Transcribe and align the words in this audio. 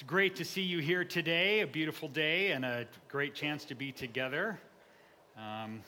It's 0.00 0.08
great 0.08 0.36
to 0.36 0.46
see 0.46 0.62
you 0.62 0.78
here 0.78 1.04
today, 1.04 1.60
a 1.60 1.66
beautiful 1.66 2.08
day, 2.08 2.52
and 2.52 2.64
a 2.64 2.86
great 3.08 3.34
chance 3.34 3.66
to 3.66 3.74
be 3.74 3.92
together 3.92 4.58
um, 5.36 5.82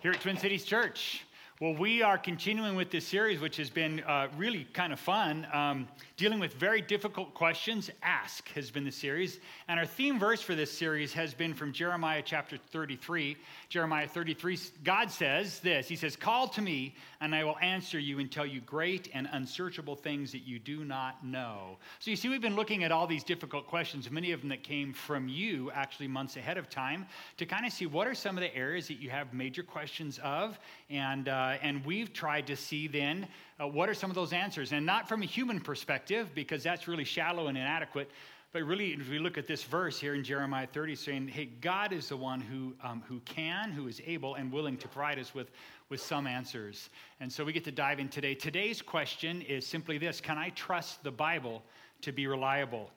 here 0.00 0.10
at 0.10 0.20
Twin 0.20 0.36
Cities 0.36 0.64
Church. 0.64 1.24
Well, 1.60 1.74
we 1.74 2.00
are 2.00 2.16
continuing 2.16 2.74
with 2.74 2.90
this 2.90 3.06
series, 3.06 3.38
which 3.38 3.58
has 3.58 3.68
been 3.68 4.00
uh, 4.04 4.28
really 4.38 4.66
kind 4.72 4.94
of 4.94 4.98
fun. 4.98 5.46
Um, 5.52 5.88
dealing 6.16 6.40
with 6.40 6.54
very 6.54 6.80
difficult 6.80 7.34
questions. 7.34 7.90
Ask 8.02 8.48
has 8.52 8.70
been 8.70 8.84
the 8.84 8.90
series. 8.90 9.40
And 9.68 9.78
our 9.78 9.84
theme 9.84 10.18
verse 10.18 10.40
for 10.40 10.54
this 10.54 10.72
series 10.72 11.12
has 11.12 11.34
been 11.34 11.52
from 11.52 11.74
Jeremiah 11.74 12.22
chapter 12.24 12.56
33. 12.56 13.36
Jeremiah 13.68 14.08
33, 14.08 14.58
God 14.84 15.10
says 15.10 15.60
this 15.60 15.86
He 15.86 15.96
says, 15.96 16.16
Call 16.16 16.48
to 16.48 16.62
me, 16.62 16.94
and 17.20 17.34
I 17.34 17.44
will 17.44 17.58
answer 17.58 17.98
you 17.98 18.20
and 18.20 18.32
tell 18.32 18.46
you 18.46 18.62
great 18.62 19.10
and 19.12 19.28
unsearchable 19.30 19.96
things 19.96 20.32
that 20.32 20.46
you 20.46 20.58
do 20.58 20.82
not 20.82 21.22
know. 21.22 21.76
So 21.98 22.10
you 22.10 22.16
see, 22.16 22.30
we've 22.30 22.40
been 22.40 22.56
looking 22.56 22.84
at 22.84 22.92
all 22.92 23.06
these 23.06 23.24
difficult 23.24 23.66
questions, 23.66 24.10
many 24.10 24.32
of 24.32 24.40
them 24.40 24.48
that 24.48 24.62
came 24.62 24.94
from 24.94 25.28
you 25.28 25.70
actually 25.72 26.08
months 26.08 26.36
ahead 26.36 26.56
of 26.56 26.70
time, 26.70 27.04
to 27.36 27.44
kind 27.44 27.66
of 27.66 27.72
see 27.74 27.84
what 27.84 28.06
are 28.06 28.14
some 28.14 28.38
of 28.38 28.40
the 28.40 28.54
areas 28.56 28.88
that 28.88 28.98
you 28.98 29.10
have 29.10 29.34
major 29.34 29.62
questions 29.62 30.18
of. 30.22 30.58
And, 30.88 31.28
uh, 31.28 31.49
uh, 31.50 31.58
and 31.62 31.84
we've 31.84 32.12
tried 32.12 32.46
to 32.46 32.54
see 32.54 32.86
then 32.86 33.26
uh, 33.60 33.66
what 33.66 33.88
are 33.88 33.94
some 33.94 34.08
of 34.08 34.14
those 34.14 34.32
answers. 34.32 34.72
And 34.72 34.86
not 34.86 35.08
from 35.08 35.22
a 35.22 35.26
human 35.26 35.60
perspective, 35.60 36.30
because 36.32 36.62
that's 36.62 36.86
really 36.86 37.04
shallow 37.04 37.48
and 37.48 37.58
inadequate, 37.58 38.08
but 38.52 38.62
really, 38.62 38.92
if 38.92 39.08
we 39.08 39.18
look 39.20 39.38
at 39.38 39.46
this 39.46 39.62
verse 39.62 39.98
here 39.98 40.14
in 40.14 40.24
Jeremiah 40.24 40.66
30, 40.66 40.96
saying, 40.96 41.28
hey, 41.28 41.46
God 41.60 41.92
is 41.92 42.08
the 42.08 42.16
one 42.16 42.40
who, 42.40 42.74
um, 42.82 43.02
who 43.08 43.20
can, 43.20 43.70
who 43.70 43.86
is 43.86 44.00
able, 44.06 44.34
and 44.34 44.52
willing 44.52 44.76
to 44.78 44.88
provide 44.88 45.20
us 45.20 45.34
with, 45.34 45.50
with 45.88 46.00
some 46.00 46.26
answers. 46.26 46.90
And 47.20 47.32
so 47.32 47.44
we 47.44 47.52
get 47.52 47.64
to 47.64 47.72
dive 47.72 48.00
in 48.00 48.08
today. 48.08 48.34
Today's 48.34 48.82
question 48.82 49.42
is 49.42 49.64
simply 49.64 49.98
this 49.98 50.20
Can 50.20 50.36
I 50.36 50.50
trust 50.50 51.04
the 51.04 51.12
Bible 51.12 51.62
to 52.02 52.12
be 52.12 52.26
reliable? 52.26 52.90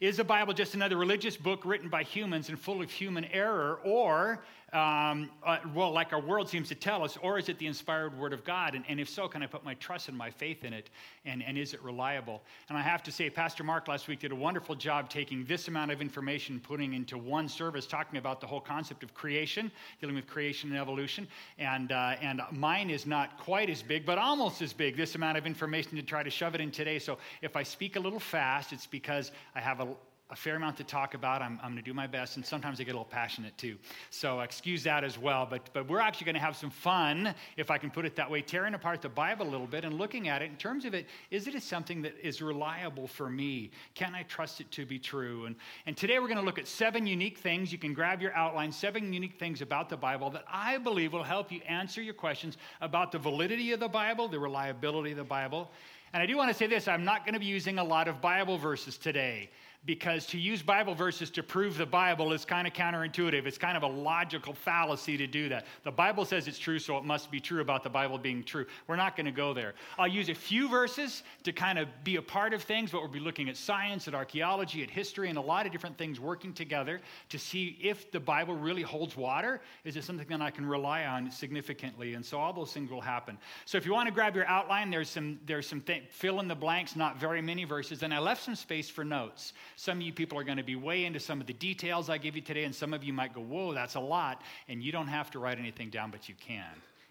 Is 0.00 0.16
the 0.16 0.24
Bible 0.24 0.54
just 0.54 0.74
another 0.74 0.96
religious 0.96 1.36
book 1.36 1.66
written 1.66 1.88
by 1.88 2.04
humans 2.04 2.48
and 2.48 2.58
full 2.58 2.80
of 2.80 2.90
human 2.90 3.26
error? 3.26 3.80
Or 3.84 4.42
um, 4.72 5.30
uh, 5.44 5.58
well, 5.74 5.90
like 5.90 6.12
our 6.12 6.20
world 6.20 6.48
seems 6.48 6.68
to 6.68 6.74
tell 6.74 7.02
us, 7.02 7.16
or 7.22 7.38
is 7.38 7.48
it 7.48 7.58
the 7.58 7.66
inspired 7.66 8.16
word 8.16 8.32
of 8.32 8.44
God? 8.44 8.74
And, 8.74 8.84
and 8.88 9.00
if 9.00 9.08
so, 9.08 9.26
can 9.26 9.42
I 9.42 9.46
put 9.46 9.64
my 9.64 9.74
trust 9.74 10.08
and 10.08 10.16
my 10.16 10.30
faith 10.30 10.64
in 10.64 10.72
it? 10.72 10.90
And, 11.24 11.42
and 11.42 11.58
is 11.58 11.74
it 11.74 11.82
reliable? 11.82 12.42
And 12.68 12.78
I 12.78 12.82
have 12.82 13.02
to 13.04 13.12
say, 13.12 13.30
Pastor 13.30 13.64
Mark 13.64 13.88
last 13.88 14.06
week 14.06 14.20
did 14.20 14.32
a 14.32 14.36
wonderful 14.36 14.74
job 14.74 15.10
taking 15.10 15.44
this 15.44 15.68
amount 15.68 15.90
of 15.90 16.00
information, 16.00 16.60
putting 16.60 16.94
into 16.94 17.18
one 17.18 17.48
service, 17.48 17.86
talking 17.86 18.18
about 18.18 18.40
the 18.40 18.46
whole 18.46 18.60
concept 18.60 19.02
of 19.02 19.12
creation, 19.14 19.72
dealing 20.00 20.14
with 20.16 20.26
creation 20.26 20.70
and 20.70 20.78
evolution. 20.78 21.26
And, 21.58 21.90
uh, 21.92 22.16
and 22.20 22.40
mine 22.52 22.90
is 22.90 23.06
not 23.06 23.38
quite 23.38 23.70
as 23.70 23.82
big, 23.82 24.06
but 24.06 24.18
almost 24.18 24.62
as 24.62 24.72
big, 24.72 24.96
this 24.96 25.14
amount 25.14 25.36
of 25.36 25.46
information 25.46 25.96
to 25.96 26.02
try 26.02 26.22
to 26.22 26.30
shove 26.30 26.54
it 26.54 26.60
in 26.60 26.70
today. 26.70 26.98
So 26.98 27.18
if 27.42 27.56
I 27.56 27.62
speak 27.62 27.96
a 27.96 28.00
little 28.00 28.20
fast, 28.20 28.72
it's 28.72 28.86
because 28.86 29.32
I 29.54 29.60
have 29.60 29.80
a, 29.80 29.88
a 30.30 30.36
fair 30.36 30.56
amount 30.56 30.76
to 30.76 30.84
talk 30.84 31.14
about. 31.14 31.42
I'm, 31.42 31.58
I'm 31.62 31.72
going 31.72 31.76
to 31.76 31.82
do 31.82 31.94
my 31.94 32.06
best, 32.06 32.36
and 32.36 32.46
sometimes 32.46 32.80
I 32.80 32.84
get 32.84 32.92
a 32.92 32.94
little 32.94 33.04
passionate 33.04 33.56
too. 33.58 33.76
So 34.10 34.40
excuse 34.40 34.84
that 34.84 35.04
as 35.04 35.18
well. 35.18 35.46
But, 35.48 35.70
but 35.72 35.88
we're 35.88 36.00
actually 36.00 36.26
going 36.26 36.34
to 36.36 36.40
have 36.40 36.56
some 36.56 36.70
fun, 36.70 37.34
if 37.56 37.70
I 37.70 37.78
can 37.78 37.90
put 37.90 38.04
it 38.04 38.16
that 38.16 38.30
way, 38.30 38.40
tearing 38.42 38.74
apart 38.74 39.02
the 39.02 39.08
Bible 39.08 39.46
a 39.46 39.50
little 39.50 39.66
bit 39.66 39.84
and 39.84 39.98
looking 39.98 40.28
at 40.28 40.42
it 40.42 40.50
in 40.50 40.56
terms 40.56 40.84
of 40.84 40.94
it. 40.94 41.06
Is 41.30 41.46
it 41.46 41.60
something 41.62 42.02
that 42.02 42.14
is 42.22 42.40
reliable 42.40 43.06
for 43.06 43.28
me? 43.28 43.70
Can 43.94 44.14
I 44.14 44.22
trust 44.24 44.60
it 44.60 44.70
to 44.72 44.86
be 44.86 44.98
true? 44.98 45.46
And, 45.46 45.56
and 45.86 45.96
today 45.96 46.18
we're 46.18 46.28
going 46.28 46.38
to 46.38 46.44
look 46.44 46.58
at 46.58 46.68
seven 46.68 47.06
unique 47.06 47.38
things. 47.38 47.72
You 47.72 47.78
can 47.78 47.92
grab 47.92 48.22
your 48.22 48.34
outline, 48.34 48.72
seven 48.72 49.12
unique 49.12 49.38
things 49.38 49.62
about 49.62 49.88
the 49.88 49.96
Bible 49.96 50.30
that 50.30 50.44
I 50.48 50.78
believe 50.78 51.12
will 51.12 51.22
help 51.24 51.50
you 51.50 51.60
answer 51.68 52.00
your 52.00 52.14
questions 52.14 52.56
about 52.80 53.12
the 53.12 53.18
validity 53.18 53.72
of 53.72 53.80
the 53.80 53.88
Bible, 53.88 54.28
the 54.28 54.38
reliability 54.38 55.10
of 55.10 55.16
the 55.16 55.24
Bible. 55.24 55.70
And 56.12 56.22
I 56.22 56.26
do 56.26 56.36
want 56.36 56.50
to 56.50 56.54
say 56.54 56.66
this 56.66 56.88
I'm 56.88 57.04
not 57.04 57.24
going 57.24 57.34
to 57.34 57.40
be 57.40 57.46
using 57.46 57.78
a 57.78 57.84
lot 57.84 58.08
of 58.08 58.20
Bible 58.20 58.58
verses 58.58 58.98
today 58.98 59.50
because 59.86 60.26
to 60.26 60.38
use 60.38 60.60
Bible 60.62 60.94
verses 60.94 61.30
to 61.30 61.42
prove 61.42 61.78
the 61.78 61.86
Bible 61.86 62.34
is 62.34 62.44
kind 62.44 62.66
of 62.66 62.74
counterintuitive. 62.74 63.46
It's 63.46 63.56
kind 63.56 63.78
of 63.78 63.82
a 63.82 63.86
logical 63.86 64.52
fallacy 64.52 65.16
to 65.16 65.26
do 65.26 65.48
that. 65.48 65.64
The 65.84 65.90
Bible 65.90 66.26
says 66.26 66.46
it's 66.48 66.58
true, 66.58 66.78
so 66.78 66.98
it 66.98 67.04
must 67.04 67.30
be 67.30 67.40
true 67.40 67.62
about 67.62 67.82
the 67.82 67.88
Bible 67.88 68.18
being 68.18 68.44
true. 68.44 68.66
We're 68.86 68.96
not 68.96 69.16
going 69.16 69.24
to 69.24 69.32
go 69.32 69.54
there. 69.54 69.72
I'll 69.98 70.06
use 70.06 70.28
a 70.28 70.34
few 70.34 70.68
verses 70.68 71.22
to 71.44 71.52
kind 71.52 71.78
of 71.78 71.88
be 72.04 72.16
a 72.16 72.22
part 72.22 72.52
of 72.52 72.62
things, 72.62 72.90
but 72.90 73.00
we'll 73.00 73.10
be 73.10 73.20
looking 73.20 73.48
at 73.48 73.56
science, 73.56 74.06
at 74.06 74.14
archaeology, 74.14 74.82
at 74.82 74.90
history, 74.90 75.30
and 75.30 75.38
a 75.38 75.42
lot 75.42 75.64
of 75.64 75.72
different 75.72 75.96
things 75.96 76.20
working 76.20 76.52
together 76.52 77.00
to 77.30 77.38
see 77.38 77.78
if 77.80 78.10
the 78.10 78.20
Bible 78.20 78.54
really 78.54 78.82
holds 78.82 79.16
water. 79.16 79.62
Is 79.84 79.96
it 79.96 80.04
something 80.04 80.28
that 80.28 80.42
I 80.42 80.50
can 80.50 80.66
rely 80.66 81.06
on 81.06 81.30
significantly? 81.30 82.12
And 82.14 82.24
so 82.24 82.38
all 82.38 82.52
those 82.52 82.72
things 82.72 82.90
will 82.90 83.00
happen. 83.00 83.38
So 83.64 83.78
if 83.78 83.86
you 83.86 83.92
want 83.92 84.08
to 84.08 84.14
grab 84.14 84.36
your 84.36 84.46
outline, 84.46 84.90
there's 84.90 85.08
some, 85.08 85.40
there's 85.46 85.66
some 85.66 85.80
th- 85.80 86.04
fill 86.10 86.38
in 86.40 86.48
the 86.48 86.54
blanks, 86.54 86.96
not 86.96 87.18
very 87.18 87.40
many 87.40 87.64
verses, 87.64 88.02
and 88.02 88.12
I 88.12 88.18
left 88.18 88.44
some 88.44 88.54
space 88.54 88.90
for 88.90 89.04
notes. 89.04 89.54
Some 89.80 89.96
of 89.96 90.02
you 90.02 90.12
people 90.12 90.38
are 90.38 90.44
going 90.44 90.58
to 90.58 90.62
be 90.62 90.76
way 90.76 91.06
into 91.06 91.18
some 91.18 91.40
of 91.40 91.46
the 91.46 91.54
details 91.54 92.10
I 92.10 92.18
give 92.18 92.36
you 92.36 92.42
today, 92.42 92.64
and 92.64 92.74
some 92.74 92.92
of 92.92 93.02
you 93.02 93.14
might 93.14 93.32
go, 93.32 93.40
Whoa, 93.40 93.72
that's 93.72 93.94
a 93.94 94.00
lot. 94.00 94.42
And 94.68 94.82
you 94.82 94.92
don't 94.92 95.06
have 95.06 95.30
to 95.30 95.38
write 95.38 95.58
anything 95.58 95.88
down, 95.88 96.10
but 96.10 96.28
you 96.28 96.34
can. 96.38 96.66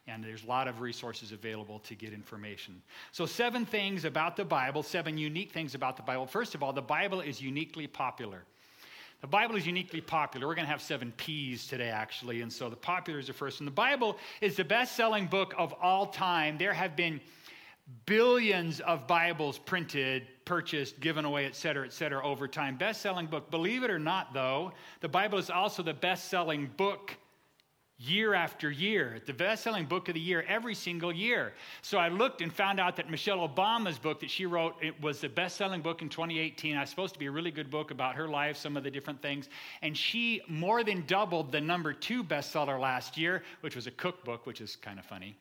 And 0.07 0.23
there's 0.23 0.43
a 0.43 0.47
lot 0.47 0.67
of 0.67 0.79
resources 0.79 1.31
available 1.31 1.79
to 1.79 1.95
get 1.95 2.13
information. 2.13 2.79
So, 3.11 3.25
seven 3.25 3.65
things 3.65 4.05
about 4.05 4.35
the 4.35 4.45
Bible, 4.45 4.83
seven 4.83 5.17
unique 5.17 5.51
things 5.51 5.73
about 5.73 5.97
the 5.97 6.03
Bible. 6.03 6.27
First 6.27 6.53
of 6.53 6.61
all, 6.61 6.71
the 6.71 6.79
Bible 6.79 7.21
is 7.21 7.41
uniquely 7.41 7.87
popular. 7.87 8.43
The 9.21 9.27
Bible 9.27 9.55
is 9.55 9.65
uniquely 9.65 9.99
popular. 9.99 10.45
We're 10.45 10.53
going 10.53 10.67
to 10.67 10.71
have 10.71 10.83
seven 10.83 11.11
P's 11.17 11.65
today, 11.65 11.89
actually. 11.89 12.41
And 12.41 12.53
so 12.53 12.69
the 12.69 12.75
popular 12.75 13.17
is 13.17 13.25
the 13.25 13.33
first. 13.33 13.61
And 13.61 13.65
the 13.67 13.71
Bible 13.71 14.15
is 14.41 14.55
the 14.55 14.63
best 14.63 14.95
selling 14.95 15.25
book 15.25 15.55
of 15.57 15.73
all 15.81 16.05
time. 16.05 16.59
There 16.59 16.73
have 16.73 16.95
been 16.95 17.19
billions 18.05 18.79
of 18.79 19.07
Bibles 19.07 19.57
printed, 19.57 20.27
purchased, 20.49 20.99
given 20.99 21.25
away, 21.25 21.45
et 21.45 21.55
cetera, 21.55 21.85
et 21.85 21.93
cetera, 21.93 22.25
over 22.25 22.47
time. 22.47 22.75
Best 22.75 23.01
selling 23.01 23.27
book. 23.27 23.51
Believe 23.51 23.83
it 23.83 23.91
or 23.91 23.99
not, 23.99 24.33
though, 24.33 24.71
the 24.99 25.07
Bible 25.07 25.37
is 25.37 25.51
also 25.51 25.83
the 25.83 25.93
best 25.93 26.27
selling 26.27 26.71
book 26.75 27.15
year 27.99 28.33
after 28.33 28.71
year, 28.71 29.21
the 29.27 29.33
best 29.33 29.63
selling 29.63 29.85
book 29.85 30.07
of 30.07 30.15
the 30.15 30.19
year 30.19 30.43
every 30.47 30.73
single 30.73 31.13
year. 31.13 31.53
So 31.83 31.99
I 31.99 32.07
looked 32.07 32.41
and 32.41 32.51
found 32.51 32.79
out 32.79 32.95
that 32.95 33.11
Michelle 33.11 33.47
Obama's 33.47 33.99
book 33.99 34.21
that 34.21 34.31
she 34.31 34.47
wrote 34.47 34.73
it 34.81 34.99
was 34.99 35.21
the 35.21 35.29
best 35.29 35.55
selling 35.55 35.81
book 35.81 36.01
in 36.01 36.09
2018. 36.09 36.75
It's 36.75 36.89
supposed 36.89 37.13
to 37.13 37.19
be 37.19 37.27
a 37.27 37.31
really 37.31 37.51
good 37.51 37.69
book 37.69 37.91
about 37.91 38.15
her 38.15 38.27
life, 38.27 38.57
some 38.57 38.75
of 38.75 38.83
the 38.83 38.89
different 38.89 39.21
things. 39.21 39.49
And 39.83 39.95
she 39.95 40.41
more 40.47 40.83
than 40.83 41.05
doubled 41.05 41.51
the 41.51 41.61
number 41.61 41.93
two 41.93 42.23
bestseller 42.23 42.79
last 42.79 43.19
year, 43.19 43.43
which 43.61 43.75
was 43.75 43.85
a 43.85 43.91
cookbook, 43.91 44.47
which 44.47 44.61
is 44.61 44.75
kind 44.75 44.97
of 44.97 45.05
funny 45.05 45.37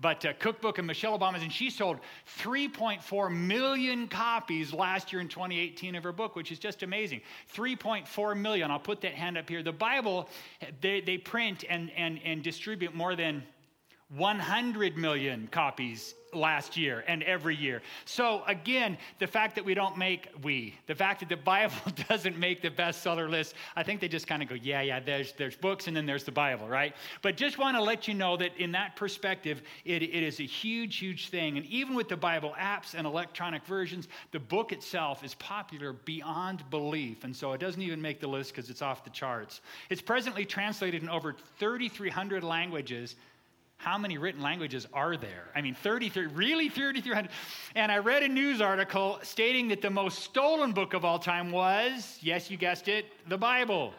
but 0.00 0.24
uh, 0.24 0.32
cookbook 0.38 0.78
and 0.78 0.86
Michelle 0.86 1.18
Obama's, 1.18 1.42
and 1.42 1.52
she 1.52 1.70
sold 1.70 1.98
3.4 2.40 3.34
million 3.34 4.08
copies 4.08 4.72
last 4.72 5.12
year 5.12 5.20
in 5.20 5.28
2018 5.28 5.94
of 5.94 6.04
her 6.04 6.12
book, 6.12 6.36
which 6.36 6.52
is 6.52 6.58
just 6.58 6.82
amazing. 6.82 7.20
3.4 7.54 8.38
million. 8.38 8.70
I'll 8.70 8.78
put 8.78 9.00
that 9.02 9.14
hand 9.14 9.38
up 9.38 9.48
here. 9.48 9.62
The 9.62 9.72
Bible, 9.72 10.28
they, 10.80 11.00
they 11.00 11.18
print 11.18 11.64
and, 11.68 11.90
and, 11.96 12.20
and 12.24 12.42
distribute 12.42 12.94
more 12.94 13.16
than 13.16 13.42
100 14.08 14.96
million 14.96 15.48
copies 15.50 16.14
last 16.32 16.76
year 16.76 17.04
and 17.06 17.22
every 17.22 17.56
year. 17.56 17.82
So 18.04 18.42
again, 18.46 18.96
the 19.18 19.26
fact 19.26 19.54
that 19.56 19.64
we 19.64 19.74
don't 19.74 19.96
make 19.96 20.28
we, 20.42 20.74
the 20.86 20.94
fact 20.94 21.20
that 21.20 21.28
the 21.28 21.36
Bible 21.36 21.74
doesn't 22.08 22.38
make 22.38 22.62
the 22.62 22.70
bestseller 22.70 23.28
list, 23.28 23.54
I 23.76 23.82
think 23.82 24.00
they 24.00 24.08
just 24.08 24.26
kind 24.26 24.42
of 24.42 24.48
go, 24.48 24.54
yeah, 24.54 24.80
yeah, 24.80 25.00
there's 25.00 25.32
there's 25.32 25.56
books 25.56 25.86
and 25.86 25.96
then 25.96 26.06
there's 26.06 26.24
the 26.24 26.32
Bible, 26.32 26.68
right? 26.68 26.94
But 27.22 27.36
just 27.36 27.58
want 27.58 27.76
to 27.76 27.82
let 27.82 28.08
you 28.08 28.14
know 28.14 28.36
that 28.36 28.56
in 28.56 28.72
that 28.72 28.96
perspective, 28.96 29.62
it, 29.84 30.02
it 30.02 30.22
is 30.22 30.40
a 30.40 30.44
huge, 30.44 30.96
huge 30.98 31.28
thing. 31.28 31.56
And 31.56 31.66
even 31.66 31.94
with 31.94 32.08
the 32.08 32.16
Bible 32.16 32.54
apps 32.58 32.94
and 32.94 33.06
electronic 33.06 33.64
versions, 33.64 34.08
the 34.30 34.40
book 34.40 34.72
itself 34.72 35.24
is 35.24 35.34
popular 35.34 35.92
beyond 35.92 36.68
belief. 36.70 37.24
And 37.24 37.34
so 37.34 37.52
it 37.52 37.58
doesn't 37.58 37.82
even 37.82 38.00
make 38.00 38.20
the 38.20 38.28
list 38.28 38.54
because 38.54 38.70
it's 38.70 38.82
off 38.82 39.04
the 39.04 39.10
charts. 39.10 39.60
It's 39.90 40.02
presently 40.02 40.44
translated 40.44 41.02
in 41.02 41.08
over 41.08 41.34
3,300 41.58 42.44
languages 42.44 43.16
how 43.82 43.98
many 43.98 44.16
written 44.16 44.40
languages 44.40 44.86
are 44.92 45.16
there? 45.16 45.50
I 45.56 45.60
mean, 45.60 45.74
33, 45.74 46.26
really 46.26 46.68
3,300? 46.68 47.30
And 47.74 47.90
I 47.90 47.98
read 47.98 48.22
a 48.22 48.28
news 48.28 48.60
article 48.60 49.18
stating 49.22 49.68
that 49.68 49.82
the 49.82 49.90
most 49.90 50.20
stolen 50.20 50.72
book 50.72 50.94
of 50.94 51.04
all 51.04 51.18
time 51.18 51.50
was, 51.50 52.16
yes, 52.20 52.48
you 52.48 52.56
guessed 52.56 52.86
it, 52.86 53.06
the 53.28 53.36
Bible. 53.36 53.92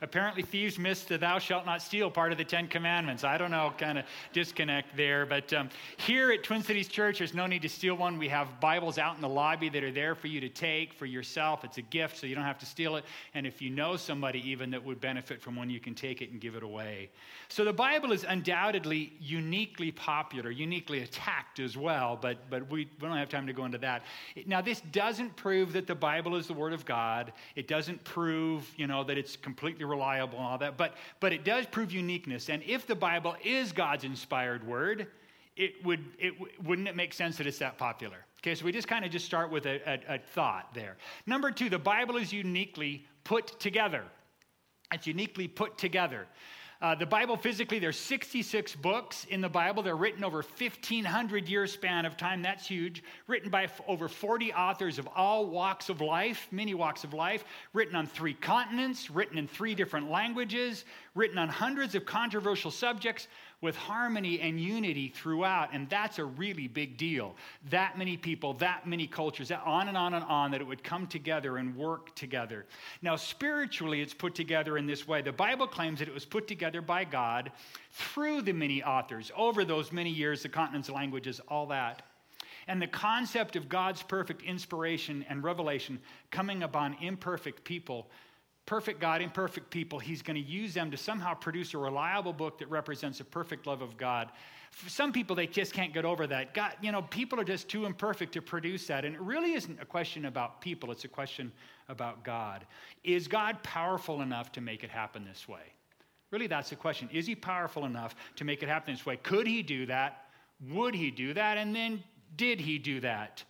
Apparently, 0.00 0.42
thieves 0.42 0.78
missed 0.78 1.08
the 1.08 1.18
thou 1.18 1.38
shalt 1.38 1.66
not 1.66 1.82
steal 1.82 2.10
part 2.10 2.32
of 2.32 2.38
the 2.38 2.44
Ten 2.44 2.68
Commandments. 2.68 3.24
I 3.24 3.38
don't 3.38 3.50
know, 3.50 3.72
kind 3.78 3.98
of 3.98 4.04
disconnect 4.32 4.96
there. 4.96 5.26
But 5.26 5.52
um, 5.52 5.68
here 5.96 6.30
at 6.30 6.44
Twin 6.44 6.62
Cities 6.62 6.88
Church, 6.88 7.18
there's 7.18 7.34
no 7.34 7.46
need 7.46 7.62
to 7.62 7.68
steal 7.68 7.96
one. 7.96 8.18
We 8.18 8.28
have 8.28 8.60
Bibles 8.60 8.98
out 8.98 9.16
in 9.16 9.20
the 9.20 9.28
lobby 9.28 9.68
that 9.70 9.82
are 9.82 9.90
there 9.90 10.14
for 10.14 10.28
you 10.28 10.40
to 10.40 10.48
take 10.48 10.92
for 10.92 11.06
yourself. 11.06 11.64
It's 11.64 11.78
a 11.78 11.82
gift, 11.82 12.16
so 12.16 12.26
you 12.26 12.34
don't 12.34 12.44
have 12.44 12.58
to 12.58 12.66
steal 12.66 12.96
it. 12.96 13.04
And 13.34 13.46
if 13.46 13.60
you 13.60 13.70
know 13.70 13.96
somebody 13.96 14.48
even 14.48 14.70
that 14.70 14.84
would 14.84 15.00
benefit 15.00 15.42
from 15.42 15.56
one, 15.56 15.70
you 15.70 15.80
can 15.80 15.94
take 15.94 16.22
it 16.22 16.30
and 16.30 16.40
give 16.40 16.54
it 16.54 16.62
away. 16.62 17.10
So 17.48 17.64
the 17.64 17.72
Bible 17.72 18.12
is 18.12 18.24
undoubtedly 18.24 19.12
uniquely 19.20 19.90
popular, 19.90 20.50
uniquely 20.50 21.02
attacked 21.02 21.60
as 21.60 21.76
well, 21.76 22.18
but, 22.20 22.48
but 22.50 22.70
we, 22.70 22.88
we 23.00 23.08
don't 23.08 23.16
have 23.16 23.28
time 23.28 23.46
to 23.46 23.52
go 23.52 23.64
into 23.64 23.78
that. 23.78 24.02
Now, 24.46 24.60
this 24.60 24.80
doesn't 24.92 25.34
prove 25.36 25.72
that 25.72 25.86
the 25.86 25.94
Bible 25.94 26.36
is 26.36 26.46
the 26.46 26.52
Word 26.52 26.72
of 26.72 26.84
God. 26.84 27.32
It 27.56 27.68
doesn't 27.68 28.04
prove, 28.04 28.70
you 28.76 28.86
know, 28.86 29.02
that 29.04 29.18
it's 29.18 29.36
completely 29.36 29.84
reliable 29.88 30.38
and 30.38 30.46
all 30.46 30.58
that, 30.58 30.76
but, 30.76 30.94
but 31.20 31.32
it 31.32 31.44
does 31.44 31.66
prove 31.66 31.92
uniqueness. 31.92 32.48
And 32.48 32.62
if 32.62 32.86
the 32.86 32.94
Bible 32.94 33.34
is 33.44 33.72
God's 33.72 34.04
inspired 34.04 34.66
word, 34.66 35.08
it 35.56 35.84
would, 35.84 36.04
it, 36.18 36.34
wouldn't 36.62 36.86
it 36.86 36.94
make 36.94 37.12
sense 37.12 37.36
that 37.38 37.46
it's 37.46 37.58
that 37.58 37.78
popular? 37.78 38.18
Okay, 38.40 38.54
so 38.54 38.64
we 38.64 38.70
just 38.70 38.86
kind 38.86 39.04
of 39.04 39.10
just 39.10 39.26
start 39.26 39.50
with 39.50 39.66
a, 39.66 39.80
a, 39.90 40.14
a 40.14 40.18
thought 40.18 40.72
there. 40.72 40.96
Number 41.26 41.50
two, 41.50 41.68
the 41.68 41.78
Bible 41.78 42.16
is 42.16 42.32
uniquely 42.32 43.04
put 43.24 43.58
together. 43.58 44.04
It's 44.92 45.06
uniquely 45.06 45.48
put 45.48 45.76
together. 45.76 46.26
Uh, 46.80 46.94
the 46.94 47.06
Bible 47.06 47.36
physically, 47.36 47.80
there's 47.80 47.98
66 47.98 48.76
books 48.76 49.26
in 49.30 49.40
the 49.40 49.48
Bible. 49.48 49.82
They're 49.82 49.96
written 49.96 50.22
over 50.22 50.42
1,500 50.42 51.48
year 51.48 51.66
span 51.66 52.06
of 52.06 52.16
time. 52.16 52.40
That's 52.40 52.68
huge. 52.68 53.02
Written 53.26 53.50
by 53.50 53.64
f- 53.64 53.80
over 53.88 54.06
40 54.06 54.52
authors 54.52 54.96
of 55.00 55.08
all 55.16 55.46
walks 55.46 55.88
of 55.88 56.00
life, 56.00 56.46
many 56.52 56.74
walks 56.74 57.02
of 57.02 57.14
life. 57.14 57.44
Written 57.72 57.96
on 57.96 58.06
three 58.06 58.34
continents, 58.34 59.10
written 59.10 59.38
in 59.38 59.48
three 59.48 59.74
different 59.74 60.08
languages, 60.08 60.84
written 61.16 61.36
on 61.36 61.48
hundreds 61.48 61.96
of 61.96 62.06
controversial 62.06 62.70
subjects 62.70 63.26
with 63.60 63.76
harmony 63.76 64.40
and 64.40 64.60
unity 64.60 65.08
throughout. 65.08 65.70
And 65.72 65.88
that's 65.88 66.18
a 66.18 66.24
really 66.24 66.68
big 66.68 66.96
deal. 66.96 67.34
That 67.70 67.98
many 67.98 68.16
people, 68.16 68.54
that 68.54 68.86
many 68.86 69.06
cultures, 69.06 69.50
on 69.50 69.88
and 69.88 69.96
on 69.96 70.14
and 70.14 70.24
on, 70.24 70.52
that 70.52 70.60
it 70.60 70.66
would 70.66 70.84
come 70.84 71.06
together 71.06 71.56
and 71.56 71.76
work 71.76 72.14
together. 72.14 72.66
Now, 73.02 73.16
spiritually, 73.16 74.00
it's 74.00 74.14
put 74.14 74.34
together 74.34 74.78
in 74.78 74.86
this 74.86 75.08
way. 75.08 75.22
The 75.22 75.32
Bible 75.32 75.66
claims 75.66 75.98
that 75.98 76.08
it 76.08 76.14
was 76.14 76.24
put 76.24 76.46
together 76.46 76.80
by 76.80 77.04
God 77.04 77.50
through 77.92 78.42
the 78.42 78.52
many 78.52 78.82
authors 78.82 79.32
over 79.36 79.64
those 79.64 79.90
many 79.92 80.10
years, 80.10 80.42
the 80.42 80.48
continents, 80.48 80.88
languages, 80.88 81.40
all 81.48 81.66
that. 81.66 82.02
And 82.68 82.80
the 82.80 82.86
concept 82.86 83.56
of 83.56 83.68
God's 83.68 84.02
perfect 84.02 84.42
inspiration 84.42 85.24
and 85.28 85.42
revelation 85.42 85.98
coming 86.30 86.62
upon 86.62 86.96
imperfect 87.00 87.64
people 87.64 88.08
perfect 88.68 89.00
God, 89.00 89.22
imperfect 89.22 89.70
people, 89.70 89.98
he's 89.98 90.20
going 90.20 90.34
to 90.34 90.46
use 90.46 90.74
them 90.74 90.90
to 90.90 90.96
somehow 90.98 91.32
produce 91.32 91.72
a 91.72 91.78
reliable 91.78 92.34
book 92.34 92.58
that 92.58 92.68
represents 92.68 93.18
a 93.18 93.24
perfect 93.24 93.66
love 93.66 93.80
of 93.80 93.96
God. 93.96 94.28
For 94.72 94.90
some 94.90 95.10
people, 95.10 95.34
they 95.34 95.46
just 95.46 95.72
can't 95.72 95.94
get 95.94 96.04
over 96.04 96.26
that. 96.26 96.52
God, 96.52 96.74
you 96.82 96.92
know, 96.92 97.00
people 97.00 97.40
are 97.40 97.44
just 97.44 97.70
too 97.70 97.86
imperfect 97.86 98.30
to 98.34 98.42
produce 98.42 98.86
that. 98.88 99.06
And 99.06 99.14
it 99.14 99.22
really 99.22 99.54
isn't 99.54 99.80
a 99.80 99.86
question 99.86 100.26
about 100.26 100.60
people, 100.60 100.92
it's 100.92 101.04
a 101.04 101.08
question 101.08 101.50
about 101.88 102.24
God. 102.24 102.66
Is 103.04 103.26
God 103.26 103.62
powerful 103.62 104.20
enough 104.20 104.52
to 104.52 104.60
make 104.60 104.84
it 104.84 104.90
happen 104.90 105.24
this 105.24 105.48
way? 105.48 105.72
Really, 106.30 106.46
that's 106.46 106.68
the 106.68 106.76
question. 106.76 107.08
Is 107.10 107.26
he 107.26 107.34
powerful 107.34 107.86
enough 107.86 108.14
to 108.36 108.44
make 108.44 108.62
it 108.62 108.68
happen 108.68 108.92
this 108.92 109.06
way? 109.06 109.16
Could 109.16 109.46
he 109.46 109.62
do 109.62 109.86
that? 109.86 110.26
Would 110.68 110.94
he 110.94 111.10
do 111.10 111.32
that? 111.32 111.56
And 111.56 111.74
then 111.74 112.02
did 112.36 112.60
he 112.60 112.76
do 112.76 113.00
that? 113.00 113.42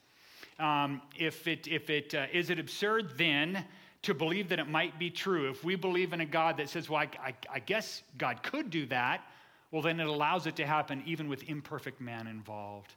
Um, 0.60 1.02
if 1.18 1.48
it, 1.48 1.66
if 1.66 1.90
it 1.90 2.14
uh, 2.14 2.26
is 2.32 2.50
it 2.50 2.60
absurd 2.60 3.18
then 3.18 3.64
to 4.02 4.14
believe 4.14 4.48
that 4.50 4.58
it 4.58 4.68
might 4.68 4.98
be 4.98 5.10
true. 5.10 5.50
If 5.50 5.64
we 5.64 5.74
believe 5.74 6.12
in 6.12 6.20
a 6.20 6.26
God 6.26 6.56
that 6.58 6.68
says, 6.68 6.88
well, 6.88 7.00
I, 7.00 7.28
I, 7.28 7.34
I 7.54 7.58
guess 7.58 8.02
God 8.16 8.42
could 8.42 8.70
do 8.70 8.86
that, 8.86 9.22
well, 9.70 9.82
then 9.82 10.00
it 10.00 10.06
allows 10.06 10.46
it 10.46 10.56
to 10.56 10.66
happen 10.66 11.02
even 11.04 11.28
with 11.28 11.42
imperfect 11.48 12.00
man 12.00 12.26
involved. 12.26 12.94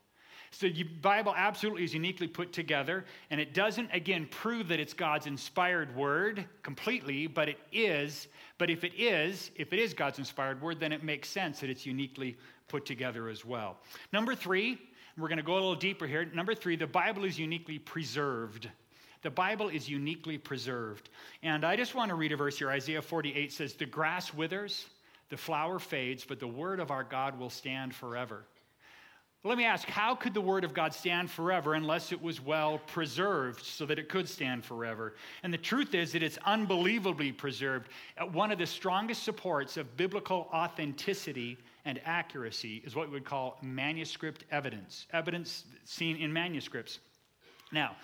So 0.51 0.68
the 0.68 0.83
Bible 0.83 1.33
absolutely 1.36 1.86
is 1.86 1.94
uniquely 1.94 2.27
put 2.27 2.51
together, 2.51 3.06
and 3.30 3.39
it 3.39 3.53
doesn't, 3.53 3.89
again, 3.94 4.27
prove 4.30 4.68
that 4.68 4.81
it's 4.81 4.94
God's 4.94 5.25
inspired 5.25 5.95
word 5.95 6.45
completely, 6.62 7.25
but 7.25 7.48
it 7.48 7.57
is. 7.71 8.27
But 8.57 8.69
if 8.69 8.83
it 8.83 8.94
is, 8.98 9.51
if 9.56 9.71
it 9.71 9.80
is 9.80 9.94
God's 9.94 10.19
inspired 10.19 10.62
word, 10.62 10.80
then 10.80 10.92
it 10.92 11.03
makes 11.03 11.30
sense 11.30 11.62
that 11.62 11.69
it's 11.69 11.86
uniquely 11.86 12.36
put 12.68 12.86
together 12.86 13.30
as 13.30 13.45
well. 13.45 13.77
Number 14.12 14.36
three, 14.36 14.77
we're 15.18 15.30
going 15.30 15.38
to 15.38 15.44
go 15.44 15.53
a 15.53 15.56
little 15.56 15.75
deeper 15.75 16.06
here. 16.06 16.25
Number 16.25 16.53
three, 16.53 16.75
the 16.75 16.88
Bible 16.88 17.24
is 17.24 17.39
uniquely 17.39 17.80
preserved. 17.80 18.69
The 19.22 19.30
Bible 19.30 19.70
is 19.70 19.90
uniquely 19.90 20.38
preserved. 20.38 21.10
And 21.44 21.64
I 21.66 21.76
just 21.76 21.96
want 21.96 22.10
to 22.10 22.16
read 22.16 22.32
a 22.32 22.38
verse 22.38 22.58
here. 22.58 22.70
Isaiah 22.70 23.02
48 23.02 23.52
says, 23.52 23.74
The 23.74 23.86
grass 23.86 24.34
withers, 24.34 24.86
the 25.30 25.38
flower 25.38 25.80
fades, 25.80 26.26
but 26.26 26.40
the 26.40 26.48
word 26.48 26.80
of 26.80 26.92
our 26.92 27.04
God 27.04 27.40
will 27.40 27.50
stand 27.50 27.94
forever. 27.94 28.46
Let 29.44 29.58
me 29.58 29.66
ask, 29.66 29.88
how 29.88 30.14
could 30.14 30.36
the 30.36 30.42
Word 30.42 30.64
of 30.64 30.76
God 30.76 30.94
stand 30.94 31.32
forever 31.32 31.74
unless 31.74 32.12
it 32.12 32.22
was 32.22 32.40
well 32.40 32.78
preserved 32.78 33.66
so 33.66 33.88
that 33.88 33.98
it 33.98 34.08
could 34.08 34.30
stand 34.30 34.64
forever? 34.64 35.16
And 35.42 35.52
the 35.52 35.58
truth 35.58 35.96
is 35.96 36.12
that 36.12 36.22
it's 36.22 36.38
unbelievably 36.46 37.32
preserved. 37.32 37.90
Uh, 38.20 38.28
one 38.28 38.52
of 38.52 38.60
the 38.60 38.68
strongest 38.68 39.24
supports 39.24 39.78
of 39.78 39.98
biblical 39.98 40.48
authenticity 40.54 41.58
and 41.86 42.00
accuracy 42.06 42.84
is 42.86 42.96
what 42.96 43.08
we 43.08 43.14
would 43.14 43.26
call 43.26 43.58
manuscript 43.64 44.46
evidence, 44.52 45.08
evidence 45.12 45.66
seen 45.86 46.18
in 46.18 46.32
manuscripts. 46.32 47.00
Now, 47.72 47.96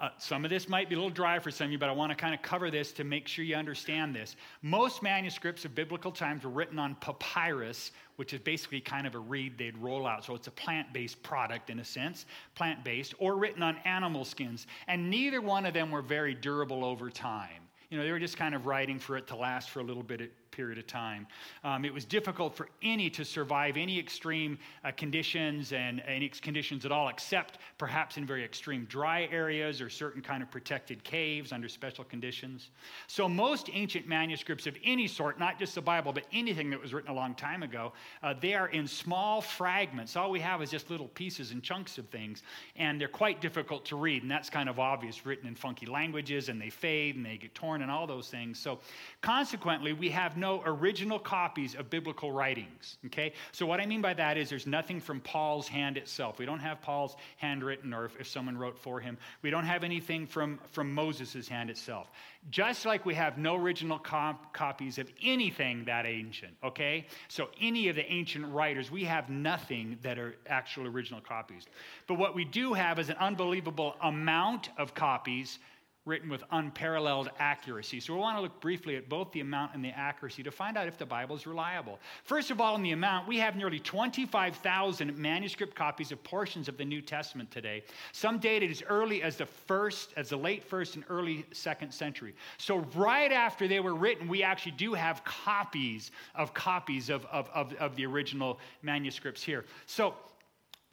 uh, 0.00 0.08
some 0.18 0.44
of 0.44 0.50
this 0.50 0.68
might 0.68 0.88
be 0.88 0.96
a 0.96 0.98
little 0.98 1.08
dry 1.08 1.38
for 1.38 1.52
some 1.52 1.66
of 1.66 1.72
you, 1.72 1.78
but 1.78 1.88
I 1.88 1.92
want 1.92 2.10
to 2.10 2.16
kind 2.16 2.34
of 2.34 2.42
cover 2.42 2.68
this 2.68 2.90
to 2.92 3.04
make 3.04 3.28
sure 3.28 3.44
you 3.44 3.54
understand 3.54 4.14
this. 4.14 4.34
Most 4.60 5.04
manuscripts 5.04 5.64
of 5.64 5.74
biblical 5.74 6.10
times 6.10 6.42
were 6.42 6.50
written 6.50 6.80
on 6.80 6.96
papyrus, 6.96 7.92
which 8.16 8.34
is 8.34 8.40
basically 8.40 8.80
kind 8.80 9.06
of 9.06 9.14
a 9.14 9.20
reed 9.20 9.56
they'd 9.56 9.78
roll 9.78 10.04
out. 10.04 10.24
So 10.24 10.34
it's 10.34 10.48
a 10.48 10.52
plant 10.52 10.92
based 10.92 11.22
product 11.22 11.70
in 11.70 11.78
a 11.78 11.84
sense, 11.84 12.26
plant 12.56 12.82
based, 12.82 13.14
or 13.18 13.36
written 13.36 13.62
on 13.62 13.76
animal 13.84 14.24
skins. 14.24 14.66
And 14.88 15.08
neither 15.08 15.40
one 15.40 15.64
of 15.64 15.74
them 15.74 15.92
were 15.92 16.02
very 16.02 16.34
durable 16.34 16.84
over 16.84 17.08
time. 17.08 17.62
You 17.90 17.98
know, 17.98 18.04
they 18.04 18.10
were 18.10 18.18
just 18.18 18.36
kind 18.36 18.56
of 18.56 18.66
writing 18.66 18.98
for 18.98 19.16
it 19.16 19.28
to 19.28 19.36
last 19.36 19.70
for 19.70 19.78
a 19.78 19.84
little 19.84 20.02
bit 20.02 20.32
period 20.54 20.78
of 20.78 20.86
time. 20.86 21.26
Um, 21.64 21.84
it 21.84 21.92
was 21.92 22.04
difficult 22.04 22.54
for 22.54 22.68
any 22.82 23.10
to 23.10 23.24
survive 23.24 23.76
any 23.76 23.98
extreme 23.98 24.58
uh, 24.84 24.92
conditions 24.96 25.72
and 25.72 26.02
any 26.06 26.28
conditions 26.28 26.84
at 26.84 26.92
all, 26.92 27.08
except 27.08 27.58
perhaps 27.76 28.16
in 28.16 28.26
very 28.26 28.44
extreme 28.44 28.84
dry 28.84 29.28
areas 29.32 29.80
or 29.80 29.90
certain 29.90 30.22
kind 30.22 30.42
of 30.42 30.50
protected 30.50 31.02
caves 31.02 31.52
under 31.52 31.68
special 31.68 32.04
conditions. 32.04 32.70
So 33.08 33.28
most 33.28 33.68
ancient 33.72 34.06
manuscripts 34.06 34.66
of 34.66 34.76
any 34.84 35.08
sort, 35.08 35.38
not 35.38 35.58
just 35.58 35.74
the 35.74 35.82
Bible, 35.82 36.12
but 36.12 36.24
anything 36.32 36.70
that 36.70 36.80
was 36.80 36.94
written 36.94 37.10
a 37.10 37.14
long 37.14 37.34
time 37.34 37.62
ago, 37.62 37.92
uh, 38.22 38.34
they 38.40 38.54
are 38.54 38.68
in 38.68 38.86
small 38.86 39.40
fragments. 39.40 40.16
All 40.16 40.30
we 40.30 40.40
have 40.40 40.62
is 40.62 40.70
just 40.70 40.90
little 40.90 41.08
pieces 41.08 41.50
and 41.50 41.62
chunks 41.62 41.98
of 41.98 42.06
things, 42.08 42.42
and 42.76 43.00
they're 43.00 43.08
quite 43.24 43.40
difficult 43.40 43.84
to 43.86 43.96
read, 43.96 44.22
and 44.22 44.30
that's 44.30 44.50
kind 44.50 44.68
of 44.68 44.78
obvious, 44.78 45.26
written 45.26 45.48
in 45.48 45.56
funky 45.56 45.86
languages, 45.86 46.48
and 46.48 46.60
they 46.60 46.70
fade 46.70 47.16
and 47.16 47.24
they 47.26 47.36
get 47.36 47.54
torn 47.54 47.82
and 47.82 47.90
all 47.90 48.06
those 48.06 48.28
things. 48.28 48.58
So 48.58 48.78
consequently, 49.20 49.92
we 49.92 50.10
have 50.10 50.36
no 50.36 50.43
no 50.44 50.62
original 50.66 51.18
copies 51.18 51.74
of 51.74 51.88
biblical 51.88 52.30
writings. 52.30 52.98
Okay? 53.06 53.32
So, 53.52 53.64
what 53.64 53.80
I 53.80 53.86
mean 53.86 54.02
by 54.02 54.12
that 54.12 54.36
is 54.36 54.50
there's 54.50 54.66
nothing 54.66 55.00
from 55.00 55.20
Paul's 55.20 55.66
hand 55.66 55.96
itself. 55.96 56.38
We 56.38 56.44
don't 56.44 56.58
have 56.58 56.82
Paul's 56.82 57.16
handwritten 57.38 57.94
or 57.94 58.04
if, 58.04 58.20
if 58.20 58.26
someone 58.28 58.58
wrote 58.58 58.78
for 58.78 59.00
him. 59.00 59.16
We 59.40 59.48
don't 59.48 59.64
have 59.64 59.84
anything 59.84 60.26
from, 60.26 60.60
from 60.70 60.92
Moses' 60.92 61.48
hand 61.48 61.70
itself. 61.70 62.10
Just 62.50 62.84
like 62.84 63.06
we 63.06 63.14
have 63.14 63.38
no 63.38 63.56
original 63.56 63.98
comp- 63.98 64.52
copies 64.52 64.98
of 64.98 65.10
anything 65.22 65.86
that 65.86 66.04
ancient. 66.04 66.52
Okay? 66.62 67.06
So, 67.28 67.48
any 67.58 67.88
of 67.88 67.96
the 67.96 68.06
ancient 68.12 68.46
writers, 68.52 68.90
we 68.90 69.04
have 69.04 69.30
nothing 69.30 69.98
that 70.02 70.18
are 70.18 70.36
actual 70.46 70.86
original 70.86 71.22
copies. 71.22 71.64
But 72.06 72.18
what 72.18 72.34
we 72.34 72.44
do 72.44 72.74
have 72.74 72.98
is 72.98 73.08
an 73.08 73.16
unbelievable 73.18 73.96
amount 74.02 74.68
of 74.76 74.92
copies 74.92 75.58
written 76.06 76.28
with 76.28 76.44
unparalleled 76.50 77.30
accuracy. 77.38 77.98
So 77.98 78.12
we 78.12 78.20
want 78.20 78.36
to 78.36 78.42
look 78.42 78.60
briefly 78.60 78.96
at 78.96 79.08
both 79.08 79.32
the 79.32 79.40
amount 79.40 79.74
and 79.74 79.82
the 79.82 79.88
accuracy 79.88 80.42
to 80.42 80.50
find 80.50 80.76
out 80.76 80.86
if 80.86 80.98
the 80.98 81.06
Bible 81.06 81.34
is 81.34 81.46
reliable. 81.46 81.98
First 82.24 82.50
of 82.50 82.60
all, 82.60 82.76
in 82.76 82.82
the 82.82 82.90
amount, 82.90 83.26
we 83.26 83.38
have 83.38 83.56
nearly 83.56 83.78
25,000 83.78 85.16
manuscript 85.16 85.74
copies 85.74 86.12
of 86.12 86.22
portions 86.22 86.68
of 86.68 86.76
the 86.76 86.84
New 86.84 87.00
Testament 87.00 87.50
today, 87.50 87.84
some 88.12 88.38
dated 88.38 88.70
as 88.70 88.82
early 88.82 89.22
as 89.22 89.36
the 89.36 89.46
first, 89.46 90.12
as 90.16 90.28
the 90.28 90.36
late 90.36 90.62
first 90.62 90.96
and 90.96 91.04
early 91.08 91.46
second 91.52 91.92
century. 91.92 92.34
So 92.58 92.78
right 92.94 93.32
after 93.32 93.66
they 93.66 93.80
were 93.80 93.94
written, 93.94 94.28
we 94.28 94.42
actually 94.42 94.72
do 94.72 94.92
have 94.92 95.24
copies 95.24 96.10
of 96.34 96.52
copies 96.52 97.08
of, 97.08 97.24
of, 97.26 97.48
of, 97.54 97.72
of 97.74 97.96
the 97.96 98.04
original 98.04 98.58
manuscripts 98.82 99.42
here. 99.42 99.64
So 99.86 100.14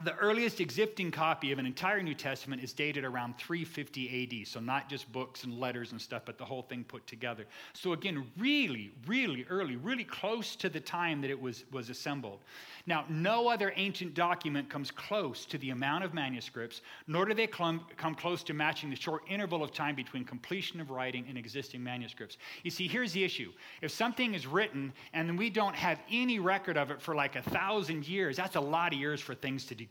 the 0.04 0.16
earliest 0.18 0.60
existing 0.60 1.12
copy 1.12 1.52
of 1.52 1.60
an 1.60 1.66
entire 1.66 2.02
New 2.02 2.14
Testament 2.14 2.64
is 2.64 2.74
dated 2.74 3.04
around 3.04 3.38
350 3.38 4.42
AD. 4.42 4.48
So, 4.48 4.60
not 4.60 4.90
just 4.90 5.12
books 5.12 5.44
and 5.44 5.60
letters 5.60 5.92
and 5.92 6.02
stuff, 6.02 6.24
but 6.26 6.38
the 6.38 6.46
whole 6.46 6.64
thing 6.64 6.84
put 6.84 7.06
together. 7.08 7.46
So, 7.74 7.94
again, 7.94 8.26
really, 8.38 8.92
really 9.08 9.46
early, 9.50 9.76
really 9.76 10.04
close 10.04 10.56
to 10.58 10.70
the 10.70 10.80
time 10.80 11.22
that 11.22 11.30
it 11.30 11.40
was, 11.40 11.66
was 11.72 11.90
assembled. 11.90 12.40
Now, 12.88 13.06
no 13.10 13.48
other 13.48 13.74
ancient 13.76 14.14
document 14.14 14.70
comes 14.70 14.90
close 14.90 15.46
to 15.46 15.58
the 15.58 15.70
amount 15.70 16.04
of 16.04 16.14
manuscripts, 16.14 16.82
nor 17.08 17.26
do 17.26 17.34
they 17.34 17.48
come, 17.48 17.86
come 17.98 18.16
close 18.16 18.44
to 18.44 18.54
matching 18.54 18.90
the 18.90 18.96
short 18.96 19.24
interval 19.28 19.64
of 19.64 19.72
time 19.72 19.96
between 19.96 20.26
completion 20.26 20.80
of 20.82 20.90
writing 20.90 21.26
and 21.30 21.38
existing 21.38 21.84
manuscripts. 21.84 22.38
You 22.64 22.72
see, 22.72 22.88
here's 22.88 23.14
the 23.14 23.24
issue 23.24 23.52
if 23.82 23.92
something 23.92 24.34
is 24.34 24.48
written 24.48 24.94
and 25.14 25.38
we 25.38 25.50
don't 25.50 25.76
have 25.76 26.00
any 26.10 26.40
record 26.40 26.78
of 26.78 26.92
it 26.92 27.02
for 27.02 27.16
like 27.16 27.36
a 27.36 27.42
thousand 27.42 28.08
years, 28.08 28.38
that's 28.38 28.56
a 28.56 28.62
lot 28.62 28.94
of 28.94 29.00
years 29.00 29.22
for 29.22 29.36
things 29.36 29.66
to 29.66 29.76
degrade, 29.76 29.91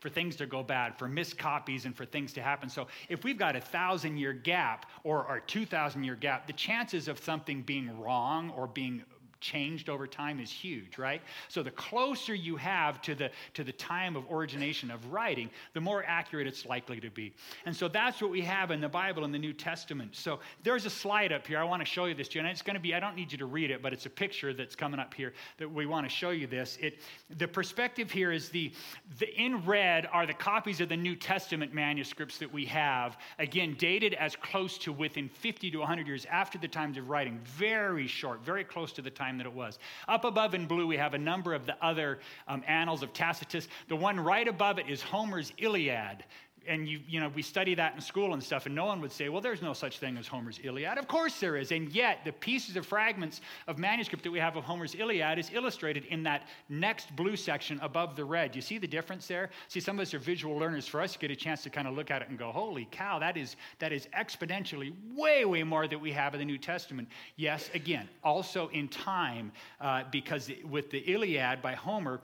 for 0.00 0.08
things 0.08 0.36
to 0.36 0.46
go 0.46 0.62
bad, 0.62 0.98
for 0.98 1.08
missed 1.08 1.38
copies, 1.38 1.84
and 1.84 1.96
for 1.96 2.04
things 2.04 2.32
to 2.34 2.42
happen. 2.42 2.68
So, 2.68 2.86
if 3.08 3.24
we've 3.24 3.38
got 3.38 3.56
a 3.56 3.60
thousand 3.60 4.16
year 4.16 4.32
gap 4.32 4.86
or 5.04 5.36
a 5.36 5.40
2,000 5.46 6.04
year 6.04 6.14
gap, 6.14 6.46
the 6.46 6.52
chances 6.52 7.08
of 7.08 7.18
something 7.18 7.62
being 7.62 8.00
wrong 8.00 8.50
or 8.50 8.66
being 8.66 9.02
changed 9.40 9.88
over 9.88 10.06
time 10.06 10.40
is 10.40 10.50
huge, 10.50 10.98
right? 10.98 11.22
So 11.48 11.62
the 11.62 11.70
closer 11.70 12.34
you 12.34 12.56
have 12.56 13.00
to 13.02 13.14
the 13.14 13.30
to 13.54 13.64
the 13.64 13.72
time 13.72 14.16
of 14.16 14.24
origination 14.30 14.90
of 14.90 15.12
writing, 15.12 15.50
the 15.74 15.80
more 15.80 16.04
accurate 16.06 16.46
it's 16.46 16.66
likely 16.66 17.00
to 17.00 17.10
be. 17.10 17.34
And 17.64 17.74
so 17.74 17.88
that's 17.88 18.20
what 18.20 18.30
we 18.30 18.40
have 18.42 18.70
in 18.70 18.80
the 18.80 18.88
Bible 18.88 19.24
in 19.24 19.32
the 19.32 19.38
New 19.38 19.52
Testament. 19.52 20.16
So 20.16 20.40
there's 20.62 20.86
a 20.86 20.90
slide 20.90 21.32
up 21.32 21.46
here. 21.46 21.58
I 21.58 21.64
want 21.64 21.80
to 21.80 21.86
show 21.86 22.06
you 22.06 22.14
this, 22.14 22.28
Jen. 22.28 22.46
It's 22.46 22.62
going 22.62 22.74
to 22.74 22.80
be 22.80 22.94
I 22.94 23.00
don't 23.00 23.16
need 23.16 23.32
you 23.32 23.38
to 23.38 23.46
read 23.46 23.70
it, 23.70 23.82
but 23.82 23.92
it's 23.92 24.06
a 24.06 24.10
picture 24.10 24.52
that's 24.54 24.76
coming 24.76 25.00
up 25.00 25.12
here 25.12 25.32
that 25.58 25.70
we 25.70 25.86
want 25.86 26.06
to 26.06 26.10
show 26.10 26.30
you 26.30 26.46
this. 26.46 26.78
It 26.80 27.00
the 27.38 27.48
perspective 27.48 28.10
here 28.10 28.32
is 28.32 28.48
the, 28.50 28.72
the 29.18 29.34
in 29.40 29.64
red 29.64 30.08
are 30.12 30.26
the 30.26 30.34
copies 30.34 30.80
of 30.80 30.88
the 30.88 30.96
New 30.96 31.16
Testament 31.16 31.74
manuscripts 31.74 32.38
that 32.38 32.52
we 32.52 32.64
have, 32.66 33.18
again 33.38 33.74
dated 33.78 34.14
as 34.14 34.36
close 34.36 34.78
to 34.78 34.92
within 34.92 35.28
50 35.28 35.70
to 35.70 35.78
100 35.78 36.06
years 36.06 36.26
after 36.26 36.58
the 36.58 36.68
times 36.68 36.96
of 36.98 37.08
writing, 37.08 37.40
very 37.44 38.06
short, 38.06 38.44
very 38.44 38.64
close 38.64 38.92
to 38.92 39.02
the 39.02 39.10
time 39.10 39.25
time 39.26 39.38
that 39.38 39.46
it 39.46 39.52
was. 39.52 39.78
Up 40.08 40.24
above 40.24 40.54
in 40.54 40.66
blue, 40.66 40.86
we 40.86 40.96
have 40.96 41.14
a 41.14 41.18
number 41.18 41.54
of 41.54 41.66
the 41.66 41.76
other 41.84 42.20
um, 42.48 42.62
annals 42.66 43.02
of 43.02 43.12
Tacitus. 43.12 43.68
The 43.88 43.96
one 43.96 44.18
right 44.18 44.46
above 44.46 44.78
it 44.78 44.88
is 44.88 45.02
Homer's 45.02 45.52
Iliad 45.58 46.24
and 46.68 46.88
you, 46.88 47.00
you 47.06 47.20
know, 47.20 47.28
we 47.34 47.42
study 47.42 47.74
that 47.74 47.94
in 47.94 48.00
school 48.00 48.32
and 48.32 48.42
stuff, 48.42 48.66
and 48.66 48.74
no 48.74 48.86
one 48.86 49.00
would 49.00 49.12
say, 49.12 49.28
well, 49.28 49.40
there's 49.40 49.62
no 49.62 49.72
such 49.72 49.98
thing 49.98 50.16
as 50.16 50.26
Homer's 50.26 50.60
Iliad. 50.62 50.98
Of 50.98 51.08
course 51.08 51.38
there 51.40 51.56
is. 51.56 51.72
And 51.72 51.92
yet, 51.92 52.24
the 52.24 52.32
pieces 52.32 52.76
of 52.76 52.86
fragments 52.86 53.40
of 53.66 53.78
manuscript 53.78 54.24
that 54.24 54.30
we 54.30 54.38
have 54.38 54.56
of 54.56 54.64
Homer's 54.64 54.94
Iliad 54.94 55.38
is 55.38 55.50
illustrated 55.52 56.04
in 56.06 56.22
that 56.24 56.48
next 56.68 57.14
blue 57.16 57.36
section 57.36 57.78
above 57.82 58.16
the 58.16 58.24
red. 58.24 58.54
You 58.54 58.62
see 58.62 58.78
the 58.78 58.86
difference 58.86 59.26
there? 59.26 59.50
See, 59.68 59.80
some 59.80 59.96
of 59.96 60.02
us 60.02 60.14
are 60.14 60.18
visual 60.18 60.56
learners. 60.56 60.86
For 60.86 61.00
us 61.00 61.12
to 61.12 61.18
get 61.18 61.30
a 61.30 61.36
chance 61.36 61.62
to 61.62 61.70
kind 61.70 61.88
of 61.88 61.94
look 61.94 62.10
at 62.10 62.22
it 62.22 62.28
and 62.28 62.38
go, 62.38 62.52
holy 62.52 62.88
cow, 62.90 63.18
that 63.18 63.36
is, 63.36 63.56
that 63.78 63.92
is 63.92 64.08
exponentially 64.16 64.92
way, 65.14 65.44
way 65.44 65.62
more 65.62 65.88
that 65.88 65.98
we 65.98 66.12
have 66.12 66.34
in 66.34 66.38
the 66.38 66.44
New 66.44 66.58
Testament. 66.58 67.08
Yes, 67.36 67.70
again, 67.74 68.08
also 68.22 68.68
in 68.68 68.88
time, 68.88 69.52
uh, 69.80 70.04
because 70.10 70.50
with 70.68 70.90
the 70.90 70.98
Iliad 70.98 71.62
by 71.62 71.74
Homer, 71.74 72.20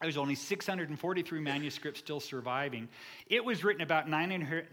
there's 0.00 0.16
only 0.16 0.36
643 0.36 1.40
manuscripts 1.40 1.98
still 1.98 2.20
surviving. 2.20 2.88
It 3.26 3.44
was 3.44 3.64
written 3.64 3.82
about 3.82 4.08
900 4.08 4.70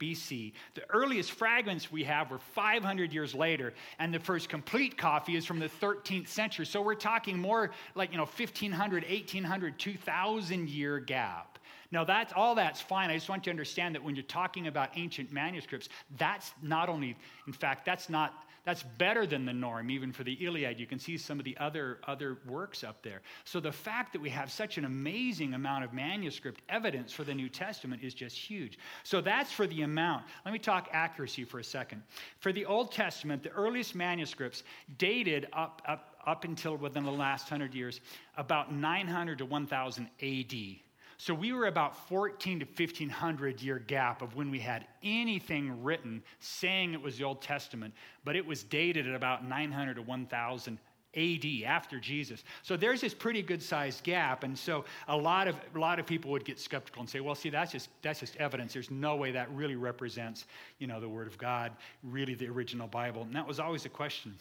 BC. 0.00 0.52
The 0.74 0.90
earliest 0.90 1.30
fragments 1.30 1.92
we 1.92 2.02
have 2.04 2.32
were 2.32 2.40
500 2.40 3.12
years 3.12 3.36
later, 3.36 3.72
and 4.00 4.12
the 4.12 4.18
first 4.18 4.48
complete 4.48 4.98
copy 4.98 5.36
is 5.36 5.46
from 5.46 5.60
the 5.60 5.68
13th 5.80 6.26
century. 6.26 6.66
So 6.66 6.82
we're 6.82 6.96
talking 6.96 7.38
more 7.38 7.70
like, 7.94 8.10
you 8.10 8.16
know, 8.16 8.24
1500, 8.24 9.04
1800, 9.04 9.78
2000 9.78 10.68
year 10.68 10.98
gap. 10.98 11.60
Now, 11.92 12.04
that's 12.04 12.32
all 12.34 12.56
that's 12.56 12.80
fine. 12.80 13.10
I 13.10 13.14
just 13.14 13.28
want 13.28 13.42
you 13.42 13.44
to 13.44 13.50
understand 13.50 13.94
that 13.94 14.02
when 14.02 14.16
you're 14.16 14.24
talking 14.24 14.66
about 14.66 14.90
ancient 14.96 15.32
manuscripts, 15.32 15.88
that's 16.18 16.52
not 16.60 16.88
only, 16.88 17.16
in 17.46 17.52
fact, 17.52 17.86
that's 17.86 18.10
not 18.10 18.34
that's 18.68 18.82
better 18.82 19.26
than 19.26 19.46
the 19.46 19.52
norm, 19.54 19.90
even 19.90 20.12
for 20.12 20.24
the 20.24 20.34
Iliad. 20.44 20.78
You 20.78 20.84
can 20.84 20.98
see 20.98 21.16
some 21.16 21.38
of 21.38 21.46
the 21.46 21.56
other, 21.56 22.00
other 22.06 22.36
works 22.46 22.84
up 22.84 23.02
there. 23.02 23.22
So 23.44 23.60
the 23.60 23.72
fact 23.72 24.12
that 24.12 24.20
we 24.20 24.28
have 24.28 24.52
such 24.52 24.76
an 24.76 24.84
amazing 24.84 25.54
amount 25.54 25.84
of 25.84 25.94
manuscript 25.94 26.60
evidence 26.68 27.10
for 27.10 27.24
the 27.24 27.32
New 27.32 27.48
Testament 27.48 28.02
is 28.02 28.12
just 28.12 28.36
huge. 28.36 28.78
So 29.04 29.22
that's 29.22 29.50
for 29.50 29.66
the 29.66 29.80
amount. 29.80 30.26
Let 30.44 30.52
me 30.52 30.58
talk 30.58 30.90
accuracy 30.92 31.44
for 31.44 31.60
a 31.60 31.64
second. 31.64 32.02
For 32.40 32.52
the 32.52 32.66
Old 32.66 32.92
Testament, 32.92 33.42
the 33.42 33.52
earliest 33.52 33.94
manuscripts 33.94 34.64
dated 34.98 35.46
up, 35.54 35.80
up, 35.88 36.16
up 36.26 36.44
until 36.44 36.76
within 36.76 37.04
the 37.04 37.10
last 37.10 37.48
hundred 37.48 37.74
years, 37.74 38.02
about 38.36 38.70
900 38.70 39.38
to 39.38 39.46
1000 39.46 40.10
AD. 40.20 40.87
So 41.18 41.34
we 41.34 41.52
were 41.52 41.66
about 41.66 42.08
14 42.08 42.60
to 42.60 42.64
1500 42.64 43.60
year 43.60 43.80
gap 43.80 44.22
of 44.22 44.36
when 44.36 44.52
we 44.52 44.60
had 44.60 44.86
anything 45.02 45.82
written 45.82 46.22
saying 46.38 46.94
it 46.94 47.02
was 47.02 47.18
the 47.18 47.24
Old 47.24 47.42
Testament, 47.42 47.92
but 48.24 48.36
it 48.36 48.46
was 48.46 48.62
dated 48.62 49.08
at 49.08 49.14
about 49.14 49.44
900 49.44 49.94
to 49.94 50.02
1000 50.02 50.78
AD 51.16 51.44
after 51.66 51.98
Jesus. 51.98 52.44
So 52.62 52.76
there's 52.76 53.00
this 53.00 53.14
pretty 53.14 53.42
good 53.42 53.60
sized 53.60 54.04
gap. 54.04 54.44
And 54.44 54.56
so 54.56 54.84
a 55.08 55.16
lot 55.16 55.48
of 55.48 55.56
a 55.74 55.78
lot 55.78 55.98
of 55.98 56.06
people 56.06 56.30
would 56.30 56.44
get 56.44 56.60
skeptical 56.60 57.00
and 57.00 57.10
say, 57.10 57.18
well, 57.18 57.34
see, 57.34 57.50
that's 57.50 57.72
just 57.72 57.88
that's 58.00 58.20
just 58.20 58.36
evidence. 58.36 58.72
There's 58.72 58.90
no 58.90 59.16
way 59.16 59.32
that 59.32 59.50
really 59.52 59.76
represents, 59.76 60.44
you 60.78 60.86
know, 60.86 61.00
the 61.00 61.08
Word 61.08 61.26
of 61.26 61.36
God, 61.36 61.72
really 62.04 62.34
the 62.34 62.46
original 62.46 62.86
Bible. 62.86 63.22
And 63.22 63.34
that 63.34 63.46
was 63.46 63.58
always 63.58 63.86
a 63.86 63.88
question 63.88 64.36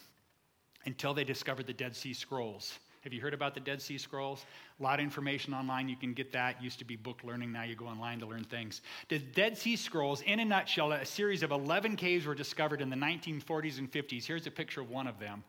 until 0.85 1.15
they 1.15 1.23
discovered 1.23 1.65
the 1.65 1.73
Dead 1.73 1.95
Sea 1.95 2.13
Scrolls. 2.13 2.77
Have 3.07 3.13
you 3.13 3.21
heard 3.21 3.33
about 3.33 3.53
the 3.53 3.61
Dead 3.61 3.81
Sea 3.81 3.97
Scrolls? 3.97 4.45
A 4.81 4.83
lot 4.83 4.99
of 4.99 5.03
information 5.05 5.53
online. 5.53 5.87
You 5.87 5.95
can 5.95 6.11
get 6.11 6.33
that. 6.33 6.61
Used 6.61 6.77
to 6.79 6.83
be 6.83 6.97
book 6.97 7.21
learning. 7.23 7.53
Now 7.53 7.63
you 7.63 7.73
go 7.73 7.85
online 7.85 8.19
to 8.19 8.25
learn 8.25 8.43
things. 8.43 8.81
The 9.07 9.17
Dead 9.17 9.57
Sea 9.57 9.77
Scrolls, 9.77 10.19
in 10.23 10.41
a 10.41 10.45
nutshell, 10.45 10.91
a 10.91 11.05
series 11.05 11.41
of 11.41 11.51
11 11.51 11.95
caves 11.95 12.25
were 12.25 12.35
discovered 12.35 12.81
in 12.81 12.89
the 12.89 12.97
1940s 12.97 13.77
and 13.77 13.89
50s. 13.89 14.25
Here's 14.25 14.45
a 14.45 14.51
picture 14.51 14.81
of 14.81 14.89
one 14.89 15.07
of 15.07 15.19
them. 15.19 15.45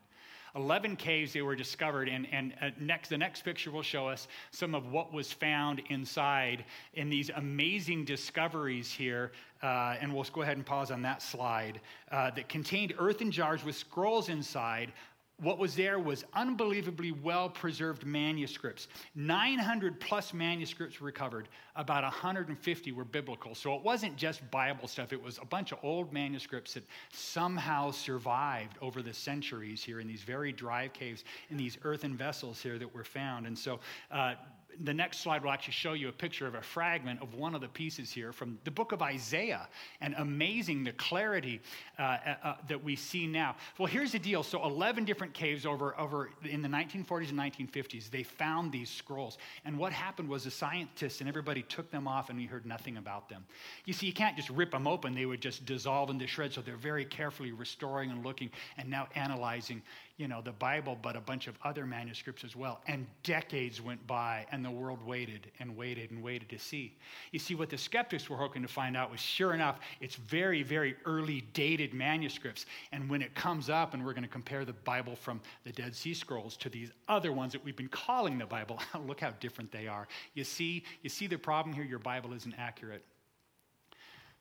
11 0.55 0.95
caves 0.95 1.33
they 1.33 1.41
were 1.41 1.55
discovered 1.55 2.07
and, 2.07 2.27
and 2.31 2.53
uh, 2.61 2.69
next 2.79 3.09
the 3.09 3.17
next 3.17 3.43
picture 3.43 3.71
will 3.71 3.83
show 3.83 4.07
us 4.07 4.27
some 4.51 4.73
of 4.73 4.91
what 4.91 5.13
was 5.13 5.31
found 5.31 5.81
inside 5.89 6.65
in 6.95 7.09
these 7.09 7.29
amazing 7.35 8.03
discoveries 8.03 8.91
here 8.91 9.31
uh, 9.61 9.95
and 10.01 10.13
we'll 10.13 10.25
go 10.33 10.41
ahead 10.41 10.57
and 10.57 10.65
pause 10.65 10.91
on 10.91 11.01
that 11.01 11.21
slide 11.21 11.79
uh, 12.11 12.31
that 12.31 12.49
contained 12.49 12.93
earthen 12.97 13.31
jars 13.31 13.63
with 13.63 13.75
scrolls 13.75 14.29
inside 14.29 14.91
what 15.41 15.57
was 15.57 15.75
there 15.75 15.99
was 15.99 16.25
unbelievably 16.33 17.11
well 17.11 17.49
preserved 17.49 18.05
manuscripts. 18.05 18.87
900 19.15 19.99
plus 19.99 20.33
manuscripts 20.33 21.01
recovered. 21.01 21.47
About 21.75 22.03
150 22.03 22.91
were 22.91 23.05
biblical. 23.05 23.55
So 23.55 23.73
it 23.75 23.83
wasn't 23.83 24.17
just 24.17 24.49
Bible 24.51 24.87
stuff, 24.87 25.13
it 25.13 25.21
was 25.21 25.37
a 25.41 25.45
bunch 25.45 25.71
of 25.71 25.79
old 25.83 26.11
manuscripts 26.11 26.73
that 26.73 26.83
somehow 27.11 27.91
survived 27.91 28.77
over 28.81 29.01
the 29.01 29.13
centuries 29.13 29.83
here 29.83 29.99
in 29.99 30.07
these 30.07 30.23
very 30.23 30.51
dry 30.51 30.87
caves, 30.89 31.23
in 31.49 31.57
these 31.57 31.77
earthen 31.83 32.17
vessels 32.17 32.61
here 32.61 32.77
that 32.77 32.93
were 32.93 33.03
found. 33.03 33.47
And 33.47 33.57
so, 33.57 33.79
uh, 34.11 34.33
the 34.83 34.93
next 34.93 35.19
slide 35.19 35.43
will 35.43 35.51
actually 35.51 35.73
show 35.73 35.93
you 35.93 36.09
a 36.09 36.11
picture 36.11 36.47
of 36.47 36.55
a 36.55 36.61
fragment 36.61 37.21
of 37.21 37.33
one 37.33 37.53
of 37.53 37.61
the 37.61 37.67
pieces 37.67 38.11
here 38.11 38.31
from 38.31 38.57
the 38.63 38.71
book 38.71 38.91
of 38.91 39.01
Isaiah. 39.01 39.67
And 40.01 40.15
amazing 40.17 40.83
the 40.83 40.93
clarity 40.93 41.61
uh, 41.97 42.01
uh, 42.01 42.35
uh 42.43 42.55
that 42.67 42.83
we 42.83 42.95
see 42.95 43.27
now. 43.27 43.55
Well, 43.77 43.87
here's 43.87 44.13
the 44.13 44.19
deal. 44.19 44.43
So, 44.43 44.63
11 44.63 45.05
different 45.05 45.33
caves 45.33 45.65
over, 45.65 45.99
over 45.99 46.29
in 46.43 46.61
the 46.61 46.69
1940s 46.69 47.29
and 47.29 47.39
1950s, 47.39 48.09
they 48.09 48.23
found 48.23 48.71
these 48.71 48.89
scrolls. 48.89 49.37
And 49.65 49.77
what 49.77 49.91
happened 49.91 50.29
was 50.29 50.45
the 50.45 50.51
scientists 50.51 51.19
and 51.19 51.27
everybody 51.27 51.63
took 51.63 51.91
them 51.91 52.07
off, 52.07 52.29
and 52.29 52.37
we 52.37 52.45
heard 52.45 52.65
nothing 52.65 52.97
about 52.97 53.29
them. 53.29 53.45
You 53.85 53.93
see, 53.93 54.07
you 54.07 54.13
can't 54.13 54.37
just 54.37 54.49
rip 54.49 54.71
them 54.71 54.87
open, 54.87 55.13
they 55.13 55.25
would 55.25 55.41
just 55.41 55.65
dissolve 55.65 56.09
into 56.09 56.27
shreds. 56.27 56.55
So, 56.55 56.61
they're 56.61 56.77
very 56.77 57.05
carefully 57.05 57.51
restoring 57.51 58.11
and 58.11 58.25
looking 58.25 58.49
and 58.77 58.89
now 58.89 59.07
analyzing 59.15 59.81
you 60.19 60.27
know, 60.27 60.41
the 60.41 60.51
Bible, 60.51 60.97
but 61.01 61.15
a 61.15 61.21
bunch 61.21 61.47
of 61.47 61.57
other 61.63 61.85
manuscripts 61.85 62.43
as 62.43 62.53
well. 62.53 62.81
And 62.87 63.07
decades 63.23 63.81
went 63.81 64.05
by, 64.05 64.45
and 64.51 64.65
the 64.65 64.69
world 64.69 65.01
waited 65.05 65.49
and 65.61 65.77
waited 65.77 66.11
and 66.11 66.21
waited 66.21 66.49
to 66.49 66.59
see. 66.59 66.97
You 67.31 67.39
see, 67.39 67.55
what 67.55 67.69
the 67.69 67.77
skeptics 67.77 68.29
were 68.29 68.35
hoping 68.35 68.61
to 68.61 68.67
find 68.67 68.97
out 68.97 69.09
was 69.09 69.21
sure 69.21 69.53
enough, 69.53 69.79
it's 70.01 70.15
very, 70.15 70.61
very 70.61 70.97
early 71.05 71.45
dated 71.53 71.93
manuscripts. 71.93 72.65
And 72.91 73.09
when 73.09 73.21
it 73.21 73.33
comes 73.33 73.69
up, 73.69 73.93
and 73.93 74.05
we're 74.05 74.11
going 74.11 74.23
to 74.23 74.29
compare 74.29 74.65
the 74.65 74.73
Bible 74.73 75.15
from 75.15 75.39
the 75.63 75.71
Dead 75.71 75.95
Sea 75.95 76.13
Scrolls 76.13 76.57
to 76.57 76.69
these 76.69 76.91
other 77.07 77.31
ones 77.31 77.53
that 77.53 77.63
we've 77.63 77.77
been 77.77 77.87
calling 77.87 78.37
the 78.37 78.45
Bible, 78.45 78.77
oh, 78.93 78.99
look 78.99 79.21
how 79.21 79.31
different 79.39 79.71
they 79.71 79.87
are. 79.87 80.05
You 80.33 80.43
see, 80.43 80.83
you 81.01 81.09
see 81.09 81.27
the 81.27 81.37
problem 81.37 81.73
here? 81.73 81.85
Your 81.85 81.97
Bible 81.97 82.33
isn't 82.33 82.55
accurate. 82.57 83.05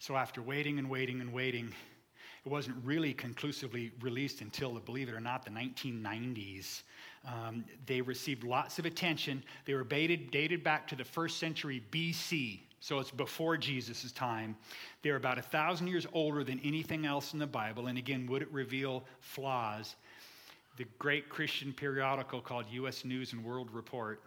So 0.01 0.17
after 0.17 0.43
waiting 0.43 0.81
and 0.81 0.91
waiting 0.91 1.21
and 1.21 1.33
waiting, 1.33 1.73
it 2.49 2.51
wasn't 2.51 2.77
really 2.83 3.13
conclusively 3.13 3.93
released 4.01 4.41
until, 4.41 4.73
believe 4.81 5.11
it 5.11 5.15
or 5.15 5.21
not, 5.21 5.45
the 5.45 5.51
1990s. 5.51 6.81
Um, 7.27 7.63
they 7.85 8.01
received 8.01 8.43
lots 8.43 8.79
of 8.79 8.87
attention. 8.87 9.45
They 9.67 9.75
were 9.75 9.85
dated, 9.85 10.31
dated 10.31 10.65
back 10.65 10.89
to 10.89 10.97
the 10.97 11.05
first 11.05 11.37
century 11.37 11.83
BC, 11.91 12.61
so 12.81 13.01
it's 13.01 13.11
before 13.11 13.59
Jesus' 13.59 14.13
time. 14.13 14.57
They're 15.03 15.17
about 15.17 15.37
a 15.37 15.43
thousand 15.43 15.89
years 15.89 16.07
older 16.15 16.43
than 16.43 16.59
anything 16.65 17.05
else 17.05 17.35
in 17.35 17.39
the 17.39 17.47
Bible. 17.47 17.89
And 17.89 17.99
again, 17.99 18.27
would 18.29 18.41
it 18.41 18.51
reveal 18.51 19.05
flaws? 19.21 19.97
The 20.79 20.87
great 20.99 21.29
Christian 21.29 21.75
periodical 21.75 22.41
called 22.41 22.65
U.S. 22.71 23.05
News 23.05 23.35
and 23.35 23.45
World 23.45 23.71
Report 23.71 24.23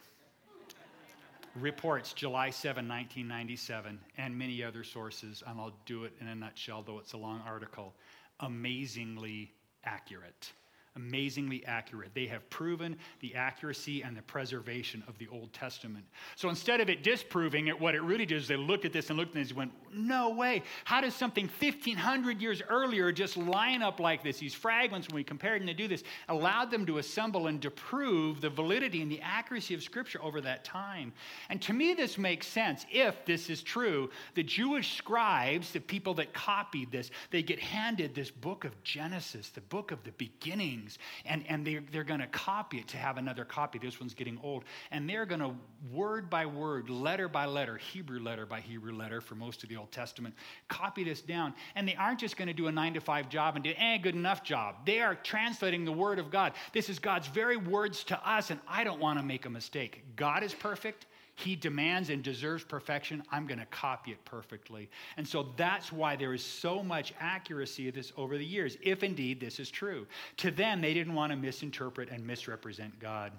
reports 1.59 2.13
July 2.13 2.49
7, 2.49 2.87
1997, 2.87 3.99
and 4.17 4.37
many 4.37 4.63
other 4.63 4.83
sources, 4.83 5.43
and 5.45 5.59
I'll 5.59 5.75
do 5.85 6.05
it 6.05 6.13
in 6.21 6.27
a 6.27 6.35
nutshell, 6.35 6.83
though 6.83 6.99
it's 6.99 7.13
a 7.13 7.17
long 7.17 7.41
article, 7.45 7.93
amazingly 8.39 9.51
accurate 9.83 10.51
amazingly 10.95 11.65
accurate. 11.65 12.11
They 12.13 12.25
have 12.27 12.49
proven 12.49 12.97
the 13.21 13.33
accuracy 13.35 14.01
and 14.01 14.15
the 14.15 14.21
preservation 14.21 15.03
of 15.07 15.17
the 15.17 15.27
Old 15.31 15.53
Testament. 15.53 16.05
So 16.35 16.49
instead 16.49 16.81
of 16.81 16.89
it 16.89 17.01
disproving 17.01 17.67
it, 17.67 17.79
what 17.79 17.95
it 17.95 18.01
really 18.01 18.25
did 18.25 18.37
is 18.37 18.47
they 18.47 18.57
looked 18.57 18.83
at 18.83 18.91
this 18.91 19.09
and 19.09 19.17
looked 19.17 19.35
at 19.35 19.41
this 19.41 19.49
and 19.49 19.57
went, 19.57 19.71
no 19.93 20.31
way. 20.31 20.63
How 20.83 20.99
does 20.99 21.15
something 21.15 21.49
1,500 21.59 22.41
years 22.41 22.61
earlier 22.69 23.11
just 23.11 23.37
line 23.37 23.81
up 23.81 23.99
like 23.99 24.21
this? 24.21 24.39
These 24.39 24.53
fragments, 24.53 25.07
when 25.07 25.15
we 25.15 25.23
compared 25.23 25.61
them 25.61 25.67
to 25.67 25.73
do 25.73 25.87
this, 25.87 26.03
allowed 26.27 26.71
them 26.71 26.85
to 26.85 26.97
assemble 26.97 27.47
and 27.47 27.61
to 27.61 27.71
prove 27.71 28.41
the 28.41 28.49
validity 28.49 29.01
and 29.01 29.09
the 29.09 29.21
accuracy 29.21 29.73
of 29.73 29.83
Scripture 29.83 30.21
over 30.21 30.41
that 30.41 30.65
time. 30.65 31.13
And 31.49 31.61
to 31.63 31.73
me, 31.73 31.93
this 31.93 32.17
makes 32.17 32.47
sense 32.47 32.85
if 32.91 33.25
this 33.25 33.49
is 33.49 33.63
true. 33.63 34.09
The 34.35 34.43
Jewish 34.43 34.97
scribes, 34.97 35.71
the 35.71 35.79
people 35.79 36.13
that 36.15 36.33
copied 36.33 36.91
this, 36.91 37.11
they 37.29 37.43
get 37.43 37.59
handed 37.59 38.13
this 38.13 38.31
book 38.31 38.65
of 38.65 38.83
Genesis, 38.83 39.49
the 39.49 39.61
book 39.61 39.91
of 39.91 40.03
the 40.03 40.11
beginning 40.11 40.80
things. 40.81 40.97
And, 41.25 41.43
and 41.47 41.65
they're, 41.65 41.83
they're 41.91 42.03
going 42.03 42.19
to 42.19 42.27
copy 42.27 42.77
it 42.77 42.87
to 42.89 42.97
have 42.97 43.17
another 43.17 43.45
copy. 43.45 43.79
This 43.79 43.99
one's 43.99 44.13
getting 44.13 44.39
old. 44.43 44.63
And 44.91 45.09
they're 45.09 45.25
going 45.25 45.41
to, 45.41 45.53
word 45.91 46.29
by 46.29 46.45
word, 46.45 46.89
letter 46.89 47.27
by 47.27 47.45
letter, 47.45 47.77
Hebrew 47.77 48.19
letter 48.19 48.45
by 48.45 48.61
Hebrew 48.61 48.93
letter 48.93 49.21
for 49.21 49.35
most 49.35 49.63
of 49.63 49.69
the 49.69 49.77
Old 49.77 49.91
Testament, 49.91 50.35
copy 50.67 51.03
this 51.03 51.21
down. 51.21 51.53
And 51.75 51.87
they 51.87 51.95
aren't 51.95 52.19
just 52.19 52.37
going 52.37 52.47
to 52.47 52.53
do 52.53 52.67
a 52.67 52.71
nine 52.71 52.93
to 52.93 53.01
five 53.01 53.29
job 53.29 53.55
and 53.55 53.63
do, 53.63 53.73
eh, 53.77 53.97
good 53.97 54.15
enough 54.15 54.43
job. 54.43 54.85
They 54.85 54.99
are 54.99 55.15
translating 55.15 55.85
the 55.85 55.91
Word 55.91 56.19
of 56.19 56.31
God. 56.31 56.53
This 56.73 56.89
is 56.89 56.99
God's 56.99 57.27
very 57.27 57.57
words 57.57 58.03
to 58.05 58.29
us, 58.29 58.49
and 58.49 58.59
I 58.67 58.83
don't 58.83 58.99
want 58.99 59.19
to 59.19 59.25
make 59.25 59.45
a 59.45 59.49
mistake. 59.49 60.03
God 60.15 60.43
is 60.43 60.53
perfect. 60.53 61.05
He 61.35 61.55
demands 61.55 62.09
and 62.09 62.21
deserves 62.21 62.63
perfection. 62.63 63.23
I'm 63.31 63.47
going 63.47 63.59
to 63.59 63.65
copy 63.65 64.11
it 64.11 64.23
perfectly. 64.25 64.89
And 65.17 65.27
so 65.27 65.53
that's 65.57 65.91
why 65.91 66.15
there 66.15 66.33
is 66.33 66.43
so 66.43 66.83
much 66.83 67.13
accuracy 67.19 67.87
of 67.87 67.95
this 67.95 68.11
over 68.17 68.37
the 68.37 68.45
years, 68.45 68.77
if 68.81 69.03
indeed 69.03 69.39
this 69.39 69.59
is 69.59 69.71
true. 69.71 70.05
To 70.37 70.51
them, 70.51 70.81
they 70.81 70.93
didn't 70.93 71.13
want 71.13 71.31
to 71.31 71.37
misinterpret 71.37 72.09
and 72.09 72.25
misrepresent 72.25 72.99
God. 72.99 73.31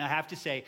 I 0.00 0.08
have 0.08 0.28
to 0.28 0.36
say, 0.36 0.64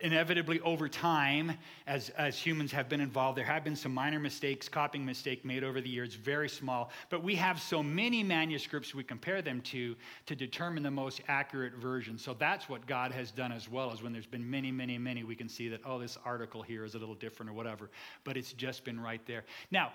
inevitably 0.00 0.60
over 0.60 0.88
time, 0.88 1.52
as, 1.86 2.10
as 2.10 2.38
humans 2.38 2.72
have 2.72 2.88
been 2.88 3.00
involved, 3.00 3.38
there 3.38 3.44
have 3.44 3.64
been 3.64 3.76
some 3.76 3.94
minor 3.94 4.18
mistakes, 4.18 4.68
copying 4.68 5.04
mistake 5.04 5.44
made 5.44 5.64
over 5.64 5.80
the 5.80 5.88
years, 5.88 6.14
very 6.14 6.48
small. 6.48 6.90
But 7.08 7.22
we 7.22 7.34
have 7.36 7.60
so 7.60 7.82
many 7.82 8.22
manuscripts 8.22 8.94
we 8.94 9.04
compare 9.04 9.42
them 9.42 9.60
to 9.62 9.96
to 10.26 10.36
determine 10.36 10.82
the 10.82 10.90
most 10.90 11.20
accurate 11.28 11.74
version. 11.74 12.18
So 12.18 12.34
that's 12.34 12.68
what 12.68 12.86
God 12.86 13.12
has 13.12 13.30
done 13.30 13.52
as 13.52 13.68
well, 13.70 13.90
as 13.92 14.02
when 14.02 14.12
there's 14.12 14.26
been 14.26 14.48
many, 14.48 14.70
many, 14.70 14.98
many, 14.98 15.24
we 15.24 15.36
can 15.36 15.48
see 15.48 15.68
that, 15.68 15.80
oh, 15.84 15.98
this 15.98 16.18
article 16.24 16.62
here 16.62 16.84
is 16.84 16.94
a 16.94 16.98
little 16.98 17.14
different 17.14 17.50
or 17.50 17.54
whatever. 17.54 17.90
But 18.24 18.36
it's 18.36 18.52
just 18.52 18.84
been 18.84 19.00
right 19.00 19.24
there. 19.26 19.44
Now, 19.70 19.92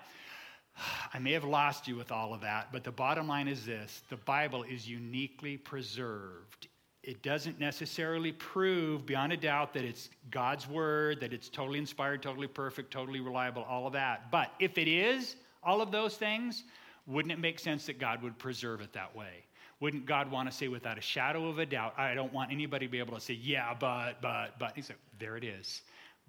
I 1.12 1.18
may 1.18 1.32
have 1.32 1.44
lost 1.44 1.86
you 1.86 1.96
with 1.96 2.10
all 2.10 2.32
of 2.32 2.40
that, 2.40 2.72
but 2.72 2.82
the 2.82 2.92
bottom 2.92 3.28
line 3.28 3.46
is 3.46 3.66
this 3.66 4.02
the 4.08 4.16
Bible 4.16 4.62
is 4.62 4.88
uniquely 4.88 5.56
preserved 5.56 6.68
it 7.02 7.22
doesn't 7.22 7.58
necessarily 7.58 8.30
prove 8.32 9.04
beyond 9.04 9.32
a 9.32 9.36
doubt 9.36 9.74
that 9.74 9.84
it's 9.84 10.08
God's 10.30 10.68
word, 10.68 11.20
that 11.20 11.32
it's 11.32 11.48
totally 11.48 11.80
inspired, 11.80 12.22
totally 12.22 12.46
perfect, 12.46 12.92
totally 12.92 13.20
reliable, 13.20 13.62
all 13.64 13.86
of 13.88 13.92
that. 13.94 14.30
But 14.30 14.52
if 14.60 14.78
it 14.78 14.86
is 14.86 15.34
all 15.64 15.80
of 15.80 15.90
those 15.90 16.16
things, 16.16 16.62
wouldn't 17.06 17.32
it 17.32 17.40
make 17.40 17.58
sense 17.58 17.86
that 17.86 17.98
God 17.98 18.22
would 18.22 18.38
preserve 18.38 18.80
it 18.80 18.92
that 18.92 19.14
way? 19.16 19.44
Wouldn't 19.80 20.06
God 20.06 20.30
want 20.30 20.48
to 20.48 20.56
say 20.56 20.68
without 20.68 20.96
a 20.96 21.00
shadow 21.00 21.48
of 21.48 21.58
a 21.58 21.66
doubt, 21.66 21.94
I 21.98 22.14
don't 22.14 22.32
want 22.32 22.52
anybody 22.52 22.86
to 22.86 22.92
be 22.92 23.00
able 23.00 23.16
to 23.16 23.20
say, 23.20 23.34
yeah, 23.34 23.74
but, 23.74 24.22
but, 24.22 24.56
but. 24.60 24.72
He 24.76 24.82
said, 24.82 24.94
there 25.18 25.36
it 25.36 25.42
is. 25.42 25.82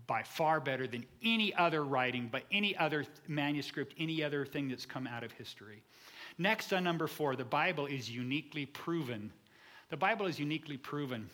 By 0.07 0.23
far 0.23 0.59
better 0.59 0.87
than 0.87 1.05
any 1.23 1.53
other 1.53 1.83
writing, 1.83 2.29
by 2.29 2.41
any 2.51 2.75
other 2.77 3.05
manuscript, 3.27 3.93
any 3.99 4.23
other 4.23 4.43
thing 4.43 4.69
that's 4.69 4.87
come 4.87 5.05
out 5.05 5.23
of 5.23 5.31
history. 5.33 5.83
Next, 6.39 6.73
on 6.73 6.83
number 6.83 7.05
four, 7.05 7.35
the 7.35 7.45
Bible 7.45 7.85
is 7.85 8.09
uniquely 8.09 8.65
proven 8.65 9.31
the 9.89 9.97
Bible 9.97 10.25
is 10.25 10.39
uniquely 10.39 10.77
proven. 10.77 11.29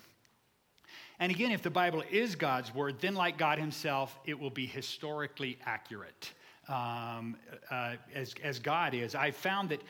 And 1.20 1.32
again, 1.32 1.52
if 1.52 1.62
the 1.62 1.70
Bible 1.70 2.04
is 2.10 2.36
God's 2.36 2.74
word, 2.74 3.00
then 3.00 3.16
like 3.16 3.38
God 3.38 3.60
Himself, 3.60 4.18
it 4.26 4.40
will 4.40 4.50
be 4.50 4.66
historically 4.66 5.58
accurate. 5.66 6.34
Um, 6.68 7.36
uh, 7.72 7.96
as, 8.14 8.36
as 8.44 8.60
God 8.60 8.94
is. 8.94 9.16
I 9.16 9.32
found 9.32 9.70
that 9.70 9.82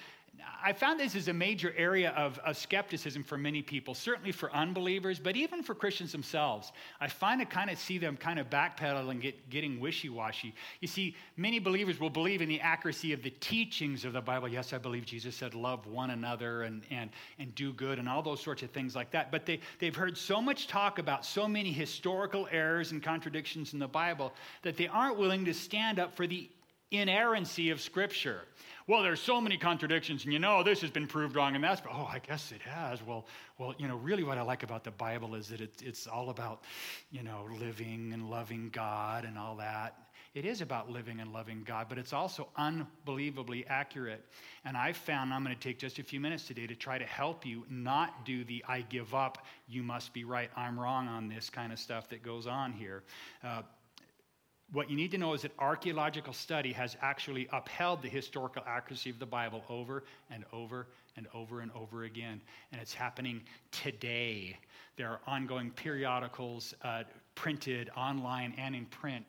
I 0.62 0.74
found 0.74 1.00
this 1.00 1.16
is 1.16 1.28
a 1.28 1.34
major 1.34 1.74
area 1.78 2.12
of, 2.12 2.38
of, 2.40 2.58
skepticism 2.58 3.24
for 3.24 3.38
many 3.38 3.62
people, 3.62 3.94
certainly 3.94 4.32
for 4.32 4.52
unbelievers, 4.54 5.20
but 5.20 5.36
even 5.36 5.64
for 5.64 5.74
Christians 5.74 6.12
themselves. 6.12 6.72
I 7.00 7.08
find 7.08 7.40
to 7.40 7.46
kind 7.46 7.70
of 7.70 7.78
see 7.78 7.98
them 7.98 8.18
kind 8.18 8.40
of 8.40 8.50
backpedal 8.50 9.10
and 9.10 9.22
get, 9.22 9.50
getting 9.50 9.80
wishy 9.80 10.10
washy. 10.10 10.54
You 10.82 10.88
see, 10.88 11.16
many 11.38 11.60
believers 11.60 12.00
will 12.00 12.10
believe 12.10 12.42
in 12.42 12.50
the 12.50 12.60
accuracy 12.60 13.14
of 13.14 13.24
the 13.24 13.30
teachings 13.30 14.06
of 14.06 14.14
the 14.14 14.22
Bible. 14.22 14.48
Yes, 14.48 14.74
I 14.74 14.78
believe 14.78 15.06
Jesus 15.06 15.36
said, 15.36 15.56
love 15.56 15.86
one 15.88 16.12
another 16.12 16.64
and, 16.64 16.84
and, 16.92 17.10
and 17.40 17.54
do 17.56 17.74
good 17.74 17.98
and 18.00 18.08
all 18.08 18.22
those 18.22 18.42
sorts 18.42 18.62
of 18.62 18.72
things 18.72 18.96
like 18.96 19.12
that. 19.12 19.32
But 19.32 19.46
they, 19.46 19.60
they've 19.80 19.96
heard 19.96 20.18
so 20.18 20.42
much 20.42 20.68
talk 20.68 21.00
about 21.00 21.26
so 21.26 21.48
many 21.48 21.72
historical 21.72 22.48
errors 22.52 22.92
and 22.92 23.02
contradictions 23.02 23.74
in 23.74 23.80
the 23.80 23.88
Bible 23.88 24.34
that 24.64 24.78
they 24.78 24.88
aren't 24.88 25.18
willing 25.18 25.46
to 25.46 25.54
stand 25.54 26.00
up 26.00 26.16
for 26.16 26.28
the 26.28 26.50
inerrancy 26.92 27.70
of 27.70 27.82
Scripture 27.82 28.44
well, 28.90 29.04
there's 29.04 29.22
so 29.22 29.40
many 29.40 29.56
contradictions, 29.56 30.24
and 30.24 30.34
you 30.34 30.40
know 30.40 30.64
this 30.64 30.82
has 30.82 30.90
been 30.90 31.06
proved 31.06 31.36
wrong, 31.36 31.54
and 31.54 31.64
that's, 31.64 31.80
oh, 31.88 32.10
I 32.12 32.18
guess 32.18 32.52
it 32.52 32.62
has. 32.64 33.06
Well, 33.06 33.28
well, 33.60 33.76
you 33.78 33.88
know, 33.88 33.98
really 33.98 34.24
what 34.24 34.40
I 34.40 34.42
like 34.42 34.64
about 34.64 34.84
the 34.84 34.90
Bible 34.90 35.36
is 35.36 35.48
that 35.50 35.62
it, 35.62 35.84
it's 35.84 36.08
all 36.08 36.32
about, 36.32 36.64
you 37.12 37.22
know, 37.22 37.48
living 37.60 38.14
and 38.14 38.32
loving 38.32 38.72
God 38.72 39.26
and 39.26 39.38
all 39.38 39.58
that. 39.58 39.96
It 40.34 40.44
is 40.44 40.62
about 40.62 40.90
living 40.90 41.20
and 41.20 41.32
loving 41.32 41.62
God, 41.64 41.86
but 41.88 42.00
it's 42.00 42.14
also 42.14 42.48
unbelievably 42.56 43.68
accurate. 43.68 44.26
And 44.66 44.76
I 44.76 44.94
found 44.94 45.36
I'm 45.36 45.44
going 45.44 45.56
to 45.56 45.62
take 45.62 45.78
just 45.78 46.00
a 46.00 46.04
few 46.04 46.20
minutes 46.20 46.48
today 46.48 46.66
to 46.66 46.76
try 46.76 46.98
to 46.98 47.06
help 47.06 47.46
you 47.46 47.66
not 47.70 48.26
do 48.26 48.44
the 48.44 48.66
I 48.68 48.82
give 48.82 49.14
up, 49.14 49.46
you 49.68 49.84
must 49.84 50.14
be 50.14 50.24
right, 50.24 50.50
I'm 50.56 50.80
wrong 50.80 51.08
on 51.08 51.30
this 51.30 51.52
kind 51.52 51.72
of 51.72 51.78
stuff 51.78 52.10
that 52.10 52.24
goes 52.24 52.48
on 52.48 52.74
here. 52.74 53.04
Uh, 53.44 53.62
what 54.72 54.90
you 54.90 54.96
need 54.96 55.12
to 55.12 55.18
know 55.18 55.34
is 55.34 55.42
that 55.42 55.52
archaeological 55.58 56.34
study 56.34 56.72
has 56.74 56.96
actually 57.02 57.48
upheld 57.52 58.02
the 58.02 58.10
historical 58.10 58.64
accuracy 58.68 59.10
of 59.10 59.20
the 59.20 59.26
Bible 59.26 59.64
over 59.70 60.04
and 60.30 60.46
over 60.54 60.88
and 61.18 61.28
over 61.34 61.62
and 61.62 61.72
over 61.76 62.04
again. 62.04 62.40
And 62.72 62.80
it's 62.80 62.94
happening 62.94 63.42
today. 63.72 64.58
There 64.96 65.10
are 65.10 65.20
ongoing 65.28 65.72
periodicals 65.72 66.74
uh, 66.84 67.04
printed 67.36 67.90
online 67.96 68.54
and 68.58 68.76
in 68.76 68.86
print, 68.86 69.26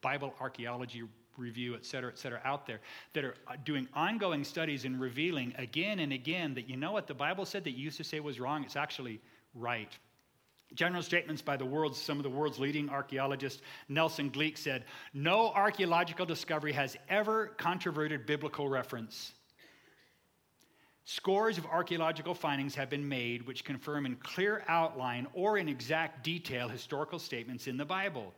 Bible 0.00 0.34
archaeology 0.40 1.02
review, 1.36 1.74
et 1.74 1.84
cetera, 1.84 2.10
et 2.10 2.18
cetera, 2.18 2.40
out 2.44 2.66
there 2.66 2.80
that 3.14 3.24
are 3.24 3.34
uh, 3.48 3.54
doing 3.64 3.88
ongoing 3.94 4.44
studies 4.44 4.84
and 4.84 5.00
revealing 5.00 5.54
again 5.58 6.00
and 6.00 6.12
again 6.12 6.54
that 6.54 6.68
you 6.68 6.76
know 6.76 6.92
what 6.92 7.06
the 7.06 7.14
Bible 7.14 7.46
said 7.46 7.64
that 7.64 7.72
you 7.72 7.84
used 7.84 7.96
to 7.96 8.04
say 8.04 8.20
was 8.20 8.38
wrong? 8.38 8.64
It's 8.64 8.76
actually 8.76 9.20
right. 9.54 9.96
General 10.74 11.02
statements 11.02 11.42
by 11.42 11.56
the 11.56 11.64
world's, 11.64 12.00
some 12.00 12.18
of 12.18 12.22
the 12.22 12.30
world's 12.30 12.58
leading 12.58 12.88
archaeologists. 12.88 13.62
Nelson 13.88 14.30
Glueck 14.30 14.56
said, 14.56 14.84
No 15.12 15.50
archaeological 15.50 16.26
discovery 16.26 16.72
has 16.72 16.96
ever 17.08 17.48
controverted 17.58 18.26
biblical 18.26 18.68
reference. 18.68 19.34
Scores 21.04 21.58
of 21.58 21.66
archaeological 21.66 22.34
findings 22.34 22.74
have 22.76 22.88
been 22.88 23.06
made 23.06 23.46
which 23.46 23.64
confirm 23.64 24.06
in 24.06 24.16
clear 24.16 24.64
outline 24.68 25.26
or 25.34 25.58
in 25.58 25.68
exact 25.68 26.22
detail 26.22 26.68
historical 26.68 27.18
statements 27.18 27.66
in 27.66 27.76
the 27.76 27.84
Bible 27.84 28.32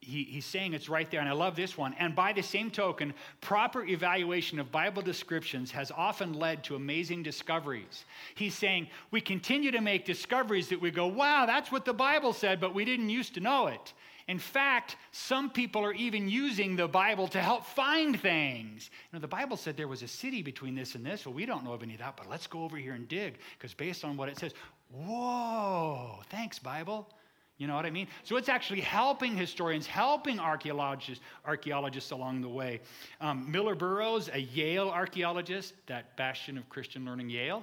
he, 0.00 0.24
he's 0.24 0.46
saying 0.46 0.72
it's 0.72 0.88
right 0.88 1.10
there, 1.10 1.20
and 1.20 1.28
I 1.28 1.32
love 1.32 1.56
this 1.56 1.76
one. 1.76 1.94
And 1.98 2.14
by 2.14 2.32
the 2.32 2.42
same 2.42 2.70
token, 2.70 3.12
proper 3.40 3.84
evaluation 3.84 4.58
of 4.58 4.72
Bible 4.72 5.02
descriptions 5.02 5.70
has 5.72 5.90
often 5.90 6.32
led 6.32 6.64
to 6.64 6.74
amazing 6.74 7.22
discoveries. 7.22 8.06
He's 8.34 8.54
saying 8.54 8.88
we 9.10 9.20
continue 9.20 9.70
to 9.70 9.80
make 9.80 10.06
discoveries 10.06 10.68
that 10.68 10.80
we 10.80 10.90
go, 10.90 11.06
wow, 11.06 11.44
that's 11.44 11.70
what 11.70 11.84
the 11.84 11.92
Bible 11.92 12.32
said, 12.32 12.60
but 12.60 12.74
we 12.74 12.86
didn't 12.86 13.10
used 13.10 13.34
to 13.34 13.40
know 13.40 13.66
it. 13.66 13.92
In 14.26 14.38
fact, 14.38 14.96
some 15.12 15.50
people 15.50 15.84
are 15.84 15.92
even 15.92 16.28
using 16.28 16.76
the 16.76 16.88
Bible 16.88 17.26
to 17.28 17.40
help 17.40 17.66
find 17.66 18.18
things. 18.18 18.88
You 19.12 19.18
know, 19.18 19.20
the 19.20 19.28
Bible 19.28 19.56
said 19.56 19.76
there 19.76 19.88
was 19.88 20.02
a 20.02 20.08
city 20.08 20.40
between 20.40 20.74
this 20.74 20.94
and 20.94 21.04
this. 21.04 21.26
Well, 21.26 21.34
we 21.34 21.46
don't 21.46 21.64
know 21.64 21.72
of 21.72 21.82
any 21.82 21.94
of 21.94 21.98
that, 21.98 22.16
but 22.16 22.30
let's 22.30 22.46
go 22.46 22.62
over 22.62 22.76
here 22.76 22.94
and 22.94 23.08
dig, 23.08 23.38
because 23.58 23.74
based 23.74 24.04
on 24.04 24.16
what 24.16 24.28
it 24.28 24.38
says, 24.38 24.54
whoa, 24.92 26.20
thanks, 26.30 26.58
Bible. 26.58 27.08
You 27.60 27.66
know 27.66 27.76
what 27.76 27.84
I 27.84 27.90
mean? 27.90 28.08
So 28.24 28.38
it's 28.38 28.48
actually 28.48 28.80
helping 28.80 29.36
historians, 29.36 29.86
helping 29.86 30.40
archaeologists, 30.40 31.22
archaeologists 31.44 32.10
along 32.10 32.40
the 32.40 32.48
way. 32.48 32.80
Um, 33.20 33.52
Millar 33.52 33.74
Burrows, 33.74 34.30
a 34.32 34.38
Yale 34.40 34.88
archaeologist, 34.88 35.74
that 35.86 36.16
bastion 36.16 36.56
of 36.56 36.66
Christian 36.70 37.04
learning, 37.04 37.28
Yale. 37.28 37.62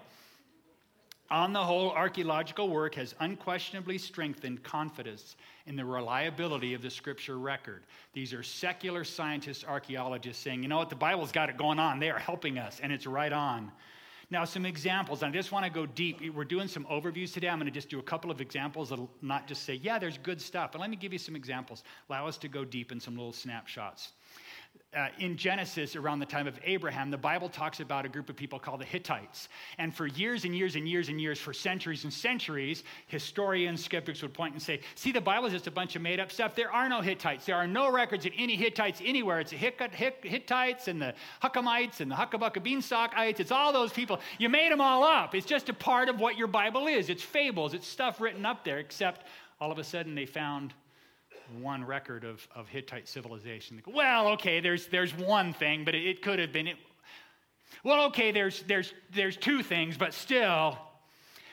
On 1.31 1.51
the 1.51 1.63
whole, 1.63 1.89
archaeological 1.89 2.69
work 2.69 2.93
has 2.93 3.15
unquestionably 3.21 3.97
strengthened 3.97 4.62
confidence 4.62 5.36
in 5.65 5.75
the 5.75 5.83
reliability 5.83 6.75
of 6.75 6.83
the 6.83 6.91
scripture 6.91 7.39
record. 7.39 7.81
These 8.13 8.33
are 8.33 8.43
secular 8.43 9.03
scientists, 9.03 9.65
archaeologists 9.67 10.43
saying, 10.43 10.62
you 10.62 10.69
know 10.69 10.77
what, 10.77 10.91
the 10.91 10.95
Bible's 10.95 11.31
got 11.31 11.49
it 11.49 11.57
going 11.57 11.79
on. 11.79 11.99
They 11.99 12.12
are 12.12 12.19
helping 12.19 12.60
us, 12.60 12.79
and 12.83 12.93
it's 12.93 13.07
right 13.07 13.33
on. 13.33 13.71
Now, 14.29 14.43
some 14.43 14.65
examples. 14.65 15.23
I 15.23 15.31
just 15.31 15.53
want 15.53 15.65
to 15.65 15.71
go 15.71 15.85
deep. 15.85 16.21
We're 16.33 16.43
doing 16.43 16.67
some 16.67 16.85
overviews 16.85 17.33
today. 17.33 17.47
I'm 17.47 17.59
going 17.59 17.65
to 17.65 17.71
just 17.71 17.89
do 17.89 17.99
a 17.99 18.03
couple 18.03 18.29
of 18.29 18.41
examples 18.41 18.89
that'll 18.89 19.09
not 19.21 19.47
just 19.47 19.63
say, 19.63 19.75
yeah, 19.75 19.99
there's 19.99 20.17
good 20.17 20.41
stuff, 20.41 20.73
but 20.73 20.81
let 20.81 20.89
me 20.89 20.97
give 20.97 21.13
you 21.13 21.19
some 21.19 21.35
examples. 21.35 21.83
Allow 22.09 22.27
us 22.27 22.37
to 22.39 22.49
go 22.49 22.65
deep 22.65 22.91
in 22.91 22.99
some 22.99 23.15
little 23.15 23.31
snapshots 23.31 24.11
uh, 24.95 25.09
in 25.19 25.37
Genesis, 25.37 25.95
around 25.95 26.19
the 26.19 26.25
time 26.25 26.47
of 26.47 26.59
Abraham, 26.63 27.11
the 27.11 27.17
Bible 27.17 27.49
talks 27.49 27.79
about 27.79 28.05
a 28.05 28.09
group 28.09 28.29
of 28.29 28.35
people 28.35 28.57
called 28.57 28.81
the 28.81 28.85
Hittites. 28.85 29.49
And 29.77 29.93
for 29.93 30.07
years 30.07 30.45
and 30.45 30.55
years 30.55 30.75
and 30.75 30.87
years 30.87 31.09
and 31.09 31.19
years, 31.21 31.39
for 31.39 31.53
centuries 31.53 32.03
and 32.03 32.13
centuries, 32.13 32.83
historians, 33.07 33.83
skeptics 33.83 34.21
would 34.21 34.33
point 34.33 34.53
and 34.53 34.61
say, 34.61 34.79
see, 34.95 35.11
the 35.11 35.21
Bible 35.21 35.47
is 35.47 35.53
just 35.53 35.67
a 35.67 35.71
bunch 35.71 35.95
of 35.95 36.01
made 36.01 36.19
up 36.19 36.31
stuff. 36.31 36.55
There 36.55 36.71
are 36.71 36.89
no 36.89 37.01
Hittites. 37.01 37.45
There 37.45 37.55
are 37.55 37.67
no 37.67 37.91
records 37.91 38.25
of 38.25 38.31
any 38.37 38.55
Hittites 38.55 39.01
anywhere. 39.03 39.39
It's 39.39 39.51
the 39.51 39.57
Hittites 39.57 40.87
and 40.87 41.01
the 41.01 41.13
Huckamites 41.43 41.99
and 41.99 42.09
the 42.09 42.15
Huckabucka 42.15 42.63
Beanstalkites. 42.63 43.39
It's 43.39 43.51
all 43.51 43.71
those 43.71 43.91
people. 43.91 44.19
You 44.39 44.49
made 44.49 44.71
them 44.71 44.81
all 44.81 45.03
up. 45.03 45.35
It's 45.35 45.45
just 45.45 45.69
a 45.69 45.73
part 45.73 46.09
of 46.09 46.19
what 46.19 46.37
your 46.37 46.47
Bible 46.47 46.87
is. 46.87 47.09
It's 47.09 47.23
fables, 47.23 47.73
it's 47.73 47.87
stuff 47.87 48.19
written 48.19 48.45
up 48.45 48.63
there, 48.63 48.79
except 48.79 49.27
all 49.59 49.71
of 49.71 49.79
a 49.79 49.83
sudden 49.83 50.15
they 50.15 50.25
found 50.25 50.73
one 51.62 51.83
record 51.83 52.23
of, 52.23 52.47
of 52.55 52.67
Hittite 52.67 53.07
civilization. 53.07 53.81
Well, 53.88 54.29
okay, 54.29 54.60
there's, 54.60 54.88
there's 54.88 55.15
one 55.15 55.53
thing, 55.53 55.83
but 55.86 55.95
it, 55.95 56.05
it 56.05 56.21
could 56.21 56.39
have 56.39 56.51
been. 56.51 56.67
It, 56.67 56.77
Well, 57.83 58.05
okay, 58.07 58.31
there's, 58.31 58.63
there's, 58.63 58.93
there's 59.13 59.38
two 59.38 59.63
things, 59.63 59.97
but 59.97 60.13
still, 60.13 60.77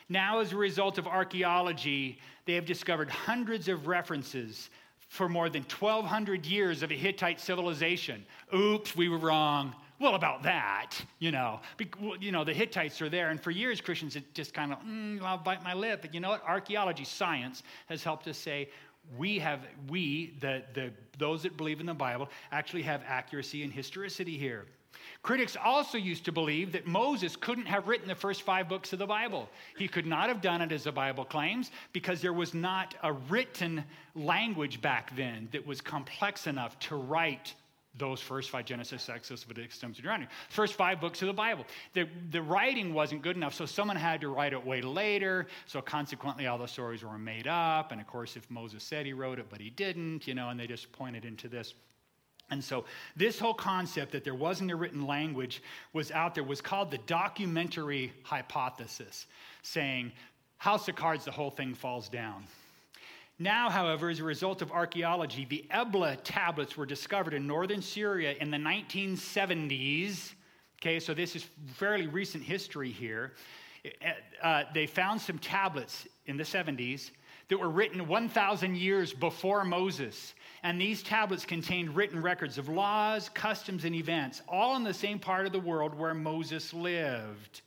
now 0.09 0.41
as 0.41 0.53
a 0.53 0.57
result 0.57 0.99
of 0.99 1.07
archaeology, 1.07 2.19
they 2.47 2.55
have 2.55 2.67
discovered 2.67 3.11
hundreds 3.11 3.69
of 3.69 3.87
references 3.87 4.71
for 5.09 5.29
more 5.29 5.49
than 5.49 5.63
1,200 5.63 6.45
years 6.45 6.83
of 6.83 6.91
a 6.91 6.95
Hittite 6.95 7.41
civilization. 7.41 8.25
Oops, 8.55 8.97
we 8.97 9.09
were 9.09 9.19
wrong. 9.19 9.75
Well, 10.01 10.17
about 10.17 10.43
that, 10.43 10.91
you 11.21 11.31
know, 11.31 11.61
you 12.21 12.33
know, 12.33 12.43
the 12.43 12.53
Hittites 12.53 13.01
are 13.01 13.09
there, 13.09 13.31
and 13.31 13.41
for 13.41 13.53
years 13.53 13.81
Christians 13.81 14.15
had 14.15 14.25
just 14.35 14.53
kind 14.53 14.73
of, 14.73 14.81
mm, 14.81 15.23
I'll 15.23 15.39
bite 15.39 15.63
my 15.63 15.73
lip. 15.73 16.01
But 16.03 16.13
you 16.13 16.21
know 16.21 16.31
what? 16.31 16.43
Archaeology, 16.43 17.05
science 17.05 17.63
has 17.87 18.03
helped 18.03 18.27
us 18.27 18.37
say 18.37 18.69
we 19.17 19.39
have, 19.39 19.61
we, 19.89 20.35
the, 20.41 20.63
the, 20.75 20.91
those 21.19 21.43
that 21.43 21.57
believe 21.57 21.81
in 21.81 21.87
the 21.87 21.95
Bible, 21.95 22.29
actually 22.53 22.83
have 22.83 23.03
accuracy 23.07 23.63
and 23.63 23.73
historicity 23.73 24.37
here. 24.37 24.67
Critics 25.23 25.57
also 25.63 25.99
used 25.99 26.25
to 26.27 26.33
believe 26.33 26.73
that 26.73 26.87
Moses 26.87 27.35
couldn't 27.37 27.67
have 27.67 27.89
written 27.89 28.09
the 28.09 28.15
first 28.15 28.43
five 28.43 28.69
books 28.69 28.93
of 28.93 28.99
the 28.99 29.07
Bible. 29.07 29.49
He 29.77 29.89
could 29.89 30.07
not 30.07 30.29
have 30.29 30.41
done 30.41 30.61
it 30.61 30.71
as 30.71 30.85
the 30.85 30.93
Bible 30.93 31.25
claims 31.25 31.71
because 31.93 32.21
there 32.21 32.33
was 32.33 32.55
not 32.55 32.95
a 33.03 33.13
written 33.13 33.85
language 34.15 34.81
back 34.81 35.15
then 35.17 35.49
that 35.53 35.67
was 35.67 35.81
complex 35.81 36.47
enough 36.47 36.79
to 36.81 36.97
write 36.97 37.55
those 37.97 38.21
first 38.21 38.51
five 38.51 38.65
Genesis, 38.65 39.09
Exodus, 39.09 39.47
Leviticus, 39.49 39.79
Deuteronomy. 39.79 40.27
First 40.49 40.75
five 40.75 41.01
books 41.01 41.23
of 41.23 41.27
the 41.27 41.35
Bible. 41.35 41.65
The, 41.93 42.09
the 42.31 42.43
writing 42.43 42.93
wasn't 42.93 43.23
good 43.23 43.37
enough, 43.37 43.55
so 43.55 43.67
someone 43.67 43.97
had 43.97 44.21
to 44.23 44.29
write 44.29 44.53
it 44.53 44.65
way 44.65 44.83
later. 44.83 45.47
So 45.67 45.81
consequently, 45.81 46.47
all 46.47 46.59
the 46.59 46.67
stories 46.67 47.05
were 47.05 47.19
made 47.19 47.47
up. 47.47 47.93
And 47.93 48.01
of 48.01 48.07
course, 48.07 48.37
if 48.37 48.51
Moses 48.51 48.83
said 48.83 49.07
he 49.07 49.13
wrote 49.13 49.39
it, 49.39 49.47
but 49.49 49.61
he 49.61 49.71
didn't, 49.71 50.27
you 50.27 50.35
know, 50.35 50.49
and 50.49 50.59
they 50.59 50.67
just 50.67 50.91
pointed 50.93 51.25
into 51.25 51.49
this. 51.49 51.75
And 52.51 52.63
so, 52.63 52.85
this 53.17 53.39
whole 53.39 53.55
concept 53.55 54.13
that 54.13 54.23
there 54.23 54.35
wasn't 54.35 54.71
a 54.71 54.77
written 54.77 55.07
language 55.07 55.63
was 55.95 56.11
out 56.11 56.35
there 56.35 56.45
was 56.45 56.61
called 56.61 56.91
the 56.91 56.99
documentary 56.99 58.13
hypothesis, 58.23 59.27
saying, 59.63 60.13
House 60.59 60.87
of 60.89 60.95
Cards, 60.95 61.25
the 61.25 61.31
whole 61.31 61.51
thing 61.51 61.75
falls 61.75 62.09
down. 62.09 62.45
Now, 63.39 63.69
however, 63.69 64.11
as 64.11 64.21
a 64.21 64.25
result 64.25 64.63
of 64.63 64.71
archaeology, 64.71 65.45
the 65.45 65.65
Ebla 65.71 66.17
tablets 66.23 66.77
were 66.77 66.87
discovered 66.87 67.35
in 67.35 67.47
northern 67.47 67.83
Syria 67.83 68.35
in 68.41 68.51
the 68.51 68.57
1970s. 68.57 70.35
Okay, 70.81 71.01
so 71.01 71.15
this 71.15 71.35
is 71.35 71.49
fairly 71.75 72.07
recent 72.07 72.45
history 72.45 72.91
here. 72.91 73.33
Uh, 74.43 74.63
they 74.73 74.87
found 74.87 75.21
some 75.21 75.39
tablets 75.39 76.07
in 76.27 76.37
the 76.37 76.45
70s 76.45 77.11
that 77.49 77.59
were 77.59 77.71
written 77.71 78.07
1,000 78.07 78.77
years 78.77 79.13
before 79.13 79.65
Moses. 79.65 80.35
And 80.63 80.81
these 80.81 81.03
tablets 81.03 81.45
contained 81.45 81.95
written 81.97 82.23
records 82.23 82.57
of 82.57 82.69
laws, 82.69 83.29
customs, 83.29 83.85
and 83.85 83.95
events, 83.95 84.43
all 84.49 84.77
in 84.77 84.85
the 84.85 84.95
same 84.95 85.19
part 85.19 85.45
of 85.45 85.53
the 85.53 85.61
world 85.61 85.95
where 85.95 86.15
Moses 86.15 86.73
lived. 86.73 87.63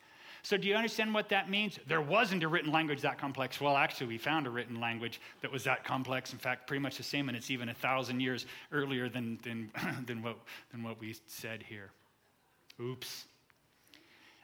So, 0.47 0.55
do 0.55 0.69
you 0.69 0.75
understand 0.75 1.13
what 1.13 1.27
that 1.27 1.49
means? 1.49 1.77
There 1.87 1.99
wasn't 1.99 2.41
a 2.41 2.47
written 2.47 2.71
language 2.71 3.01
that 3.01 3.17
complex. 3.17 3.59
Well, 3.59 3.75
actually, 3.75 4.07
we 4.07 4.17
found 4.17 4.47
a 4.47 4.49
written 4.49 4.79
language 4.79 5.19
that 5.41 5.51
was 5.51 5.65
that 5.65 5.83
complex. 5.83 6.31
In 6.31 6.39
fact, 6.39 6.67
pretty 6.67 6.79
much 6.79 6.95
the 6.95 7.03
same, 7.03 7.27
and 7.27 7.37
it's 7.37 7.51
even 7.51 7.67
a 7.67 7.73
thousand 7.73 8.21
years 8.21 8.45
earlier 8.71 9.09
than, 9.09 9.37
than, 9.43 9.69
than, 10.05 10.23
what, 10.23 10.37
than 10.71 10.83
what 10.83 11.01
we 11.01 11.13
said 11.27 11.61
here. 11.61 11.89
Oops. 12.79 13.25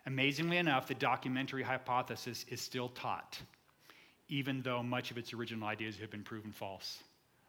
Amazingly 0.05 0.57
enough, 0.57 0.89
the 0.89 0.93
documentary 0.93 1.63
hypothesis 1.63 2.43
is 2.49 2.59
still 2.59 2.89
taught, 2.89 3.39
even 4.27 4.61
though 4.61 4.83
much 4.83 5.09
of 5.09 5.17
its 5.17 5.33
original 5.33 5.69
ideas 5.69 5.95
have 5.95 6.11
been 6.11 6.21
proven 6.23 6.51
false. 6.51 7.01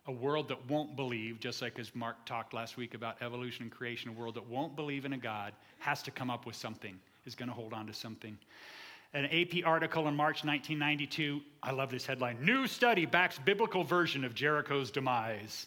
A 0.07 0.13
world 0.13 0.47
that 0.47 0.65
won't 0.71 0.95
believe, 0.95 1.41
just 1.41 1.61
like 1.61 1.77
as 1.81 1.93
Mark 1.97 2.25
talked 2.25 2.55
last 2.55 2.77
week 2.77 2.95
about 2.95 3.21
evolution 3.21 3.65
and 3.65 3.73
creation, 3.73 4.11
a 4.11 4.13
world 4.13 4.37
that 4.37 4.47
won't 4.47 4.77
believe 4.77 5.05
in 5.05 5.13
a 5.13 5.19
God 5.19 5.55
has 5.81 6.05
to 6.05 6.13
come 6.13 6.31
up 6.31 6.47
with 6.47 6.55
something 6.55 7.01
is 7.27 7.35
going 7.35 7.49
to 7.49 7.55
hold 7.55 7.73
on 7.73 7.87
to 7.87 7.93
something. 7.93 8.37
An 9.13 9.27
AP 9.27 9.65
article 9.65 10.09
in 10.09 10.17
March 10.17 10.45
1992, 10.45 11.41
I 11.63 11.71
love 11.71 11.91
this 11.91 12.05
headline 12.05 12.45
New 12.45 12.67
study 12.67 13.07
backs 13.07 13.39
biblical 13.39 13.85
version 13.85 14.25
of 14.25 14.35
Jericho's 14.35 14.91
demise. 14.91 15.67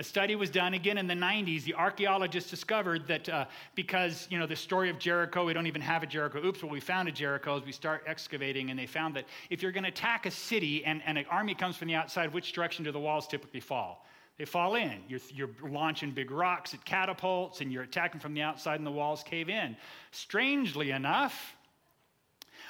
A 0.00 0.04
study 0.04 0.36
was 0.36 0.48
done 0.48 0.74
again 0.74 0.96
in 0.96 1.08
the 1.08 1.14
90s. 1.14 1.64
The 1.64 1.74
archaeologists 1.74 2.48
discovered 2.48 3.08
that 3.08 3.28
uh, 3.28 3.46
because, 3.74 4.28
you 4.30 4.38
know, 4.38 4.46
the 4.46 4.54
story 4.54 4.90
of 4.90 4.98
Jericho, 5.00 5.44
we 5.44 5.52
don't 5.52 5.66
even 5.66 5.82
have 5.82 6.04
a 6.04 6.06
Jericho. 6.06 6.40
Oops, 6.44 6.62
well, 6.62 6.70
we 6.70 6.78
found 6.78 7.08
a 7.08 7.12
Jericho 7.12 7.56
as 7.56 7.64
we 7.64 7.72
start 7.72 8.04
excavating, 8.06 8.70
and 8.70 8.78
they 8.78 8.86
found 8.86 9.16
that 9.16 9.24
if 9.50 9.60
you're 9.60 9.72
going 9.72 9.82
to 9.82 9.90
attack 9.90 10.24
a 10.24 10.30
city 10.30 10.84
and, 10.84 11.02
and 11.04 11.18
an 11.18 11.24
army 11.28 11.52
comes 11.52 11.76
from 11.76 11.88
the 11.88 11.96
outside, 11.96 12.32
which 12.32 12.52
direction 12.52 12.84
do 12.84 12.92
the 12.92 13.00
walls 13.00 13.26
typically 13.26 13.58
fall? 13.58 14.06
They 14.38 14.44
fall 14.44 14.76
in. 14.76 15.00
You're, 15.08 15.20
you're, 15.34 15.50
launching 15.68 16.12
big 16.12 16.30
rocks 16.30 16.72
at 16.72 16.84
catapults 16.84 17.60
and 17.60 17.72
you're 17.72 17.82
attacking 17.82 18.20
from 18.20 18.34
the 18.34 18.42
outside 18.42 18.78
and 18.78 18.86
the 18.86 18.92
walls 18.92 19.24
cave 19.24 19.48
in. 19.48 19.76
Strangely 20.12 20.92
enough, 20.92 21.56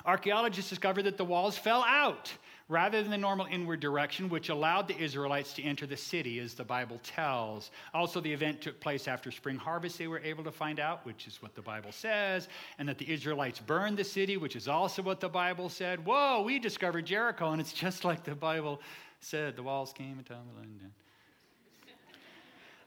archaeologists 0.07 0.71
discovered 0.71 1.03
that 1.03 1.19
the 1.19 1.25
walls 1.27 1.59
fell 1.59 1.85
out 1.85 2.33
rather 2.71 3.03
than 3.03 3.11
the 3.11 3.19
normal 3.19 3.47
inward 3.47 3.81
direction, 3.81 4.29
which 4.29 4.51
allowed 4.51 4.89
the 4.89 4.99
Israelites 4.99 5.55
to 5.55 5.63
enter 5.63 5.87
the 5.87 5.97
city, 5.97 6.39
as 6.39 6.55
the 6.55 6.65
Bible 6.65 7.01
tells. 7.03 7.71
Also, 7.95 8.21
the 8.21 8.33
event 8.33 8.61
took 8.61 8.79
place 8.79 9.09
after 9.09 9.31
spring 9.31 9.57
harvest, 9.57 9.99
they 9.99 10.07
were 10.07 10.21
able 10.21 10.45
to 10.45 10.53
find 10.53 10.79
out, 10.79 11.05
which 11.07 11.27
is 11.27 11.43
what 11.43 11.55
the 11.55 11.63
Bible 11.63 11.93
says, 11.93 12.49
and 12.79 12.87
that 12.89 12.99
the 12.99 13.11
Israelites 13.11 13.59
burned 13.59 13.97
the 13.97 14.05
city, 14.05 14.37
which 14.37 14.55
is 14.55 14.69
also 14.69 15.01
what 15.01 15.19
the 15.19 15.29
Bible 15.29 15.71
said. 15.71 16.05
Whoa, 16.05 16.43
we 16.43 16.59
discovered 16.59 17.07
Jericho, 17.07 17.53
and 17.53 17.61
it's 17.61 17.73
just 17.73 18.05
like 18.05 18.23
the 18.23 18.35
Bible 18.35 18.83
said. 19.21 19.57
The 19.57 19.63
walls 19.63 19.95
came 19.95 20.19
and 20.19 20.27
tumbling 20.27 20.77
down. 20.79 20.93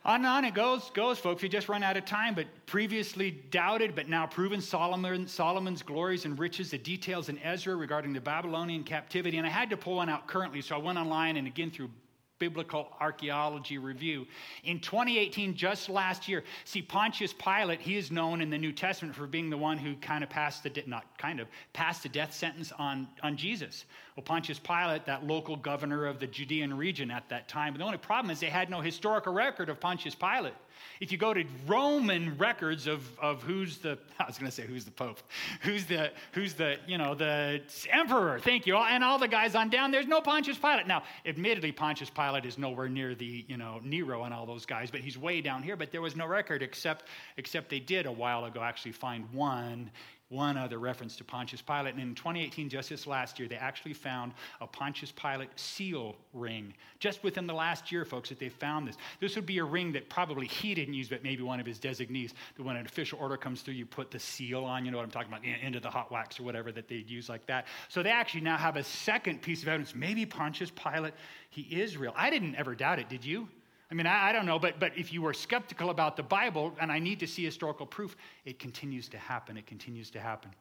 On 0.03 0.15
and 0.15 0.25
on 0.25 0.45
it 0.45 0.55
goes, 0.55 0.89
goes, 0.91 1.19
folks. 1.19 1.43
We 1.43 1.49
just 1.49 1.69
run 1.69 1.83
out 1.83 1.95
of 1.95 2.05
time, 2.05 2.33
but 2.33 2.47
previously 2.65 3.31
doubted, 3.51 3.93
but 3.93 4.09
now 4.09 4.25
proven 4.25 4.59
Solomon, 4.59 5.27
Solomon's 5.27 5.83
glories 5.83 6.25
and 6.25 6.39
riches, 6.39 6.71
the 6.71 6.79
details 6.79 7.29
in 7.29 7.37
Ezra 7.39 7.75
regarding 7.75 8.11
the 8.11 8.21
Babylonian 8.21 8.83
captivity. 8.83 9.37
And 9.37 9.45
I 9.45 9.51
had 9.51 9.69
to 9.69 9.77
pull 9.77 9.97
one 9.97 10.09
out 10.09 10.25
currently, 10.25 10.61
so 10.61 10.75
I 10.75 10.79
went 10.79 10.97
online 10.97 11.37
and 11.37 11.45
again 11.45 11.69
through 11.69 11.91
Biblical 12.41 12.87
Archaeology 12.99 13.77
Review. 13.77 14.25
In 14.63 14.79
2018, 14.79 15.53
just 15.53 15.89
last 15.89 16.27
year, 16.27 16.43
see, 16.65 16.81
Pontius 16.81 17.33
Pilate, 17.33 17.79
he 17.79 17.97
is 17.97 18.09
known 18.09 18.41
in 18.41 18.49
the 18.49 18.57
New 18.57 18.71
Testament 18.71 19.13
for 19.15 19.27
being 19.27 19.51
the 19.51 19.57
one 19.57 19.77
who 19.77 19.93
kind 19.97 20.23
of 20.23 20.29
passed 20.31 20.63
the, 20.63 20.83
not 20.87 21.05
kind 21.19 21.39
of, 21.39 21.47
passed 21.71 22.01
the 22.01 22.09
death 22.09 22.33
sentence 22.33 22.71
on, 22.79 23.07
on 23.21 23.37
Jesus. 23.37 23.85
Well, 24.15 24.23
Pontius 24.23 24.57
Pilate, 24.57 25.05
that 25.05 25.23
local 25.27 25.55
governor 25.55 26.07
of 26.07 26.19
the 26.19 26.25
Judean 26.25 26.75
region 26.75 27.11
at 27.11 27.29
that 27.29 27.47
time, 27.47 27.77
the 27.77 27.83
only 27.83 27.99
problem 27.99 28.31
is 28.31 28.39
they 28.39 28.47
had 28.47 28.71
no 28.71 28.81
historical 28.81 29.33
record 29.33 29.69
of 29.69 29.79
Pontius 29.79 30.15
Pilate. 30.15 30.55
If 30.99 31.11
you 31.11 31.17
go 31.17 31.33
to 31.33 31.43
Roman 31.65 32.37
records 32.37 32.87
of, 32.87 33.01
of 33.19 33.41
who's 33.43 33.77
the, 33.77 33.97
I 34.19 34.25
was 34.25 34.37
going 34.37 34.49
to 34.49 34.55
say 34.55 34.63
who's 34.63 34.85
the 34.85 34.91
Pope, 34.91 35.19
who's 35.61 35.85
the, 35.85 36.11
who's 36.33 36.53
the, 36.53 36.77
you 36.87 36.97
know, 36.97 37.15
the 37.15 37.61
emperor, 37.91 38.39
thank 38.39 38.67
you, 38.67 38.75
and 38.75 39.03
all 39.03 39.19
the 39.19 39.27
guys 39.27 39.55
on 39.55 39.69
down, 39.69 39.91
there's 39.91 40.07
no 40.07 40.21
Pontius 40.21 40.57
Pilate. 40.57 40.87
Now, 40.87 41.03
admittedly, 41.25 41.71
Pontius 41.71 42.09
Pilate 42.09 42.45
is 42.45 42.57
nowhere 42.57 42.89
near 42.89 43.15
the, 43.15 43.45
you 43.47 43.57
know, 43.57 43.79
Nero 43.83 44.23
and 44.23 44.33
all 44.33 44.45
those 44.45 44.65
guys, 44.65 44.91
but 44.91 45.01
he's 45.01 45.17
way 45.17 45.41
down 45.41 45.63
here, 45.63 45.75
but 45.75 45.91
there 45.91 46.01
was 46.01 46.15
no 46.15 46.25
record 46.25 46.61
except, 46.61 47.05
except 47.37 47.69
they 47.69 47.79
did 47.79 48.05
a 48.05 48.11
while 48.11 48.45
ago 48.45 48.61
actually 48.61 48.91
find 48.91 49.31
one 49.33 49.89
one 50.31 50.57
other 50.57 50.79
reference 50.79 51.17
to 51.17 51.23
Pontius 51.23 51.61
Pilate. 51.61 51.93
And 51.93 52.01
in 52.01 52.15
2018, 52.15 52.69
just 52.69 52.89
this 52.89 53.05
last 53.05 53.37
year, 53.37 53.47
they 53.47 53.57
actually 53.57 53.93
found 53.93 54.33
a 54.61 54.67
Pontius 54.67 55.11
Pilate 55.11 55.49
seal 55.57 56.15
ring. 56.33 56.73
Just 56.99 57.21
within 57.23 57.45
the 57.45 57.53
last 57.53 57.91
year, 57.91 58.05
folks, 58.05 58.29
that 58.29 58.39
they 58.39 58.47
found 58.49 58.87
this. 58.87 58.95
This 59.19 59.35
would 59.35 59.45
be 59.45 59.57
a 59.57 59.63
ring 59.63 59.91
that 59.91 60.09
probably 60.09 60.47
he 60.47 60.73
didn't 60.73 60.93
use, 60.93 61.09
but 61.09 61.21
maybe 61.21 61.43
one 61.43 61.59
of 61.59 61.65
his 61.65 61.79
designees. 61.79 62.33
That 62.55 62.63
when 62.63 62.77
an 62.77 62.85
official 62.85 63.19
order 63.19 63.35
comes 63.35 63.61
through, 63.61 63.73
you 63.73 63.85
put 63.85 64.09
the 64.09 64.19
seal 64.19 64.63
on, 64.63 64.85
you 64.85 64.91
know 64.91 64.97
what 64.97 65.03
I'm 65.03 65.11
talking 65.11 65.31
about, 65.31 65.43
into 65.43 65.81
the 65.81 65.89
hot 65.89 66.11
wax 66.11 66.39
or 66.39 66.43
whatever 66.43 66.71
that 66.71 66.87
they'd 66.87 67.09
use 67.09 67.27
like 67.27 67.45
that. 67.47 67.67
So 67.89 68.01
they 68.01 68.11
actually 68.11 68.41
now 68.41 68.57
have 68.57 68.77
a 68.77 68.83
second 68.83 69.41
piece 69.41 69.61
of 69.61 69.67
evidence. 69.67 69.93
Maybe 69.93 70.25
Pontius 70.25 70.71
Pilate, 70.71 71.13
he 71.49 71.63
is 71.63 71.97
real. 71.97 72.13
I 72.15 72.29
didn't 72.29 72.55
ever 72.55 72.73
doubt 72.73 72.99
it, 72.99 73.09
did 73.09 73.25
you? 73.25 73.49
I 73.91 73.93
mean, 73.93 74.07
I, 74.07 74.29
I, 74.29 74.31
don't 74.31 74.45
know, 74.45 74.57
but, 74.57 74.79
but 74.79 74.97
if 74.97 75.11
you 75.11 75.21
were 75.21 75.33
skeptical 75.33 75.89
about 75.89 76.15
the 76.15 76.23
Bible, 76.23 76.73
and 76.79 76.89
I 76.89 76.97
need 76.97 77.19
to 77.19 77.27
see 77.27 77.43
historical 77.43 77.85
proof, 77.85 78.15
it 78.45 78.57
continues 78.57 79.09
to 79.09 79.17
happen. 79.17 79.57
It 79.57 79.67
continues 79.67 80.09
to 80.11 80.19
happen. 80.19 80.51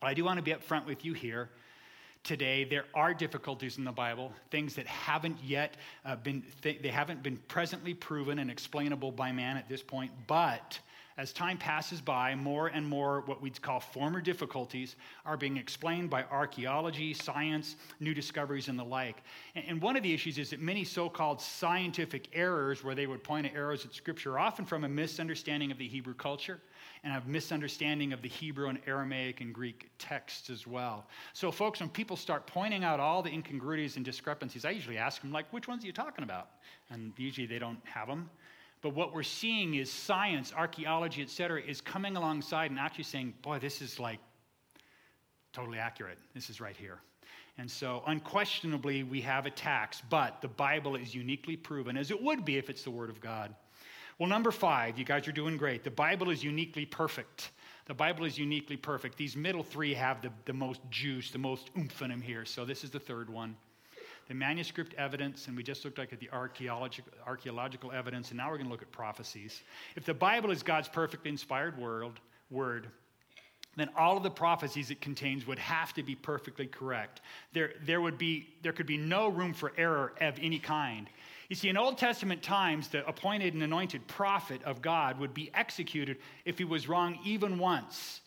But 0.00 0.08
I 0.08 0.14
do 0.14 0.24
want 0.24 0.38
to 0.38 0.42
be 0.42 0.52
upfront 0.52 0.84
with 0.84 1.04
you 1.04 1.12
here 1.12 1.50
today. 2.24 2.64
There 2.64 2.84
are 2.94 3.14
difficulties 3.14 3.78
in 3.78 3.84
the 3.84 3.92
Bible, 3.92 4.32
things 4.50 4.74
that 4.74 4.88
haven't 4.88 5.38
yet 5.42 5.76
uh, 6.04 6.16
been, 6.16 6.42
th- 6.62 6.82
they 6.82 6.88
haven't 6.88 7.22
been 7.22 7.36
presently 7.48 7.94
proven 7.94 8.40
and 8.40 8.50
explainable 8.50 9.12
by 9.12 9.30
man 9.30 9.56
at 9.56 9.68
this 9.68 9.82
point, 9.82 10.10
but 10.26 10.80
as 11.18 11.32
time 11.32 11.58
passes 11.58 12.00
by, 12.00 12.34
more 12.36 12.68
and 12.68 12.86
more 12.86 13.22
what 13.26 13.42
we'd 13.42 13.60
call 13.60 13.80
former 13.80 14.20
difficulties 14.20 14.94
are 15.26 15.36
being 15.36 15.56
explained 15.56 16.08
by 16.08 16.22
archaeology, 16.30 17.12
science, 17.12 17.74
new 17.98 18.14
discoveries, 18.14 18.68
and 18.68 18.78
the 18.78 18.84
like. 18.84 19.24
And 19.56 19.82
one 19.82 19.96
of 19.96 20.04
the 20.04 20.14
issues 20.14 20.38
is 20.38 20.50
that 20.50 20.60
many 20.60 20.84
so 20.84 21.08
called 21.08 21.40
scientific 21.40 22.28
errors, 22.32 22.84
where 22.84 22.94
they 22.94 23.08
would 23.08 23.24
point 23.24 23.46
at 23.46 23.54
arrows 23.54 23.84
at 23.84 23.92
Scripture, 23.92 24.34
are 24.34 24.38
often 24.38 24.64
from 24.64 24.84
a 24.84 24.88
misunderstanding 24.88 25.72
of 25.72 25.78
the 25.78 25.88
Hebrew 25.88 26.14
culture 26.14 26.60
and 27.02 27.12
a 27.12 27.22
misunderstanding 27.26 28.12
of 28.12 28.22
the 28.22 28.28
Hebrew 28.28 28.68
and 28.68 28.78
Aramaic 28.86 29.40
and 29.40 29.52
Greek 29.52 29.90
texts 29.98 30.50
as 30.50 30.66
well. 30.66 31.06
So, 31.32 31.50
folks, 31.50 31.80
when 31.80 31.88
people 31.88 32.16
start 32.16 32.46
pointing 32.46 32.84
out 32.84 33.00
all 33.00 33.22
the 33.22 33.30
incongruities 33.30 33.96
and 33.96 34.04
discrepancies, 34.04 34.64
I 34.64 34.70
usually 34.70 34.98
ask 34.98 35.20
them, 35.20 35.32
like, 35.32 35.52
which 35.52 35.66
ones 35.66 35.82
are 35.82 35.86
you 35.86 35.92
talking 35.92 36.22
about? 36.22 36.50
And 36.90 37.12
usually 37.16 37.46
they 37.46 37.58
don't 37.58 37.80
have 37.84 38.06
them. 38.06 38.30
But 38.80 38.94
what 38.94 39.12
we're 39.12 39.22
seeing 39.24 39.74
is 39.74 39.90
science, 39.90 40.52
archaeology, 40.56 41.22
et 41.22 41.30
cetera, 41.30 41.60
is 41.60 41.80
coming 41.80 42.16
alongside 42.16 42.70
and 42.70 42.78
actually 42.78 43.04
saying, 43.04 43.34
boy, 43.42 43.58
this 43.58 43.82
is 43.82 43.98
like 43.98 44.20
totally 45.52 45.78
accurate. 45.78 46.18
This 46.34 46.48
is 46.48 46.60
right 46.60 46.76
here. 46.76 47.00
And 47.58 47.68
so, 47.68 48.04
unquestionably, 48.06 49.02
we 49.02 49.20
have 49.22 49.44
attacks, 49.44 50.00
but 50.08 50.40
the 50.40 50.48
Bible 50.48 50.94
is 50.94 51.12
uniquely 51.12 51.56
proven, 51.56 51.96
as 51.96 52.12
it 52.12 52.22
would 52.22 52.44
be 52.44 52.56
if 52.56 52.70
it's 52.70 52.84
the 52.84 52.90
Word 52.90 53.10
of 53.10 53.20
God. 53.20 53.52
Well, 54.20 54.28
number 54.28 54.52
five, 54.52 54.96
you 54.96 55.04
guys 55.04 55.26
are 55.26 55.32
doing 55.32 55.56
great. 55.56 55.82
The 55.82 55.90
Bible 55.90 56.30
is 56.30 56.44
uniquely 56.44 56.86
perfect. 56.86 57.50
The 57.86 57.94
Bible 57.94 58.24
is 58.26 58.38
uniquely 58.38 58.76
perfect. 58.76 59.16
These 59.16 59.36
middle 59.36 59.64
three 59.64 59.92
have 59.94 60.22
the, 60.22 60.30
the 60.44 60.52
most 60.52 60.80
juice, 60.88 61.32
the 61.32 61.38
most 61.38 61.70
oomph 61.76 62.00
in 62.00 62.10
them 62.10 62.20
here. 62.20 62.44
So, 62.44 62.64
this 62.64 62.84
is 62.84 62.90
the 62.90 63.00
third 63.00 63.28
one 63.28 63.56
the 64.28 64.34
manuscript 64.34 64.94
evidence, 64.94 65.48
and 65.48 65.56
we 65.56 65.62
just 65.62 65.84
looked 65.84 65.98
like 65.98 66.12
at 66.12 66.20
the 66.20 66.28
archaeological, 66.30 67.92
evidence, 67.92 68.28
and 68.28 68.36
now 68.36 68.50
we're 68.50 68.58
going 68.58 68.66
to 68.66 68.70
look 68.72 68.82
at 68.82 68.92
prophecies. 68.92 69.62
If 69.96 70.04
the 70.04 70.14
Bible 70.14 70.50
is 70.50 70.62
God's 70.62 70.88
perfectly 70.88 71.30
inspired 71.30 71.78
word, 71.78 72.20
word, 72.50 72.88
then 73.76 73.88
all 73.96 74.16
of 74.16 74.22
the 74.22 74.30
prophecies 74.30 74.90
it 74.90 75.00
contains 75.00 75.46
would 75.46 75.58
have 75.58 75.94
to 75.94 76.02
be 76.02 76.14
perfectly 76.14 76.66
correct. 76.66 77.22
There, 77.52 77.72
there, 77.84 78.00
would 78.00 78.18
be, 78.18 78.48
there 78.62 78.72
could 78.72 78.86
be 78.86 78.98
no 78.98 79.28
room 79.28 79.54
for 79.54 79.72
error 79.78 80.12
of 80.20 80.34
any 80.40 80.58
kind. 80.58 81.08
You 81.48 81.56
see, 81.56 81.70
in 81.70 81.78
Old 81.78 81.96
Testament 81.96 82.42
times, 82.42 82.88
the 82.88 83.06
appointed 83.08 83.54
and 83.54 83.62
anointed 83.62 84.06
prophet 84.06 84.60
of 84.64 84.82
God 84.82 85.18
would 85.18 85.32
be 85.32 85.50
executed 85.54 86.18
if 86.44 86.58
he 86.58 86.64
was 86.64 86.88
wrong 86.88 87.18
even 87.24 87.58
once, 87.58 88.20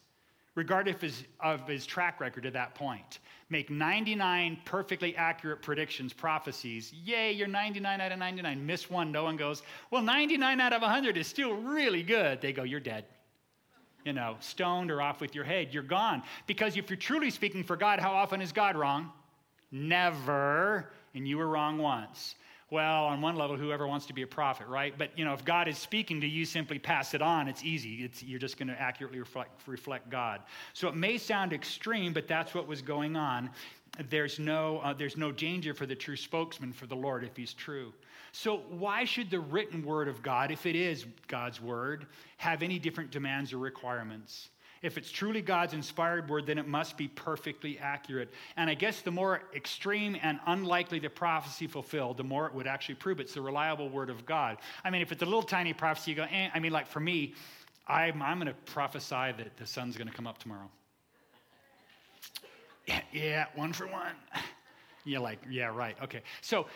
regardless 0.55 1.23
of 1.39 1.67
his, 1.67 1.85
track 1.85 2.19
record 2.19 2.45
at 2.45 2.53
that 2.53 2.75
point 2.75 3.19
make 3.49 3.69
99 3.69 4.59
perfectly 4.63 5.15
accurate 5.17 5.61
predictions, 5.61 6.13
prophecies. 6.13 6.93
Yay, 6.93 7.33
you're 7.33 7.47
99 7.47 7.99
out 7.99 8.11
of 8.13 8.17
99. 8.17 8.65
Miss 8.65 8.89
one, 8.89 9.11
no 9.11 9.25
one 9.25 9.35
goes, 9.35 9.61
well, 9.91 10.01
99 10.01 10.61
out 10.61 10.71
of 10.71 10.81
100 10.81 11.17
is 11.17 11.27
still 11.27 11.53
really 11.53 12.01
good. 12.01 12.39
They 12.39 12.53
go, 12.53 12.63
you're 12.63 12.79
dead. 12.79 13.03
You 14.05 14.13
know, 14.13 14.37
stoned 14.39 14.89
or 14.89 15.01
off 15.01 15.19
with 15.19 15.35
your 15.35 15.43
head. 15.43 15.73
You're 15.73 15.83
gone. 15.83 16.23
Because 16.47 16.77
if 16.77 16.89
you're 16.89 16.97
truly 16.97 17.29
speaking 17.29 17.63
for 17.63 17.75
God, 17.75 17.99
how 17.99 18.13
often 18.13 18.41
is 18.41 18.53
God 18.53 18.77
wrong? 18.77 19.11
Never. 19.69 20.89
And 21.13 21.27
you 21.27 21.37
were 21.37 21.47
wrong 21.47 21.77
once 21.77 22.35
well, 22.71 23.03
on 23.03 23.19
one 23.19 23.35
level, 23.35 23.57
whoever 23.57 23.85
wants 23.85 24.05
to 24.05 24.13
be 24.13 24.21
a 24.21 24.27
prophet, 24.27 24.65
right? 24.67 24.93
But 24.97 25.11
you 25.17 25.25
know, 25.25 25.33
if 25.33 25.43
God 25.43 25.67
is 25.67 25.77
speaking 25.77 26.21
to 26.21 26.27
you, 26.27 26.45
simply 26.45 26.79
pass 26.79 27.13
it 27.13 27.21
on. 27.21 27.49
It's 27.49 27.63
easy. 27.63 28.05
It's, 28.05 28.23
you're 28.23 28.39
just 28.39 28.57
going 28.57 28.69
to 28.69 28.81
accurately 28.81 29.19
reflect, 29.19 29.67
reflect 29.67 30.09
God. 30.09 30.41
So 30.73 30.87
it 30.87 30.95
may 30.95 31.17
sound 31.17 31.51
extreme, 31.51 32.13
but 32.13 32.29
that's 32.29 32.55
what 32.55 32.67
was 32.67 32.81
going 32.81 33.17
on. 33.17 33.49
There's 34.09 34.39
no, 34.39 34.79
uh, 34.79 34.93
there's 34.93 35.17
no 35.17 35.33
danger 35.33 35.73
for 35.73 35.85
the 35.85 35.95
true 35.95 36.15
spokesman 36.15 36.71
for 36.71 36.87
the 36.87 36.95
Lord 36.95 37.25
if 37.25 37.35
he's 37.35 37.53
true. 37.53 37.93
So 38.31 38.59
why 38.69 39.03
should 39.03 39.29
the 39.29 39.41
written 39.41 39.85
word 39.85 40.07
of 40.07 40.23
God, 40.23 40.49
if 40.49 40.65
it 40.65 40.77
is 40.77 41.05
God's 41.27 41.59
word, 41.59 42.05
have 42.37 42.63
any 42.63 42.79
different 42.79 43.11
demands 43.11 43.51
or 43.51 43.57
requirements? 43.57 44.49
If 44.81 44.97
it's 44.97 45.11
truly 45.11 45.41
God's 45.41 45.73
inspired 45.73 46.27
word, 46.27 46.47
then 46.47 46.57
it 46.57 46.67
must 46.67 46.97
be 46.97 47.07
perfectly 47.07 47.77
accurate. 47.77 48.29
And 48.57 48.67
I 48.69 48.73
guess 48.73 49.01
the 49.01 49.11
more 49.11 49.43
extreme 49.55 50.17
and 50.23 50.39
unlikely 50.47 50.97
the 50.97 51.09
prophecy 51.09 51.67
fulfilled, 51.67 52.17
the 52.17 52.23
more 52.23 52.47
it 52.47 52.53
would 52.53 52.65
actually 52.65 52.95
prove 52.95 53.19
it's 53.19 53.35
the 53.35 53.41
reliable 53.41 53.89
word 53.89 54.09
of 54.09 54.25
God. 54.25 54.57
I 54.83 54.89
mean, 54.89 55.03
if 55.03 55.11
it's 55.11 55.21
a 55.21 55.25
little 55.25 55.43
tiny 55.43 55.73
prophecy, 55.73 56.11
you 56.11 56.17
go, 56.17 56.23
eh. 56.23 56.49
I 56.51 56.59
mean, 56.59 56.71
like 56.71 56.87
for 56.87 56.99
me, 56.99 57.35
I'm, 57.87 58.21
I'm 58.23 58.37
going 58.39 58.47
to 58.47 58.71
prophesy 58.71 59.33
that 59.37 59.57
the 59.57 59.67
sun's 59.67 59.97
going 59.97 60.07
to 60.07 60.13
come 60.13 60.25
up 60.25 60.39
tomorrow. 60.39 60.69
Yeah, 62.87 63.01
yeah, 63.13 63.45
one 63.53 63.73
for 63.73 63.85
one. 63.85 64.15
You're 65.03 65.19
like, 65.19 65.39
yeah, 65.49 65.75
right, 65.75 65.95
okay. 66.03 66.21
So 66.41 66.67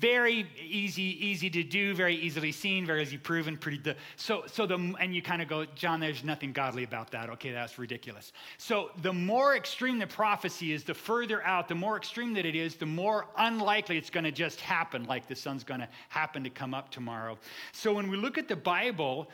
very 0.00 0.46
easy, 0.62 1.02
easy 1.02 1.50
to 1.50 1.62
do, 1.64 1.94
very 1.94 2.14
easily 2.14 2.52
seen, 2.52 2.86
very 2.86 3.02
easy 3.02 3.18
proven. 3.18 3.56
Pretty. 3.56 3.78
The, 3.78 3.96
so, 4.16 4.44
so 4.46 4.64
the 4.66 4.94
and 5.00 5.14
you 5.14 5.22
kind 5.22 5.42
of 5.42 5.48
go, 5.48 5.64
John, 5.74 5.98
there's 5.98 6.22
nothing 6.22 6.52
godly 6.52 6.84
about 6.84 7.10
that. 7.10 7.30
Okay, 7.30 7.50
that's 7.50 7.78
ridiculous. 7.78 8.32
So 8.58 8.90
the 9.02 9.12
more 9.12 9.56
extreme 9.56 9.98
the 9.98 10.06
prophecy 10.06 10.72
is, 10.72 10.84
the 10.84 10.94
further 10.94 11.42
out, 11.42 11.68
the 11.68 11.74
more 11.74 11.96
extreme 11.96 12.32
that 12.34 12.46
it 12.46 12.54
is, 12.54 12.76
the 12.76 12.86
more 12.86 13.26
unlikely 13.38 13.98
it's 13.98 14.10
going 14.10 14.24
to 14.24 14.32
just 14.32 14.60
happen. 14.60 15.04
Like 15.04 15.26
the 15.26 15.36
sun's 15.36 15.64
going 15.64 15.80
to 15.80 15.88
happen 16.08 16.44
to 16.44 16.50
come 16.50 16.74
up 16.74 16.90
tomorrow. 16.90 17.36
So 17.72 17.92
when 17.92 18.08
we 18.08 18.16
look 18.16 18.38
at 18.38 18.46
the 18.46 18.56
Bible, 18.56 19.28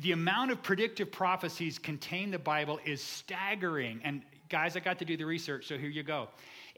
the 0.00 0.12
amount 0.12 0.50
of 0.50 0.62
predictive 0.62 1.12
prophecies 1.12 1.78
contained 1.78 2.22
in 2.22 2.30
the 2.30 2.38
Bible 2.38 2.80
is 2.84 3.02
staggering. 3.02 4.00
And 4.04 4.22
guys, 4.48 4.76
I 4.76 4.80
got 4.80 4.98
to 5.00 5.04
do 5.04 5.16
the 5.16 5.24
research, 5.24 5.66
so 5.66 5.76
here 5.76 5.90
you 5.90 6.02
go. 6.02 6.28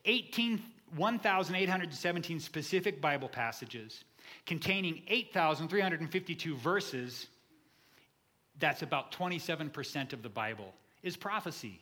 18 0.07 0.63
1,817 0.97 2.41
specific 2.41 3.01
Bible 3.01 3.29
passages 3.29 4.05
containing 4.47 5.03
8,352 5.09 6.57
verses. 6.57 7.27
That's 8.59 8.83
about 8.83 9.13
27% 9.13 10.13
of 10.13 10.23
the 10.23 10.29
Bible 10.29 10.73
is 11.03 11.17
prophecy. 11.17 11.81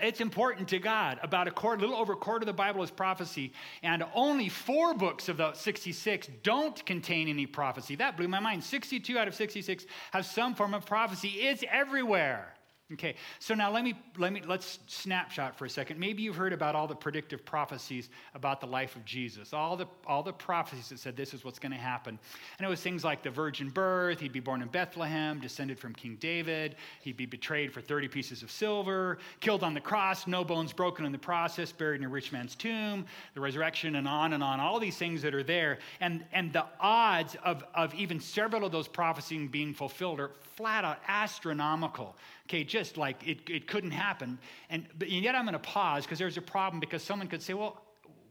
It's 0.00 0.20
important 0.20 0.68
to 0.68 0.78
God. 0.78 1.18
About 1.22 1.48
a 1.48 1.50
quarter, 1.50 1.80
little 1.80 1.96
over 1.96 2.14
a 2.14 2.16
quarter 2.16 2.44
of 2.44 2.46
the 2.46 2.52
Bible 2.52 2.82
is 2.82 2.90
prophecy, 2.90 3.52
and 3.82 4.02
only 4.14 4.48
four 4.48 4.94
books 4.94 5.28
of 5.28 5.36
the 5.36 5.52
66 5.52 6.28
don't 6.42 6.84
contain 6.86 7.28
any 7.28 7.44
prophecy. 7.44 7.96
That 7.96 8.16
blew 8.16 8.28
my 8.28 8.40
mind. 8.40 8.64
62 8.64 9.18
out 9.18 9.28
of 9.28 9.34
66 9.34 9.84
have 10.12 10.24
some 10.24 10.54
form 10.54 10.72
of 10.72 10.86
prophecy. 10.86 11.28
It's 11.28 11.62
everywhere. 11.70 12.54
Okay, 12.94 13.14
so 13.38 13.54
now 13.54 13.70
let 13.70 13.84
me 13.84 13.94
let 14.18 14.32
me 14.32 14.42
let's 14.46 14.80
snapshot 14.86 15.56
for 15.56 15.64
a 15.64 15.70
second. 15.70 15.98
Maybe 15.98 16.22
you've 16.22 16.36
heard 16.36 16.52
about 16.52 16.74
all 16.74 16.86
the 16.86 16.94
predictive 16.94 17.44
prophecies 17.44 18.10
about 18.34 18.60
the 18.60 18.66
life 18.66 18.96
of 18.96 19.04
Jesus. 19.04 19.54
All 19.54 19.76
the 19.76 19.86
all 20.06 20.22
the 20.22 20.32
prophecies 20.32 20.90
that 20.90 20.98
said 20.98 21.16
this 21.16 21.32
is 21.32 21.44
what's 21.44 21.58
going 21.58 21.72
to 21.72 21.78
happen. 21.78 22.18
And 22.58 22.66
it 22.66 22.68
was 22.68 22.80
things 22.80 23.02
like 23.02 23.22
the 23.22 23.30
virgin 23.30 23.70
birth, 23.70 24.20
he'd 24.20 24.32
be 24.32 24.40
born 24.40 24.60
in 24.60 24.68
Bethlehem, 24.68 25.40
descended 25.40 25.78
from 25.78 25.94
King 25.94 26.16
David, 26.20 26.76
he'd 27.00 27.16
be 27.16 27.24
betrayed 27.24 27.72
for 27.72 27.80
30 27.80 28.08
pieces 28.08 28.42
of 28.42 28.50
silver, 28.50 29.18
killed 29.40 29.62
on 29.62 29.72
the 29.72 29.80
cross, 29.80 30.26
no 30.26 30.44
bones 30.44 30.72
broken 30.72 31.06
in 31.06 31.12
the 31.12 31.18
process, 31.18 31.72
buried 31.72 32.00
in 32.00 32.06
a 32.06 32.10
rich 32.10 32.30
man's 32.30 32.54
tomb, 32.54 33.06
the 33.34 33.40
resurrection 33.40 33.96
and 33.96 34.06
on 34.06 34.34
and 34.34 34.42
on. 34.42 34.60
All 34.60 34.78
these 34.78 34.98
things 34.98 35.22
that 35.22 35.34
are 35.34 35.44
there. 35.44 35.78
And 36.00 36.24
and 36.32 36.52
the 36.52 36.66
odds 36.78 37.36
of 37.42 37.64
of 37.74 37.94
even 37.94 38.20
several 38.20 38.66
of 38.66 38.72
those 38.72 38.88
prophecies 38.88 39.48
being 39.50 39.72
fulfilled 39.72 40.20
are 40.20 40.32
flat 40.56 40.84
out 40.84 40.98
astronomical. 41.08 42.16
Okay, 42.52 42.64
just 42.64 42.98
like 42.98 43.26
it, 43.26 43.48
it 43.48 43.66
couldn't 43.66 43.92
happen. 43.92 44.38
And, 44.68 44.84
but, 44.98 45.08
and 45.08 45.24
yet 45.24 45.34
I'm 45.34 45.44
going 45.44 45.54
to 45.54 45.58
pause 45.58 46.04
because 46.04 46.18
there's 46.18 46.36
a 46.36 46.42
problem 46.42 46.80
because 46.80 47.02
someone 47.02 47.26
could 47.26 47.40
say, 47.40 47.54
well, 47.54 47.80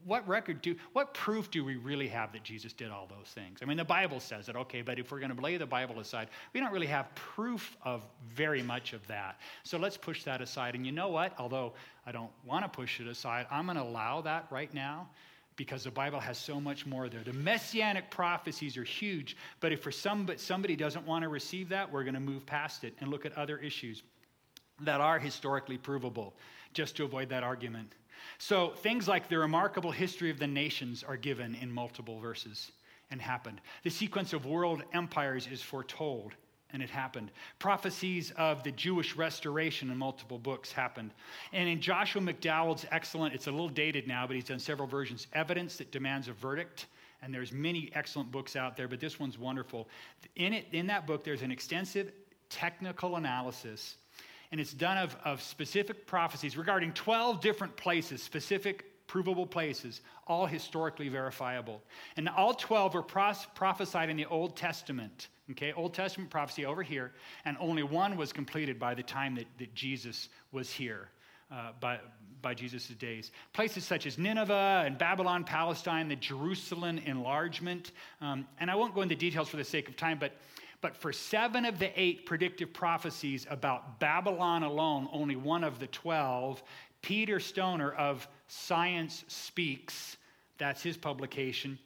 what 0.04 0.26
record 0.28 0.62
do, 0.62 0.76
what 0.92 1.12
proof 1.12 1.50
do 1.50 1.64
we 1.64 1.74
really 1.74 2.06
have 2.06 2.32
that 2.32 2.44
Jesus 2.44 2.72
did 2.72 2.92
all 2.92 3.08
those 3.08 3.26
things? 3.26 3.58
I 3.62 3.64
mean, 3.64 3.76
the 3.76 3.84
Bible 3.84 4.20
says 4.20 4.48
it, 4.48 4.54
okay, 4.54 4.80
but 4.80 5.00
if 5.00 5.10
we're 5.10 5.18
going 5.18 5.34
to 5.34 5.42
lay 5.42 5.56
the 5.56 5.66
Bible 5.66 5.98
aside, 5.98 6.28
we 6.54 6.60
don't 6.60 6.72
really 6.72 6.86
have 6.86 7.12
proof 7.16 7.76
of 7.82 8.04
very 8.32 8.62
much 8.62 8.92
of 8.92 9.04
that. 9.08 9.40
So 9.64 9.76
let's 9.76 9.96
push 9.96 10.22
that 10.22 10.40
aside. 10.40 10.76
And 10.76 10.86
you 10.86 10.92
know 10.92 11.08
what? 11.08 11.34
Although 11.40 11.72
I 12.06 12.12
don't 12.12 12.30
want 12.46 12.64
to 12.64 12.68
push 12.68 13.00
it 13.00 13.08
aside, 13.08 13.46
I'm 13.50 13.64
going 13.64 13.76
to 13.76 13.82
allow 13.82 14.20
that 14.20 14.46
right 14.52 14.72
now 14.72 15.08
because 15.56 15.82
the 15.82 15.90
Bible 15.90 16.20
has 16.20 16.38
so 16.38 16.60
much 16.60 16.86
more 16.86 17.08
there. 17.08 17.24
The 17.24 17.32
messianic 17.32 18.08
prophecies 18.08 18.76
are 18.76 18.84
huge, 18.84 19.36
but 19.58 19.72
if 19.72 19.82
for 19.82 19.90
some, 19.90 20.26
but 20.26 20.38
somebody 20.38 20.76
doesn't 20.76 21.06
want 21.06 21.24
to 21.24 21.28
receive 21.28 21.68
that, 21.70 21.90
we're 21.90 22.04
going 22.04 22.14
to 22.14 22.20
move 22.20 22.46
past 22.46 22.84
it 22.84 22.94
and 23.00 23.10
look 23.10 23.26
at 23.26 23.36
other 23.36 23.58
issues 23.58 24.02
that 24.84 25.00
are 25.00 25.18
historically 25.18 25.78
provable 25.78 26.34
just 26.72 26.96
to 26.96 27.04
avoid 27.04 27.28
that 27.28 27.42
argument. 27.42 27.94
So 28.38 28.70
things 28.70 29.08
like 29.08 29.28
the 29.28 29.38
remarkable 29.38 29.90
history 29.90 30.30
of 30.30 30.38
the 30.38 30.46
nations 30.46 31.04
are 31.04 31.16
given 31.16 31.54
in 31.56 31.70
multiple 31.70 32.18
verses 32.18 32.72
and 33.10 33.20
happened. 33.20 33.60
The 33.82 33.90
sequence 33.90 34.32
of 34.32 34.46
world 34.46 34.82
empires 34.92 35.48
is 35.50 35.62
foretold 35.62 36.32
and 36.72 36.82
it 36.82 36.90
happened. 36.90 37.30
Prophecies 37.58 38.32
of 38.36 38.62
the 38.62 38.72
Jewish 38.72 39.14
restoration 39.14 39.90
in 39.90 39.98
multiple 39.98 40.38
books 40.38 40.72
happened. 40.72 41.10
And 41.52 41.68
in 41.68 41.80
Joshua 41.80 42.22
McDowell's 42.22 42.86
excellent, 42.90 43.34
it's 43.34 43.46
a 43.46 43.50
little 43.50 43.68
dated 43.68 44.08
now, 44.08 44.26
but 44.26 44.36
he's 44.36 44.44
done 44.44 44.58
several 44.58 44.88
versions, 44.88 45.26
Evidence 45.34 45.76
That 45.76 45.92
Demands 45.92 46.28
a 46.28 46.32
Verdict. 46.32 46.86
And 47.22 47.32
there's 47.32 47.52
many 47.52 47.90
excellent 47.94 48.32
books 48.32 48.56
out 48.56 48.76
there, 48.76 48.88
but 48.88 49.00
this 49.00 49.20
one's 49.20 49.38
wonderful. 49.38 49.88
In 50.36 50.54
it, 50.54 50.66
in 50.72 50.86
that 50.88 51.06
book, 51.06 51.22
there's 51.22 51.42
an 51.42 51.52
extensive 51.52 52.10
technical 52.48 53.16
analysis, 53.16 53.96
and 54.52 54.60
it's 54.60 54.74
done 54.74 54.98
of, 54.98 55.16
of 55.24 55.42
specific 55.42 56.06
prophecies 56.06 56.58
regarding 56.58 56.92
12 56.92 57.40
different 57.40 57.74
places, 57.76 58.22
specific 58.22 59.06
provable 59.06 59.46
places, 59.46 60.02
all 60.26 60.46
historically 60.46 61.08
verifiable. 61.08 61.82
And 62.16 62.28
all 62.28 62.54
12 62.54 62.94
were 62.94 63.02
pros- 63.02 63.46
prophesied 63.54 64.10
in 64.10 64.16
the 64.16 64.26
Old 64.26 64.54
Testament. 64.56 65.28
Okay, 65.50 65.72
Old 65.72 65.94
Testament 65.94 66.30
prophecy 66.30 66.66
over 66.66 66.82
here, 66.82 67.12
and 67.44 67.56
only 67.60 67.82
one 67.82 68.16
was 68.16 68.32
completed 68.32 68.78
by 68.78 68.94
the 68.94 69.02
time 69.02 69.34
that, 69.34 69.46
that 69.58 69.74
Jesus 69.74 70.28
was 70.52 70.70
here. 70.70 71.08
Uh, 71.50 71.72
by, 71.80 71.98
by 72.40 72.54
Jesus' 72.54 72.88
days. 72.88 73.30
Places 73.52 73.84
such 73.84 74.06
as 74.06 74.16
Nineveh 74.16 74.84
and 74.86 74.96
Babylon, 74.96 75.44
Palestine, 75.44 76.08
the 76.08 76.16
Jerusalem 76.16 76.96
enlargement. 77.04 77.92
Um, 78.22 78.46
and 78.58 78.70
I 78.70 78.74
won't 78.74 78.94
go 78.94 79.02
into 79.02 79.14
details 79.14 79.50
for 79.50 79.58
the 79.58 79.64
sake 79.64 79.86
of 79.90 79.96
time, 79.96 80.16
but, 80.18 80.32
but 80.82 80.96
for 80.96 81.12
seven 81.12 81.64
of 81.64 81.78
the 81.78 81.98
eight 81.98 82.26
predictive 82.26 82.74
prophecies 82.74 83.46
about 83.48 84.00
Babylon 84.00 84.64
alone, 84.64 85.08
only 85.12 85.36
one 85.36 85.64
of 85.64 85.78
the 85.78 85.86
12, 85.86 86.62
Peter 87.00 87.40
Stoner 87.40 87.92
of 87.92 88.28
Science 88.48 89.24
Speaks, 89.28 90.16
that's 90.58 90.82
his 90.82 90.96
publication, 90.96 91.78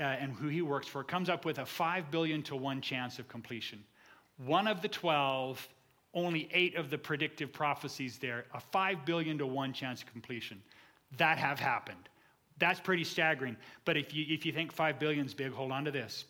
uh, 0.00 0.04
and 0.04 0.32
who 0.32 0.46
he 0.46 0.62
works 0.62 0.86
for 0.86 1.02
comes 1.02 1.28
up 1.28 1.44
with 1.44 1.58
a 1.58 1.66
5 1.66 2.10
billion 2.12 2.42
to 2.44 2.54
1 2.54 2.80
chance 2.80 3.18
of 3.18 3.28
completion. 3.28 3.82
One 4.46 4.68
of 4.68 4.82
the 4.82 4.88
12, 4.88 5.68
only 6.14 6.48
eight 6.52 6.76
of 6.76 6.90
the 6.90 6.98
predictive 6.98 7.52
prophecies 7.52 8.18
there, 8.18 8.44
a 8.54 8.60
5 8.60 9.04
billion 9.04 9.36
to 9.38 9.46
1 9.46 9.72
chance 9.72 10.02
of 10.02 10.12
completion. 10.12 10.62
That 11.16 11.38
have 11.38 11.58
happened. 11.58 12.08
That's 12.58 12.78
pretty 12.78 13.04
staggering. 13.04 13.56
But 13.84 13.96
if 13.96 14.14
you, 14.14 14.24
if 14.28 14.46
you 14.46 14.52
think 14.52 14.70
5 14.72 15.00
billion 15.00 15.26
is 15.26 15.34
big, 15.34 15.52
hold 15.52 15.72
on 15.72 15.84
to 15.84 15.90
this. 15.90 16.24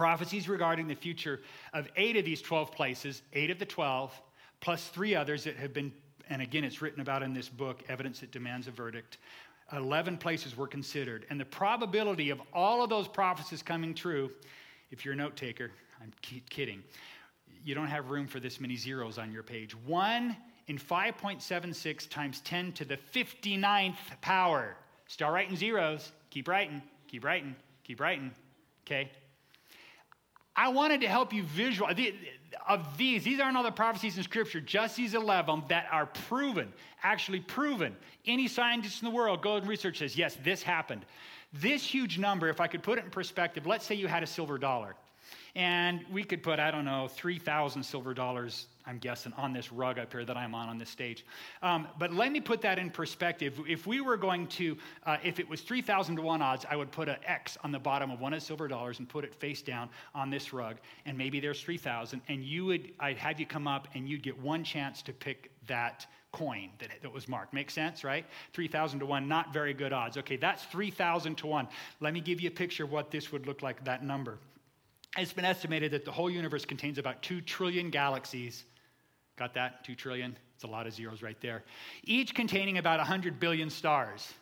Prophecies 0.00 0.48
regarding 0.48 0.88
the 0.88 0.94
future 0.94 1.42
of 1.74 1.86
eight 1.94 2.16
of 2.16 2.24
these 2.24 2.40
12 2.40 2.72
places, 2.72 3.20
eight 3.34 3.50
of 3.50 3.58
the 3.58 3.66
12, 3.66 4.18
plus 4.60 4.86
three 4.86 5.14
others 5.14 5.44
that 5.44 5.56
have 5.56 5.74
been, 5.74 5.92
and 6.30 6.40
again, 6.40 6.64
it's 6.64 6.80
written 6.80 7.02
about 7.02 7.22
in 7.22 7.34
this 7.34 7.50
book, 7.50 7.82
Evidence 7.86 8.20
That 8.20 8.30
Demands 8.30 8.66
a 8.66 8.70
Verdict. 8.70 9.18
11 9.74 10.16
places 10.16 10.56
were 10.56 10.66
considered. 10.66 11.26
And 11.28 11.38
the 11.38 11.44
probability 11.44 12.30
of 12.30 12.40
all 12.54 12.82
of 12.82 12.88
those 12.88 13.08
prophecies 13.08 13.62
coming 13.62 13.92
true, 13.92 14.30
if 14.90 15.04
you're 15.04 15.12
a 15.12 15.16
note 15.18 15.36
taker, 15.36 15.70
I'm 16.00 16.14
kidding, 16.48 16.82
you 17.62 17.74
don't 17.74 17.88
have 17.88 18.08
room 18.08 18.26
for 18.26 18.40
this 18.40 18.58
many 18.58 18.76
zeros 18.76 19.18
on 19.18 19.30
your 19.30 19.42
page. 19.42 19.76
One 19.84 20.34
in 20.68 20.78
5.76 20.78 22.08
times 22.08 22.40
10 22.40 22.72
to 22.72 22.86
the 22.86 22.96
59th 22.96 23.96
power. 24.22 24.78
Start 25.08 25.34
writing 25.34 25.56
zeros. 25.56 26.12
Keep 26.30 26.48
writing, 26.48 26.80
keep 27.06 27.22
writing, 27.22 27.54
keep 27.84 28.00
writing. 28.00 28.30
Okay? 28.86 29.10
I 30.56 30.68
wanted 30.68 31.00
to 31.02 31.08
help 31.08 31.32
you 31.32 31.42
visualize 31.44 31.96
of 32.68 32.96
these. 32.96 33.24
These 33.24 33.40
aren't 33.40 33.56
all 33.56 33.62
the 33.62 33.70
prophecies 33.70 34.16
in 34.16 34.22
Scripture, 34.22 34.60
just 34.60 34.96
these 34.96 35.14
11 35.14 35.64
that 35.68 35.86
are 35.90 36.06
proven, 36.06 36.72
actually 37.02 37.40
proven. 37.40 37.96
Any 38.26 38.48
scientist 38.48 39.02
in 39.02 39.08
the 39.08 39.14
world, 39.14 39.42
go 39.42 39.56
and 39.56 39.66
research 39.66 39.98
says, 39.98 40.16
yes, 40.16 40.36
this 40.42 40.62
happened. 40.62 41.04
This 41.52 41.84
huge 41.84 42.18
number, 42.18 42.48
if 42.48 42.60
I 42.60 42.66
could 42.66 42.82
put 42.82 42.98
it 42.98 43.04
in 43.04 43.10
perspective, 43.10 43.66
let's 43.66 43.84
say 43.84 43.94
you 43.94 44.06
had 44.06 44.22
a 44.22 44.26
silver 44.26 44.58
dollar. 44.58 44.94
And 45.56 46.04
we 46.12 46.22
could 46.22 46.42
put, 46.42 46.60
I 46.60 46.70
don't 46.70 46.84
know, 46.84 47.08
3,000 47.08 47.82
silver 47.82 48.14
dollars, 48.14 48.66
I'm 48.86 48.98
guessing, 48.98 49.32
on 49.34 49.52
this 49.52 49.72
rug 49.72 49.98
up 49.98 50.12
here 50.12 50.24
that 50.24 50.36
I'm 50.36 50.54
on 50.54 50.68
on 50.68 50.78
this 50.78 50.90
stage. 50.90 51.24
Um, 51.62 51.88
but 51.98 52.12
let 52.12 52.32
me 52.32 52.40
put 52.40 52.60
that 52.62 52.78
in 52.78 52.90
perspective. 52.90 53.60
If 53.68 53.86
we 53.86 54.00
were 54.00 54.16
going 54.16 54.46
to, 54.48 54.76
uh, 55.06 55.18
if 55.22 55.38
it 55.38 55.48
was 55.48 55.60
3,000 55.60 56.16
to 56.16 56.22
1 56.22 56.42
odds, 56.42 56.66
I 56.70 56.76
would 56.76 56.90
put 56.90 57.08
an 57.08 57.16
X 57.24 57.58
on 57.62 57.72
the 57.72 57.78
bottom 57.78 58.10
of 58.10 58.20
one 58.20 58.32
of 58.32 58.42
silver 58.42 58.68
dollars 58.68 58.98
and 58.98 59.08
put 59.08 59.24
it 59.24 59.34
face 59.34 59.62
down 59.62 59.88
on 60.14 60.30
this 60.30 60.52
rug. 60.52 60.76
And 61.06 61.16
maybe 61.16 61.40
there's 61.40 61.60
3,000. 61.62 62.20
And 62.28 62.44
you 62.44 62.66
would, 62.66 62.92
I'd 63.00 63.18
have 63.18 63.38
you 63.38 63.46
come 63.46 63.66
up 63.66 63.88
and 63.94 64.08
you'd 64.08 64.22
get 64.22 64.38
one 64.38 64.64
chance 64.64 65.02
to 65.02 65.12
pick 65.12 65.50
that 65.66 66.06
coin 66.32 66.70
that, 66.78 66.90
that 67.02 67.12
was 67.12 67.28
marked. 67.28 67.52
Makes 67.52 67.74
sense, 67.74 68.04
right? 68.04 68.24
3,000 68.52 69.00
to 69.00 69.06
1, 69.06 69.28
not 69.28 69.52
very 69.52 69.74
good 69.74 69.92
odds. 69.92 70.16
Okay, 70.16 70.36
that's 70.36 70.64
3,000 70.64 71.36
to 71.36 71.46
1. 71.46 71.68
Let 72.00 72.14
me 72.14 72.20
give 72.20 72.40
you 72.40 72.48
a 72.48 72.52
picture 72.52 72.84
of 72.84 72.92
what 72.92 73.10
this 73.10 73.32
would 73.32 73.46
look 73.46 73.62
like, 73.62 73.84
that 73.84 74.04
number. 74.04 74.38
It's 75.18 75.32
been 75.32 75.44
estimated 75.44 75.90
that 75.92 76.04
the 76.04 76.12
whole 76.12 76.30
universe 76.30 76.64
contains 76.64 76.98
about 76.98 77.22
2 77.22 77.40
trillion 77.40 77.90
galaxies. 77.90 78.64
Got 79.40 79.54
that? 79.54 79.82
2 79.84 79.94
trillion? 79.94 80.36
It's 80.54 80.64
a 80.64 80.66
lot 80.66 80.86
of 80.86 80.92
zeros 80.92 81.22
right 81.22 81.40
there. 81.40 81.64
Each 82.04 82.34
containing 82.34 82.76
about 82.76 82.98
100 82.98 83.40
billion 83.40 83.70
stars. 83.70 84.34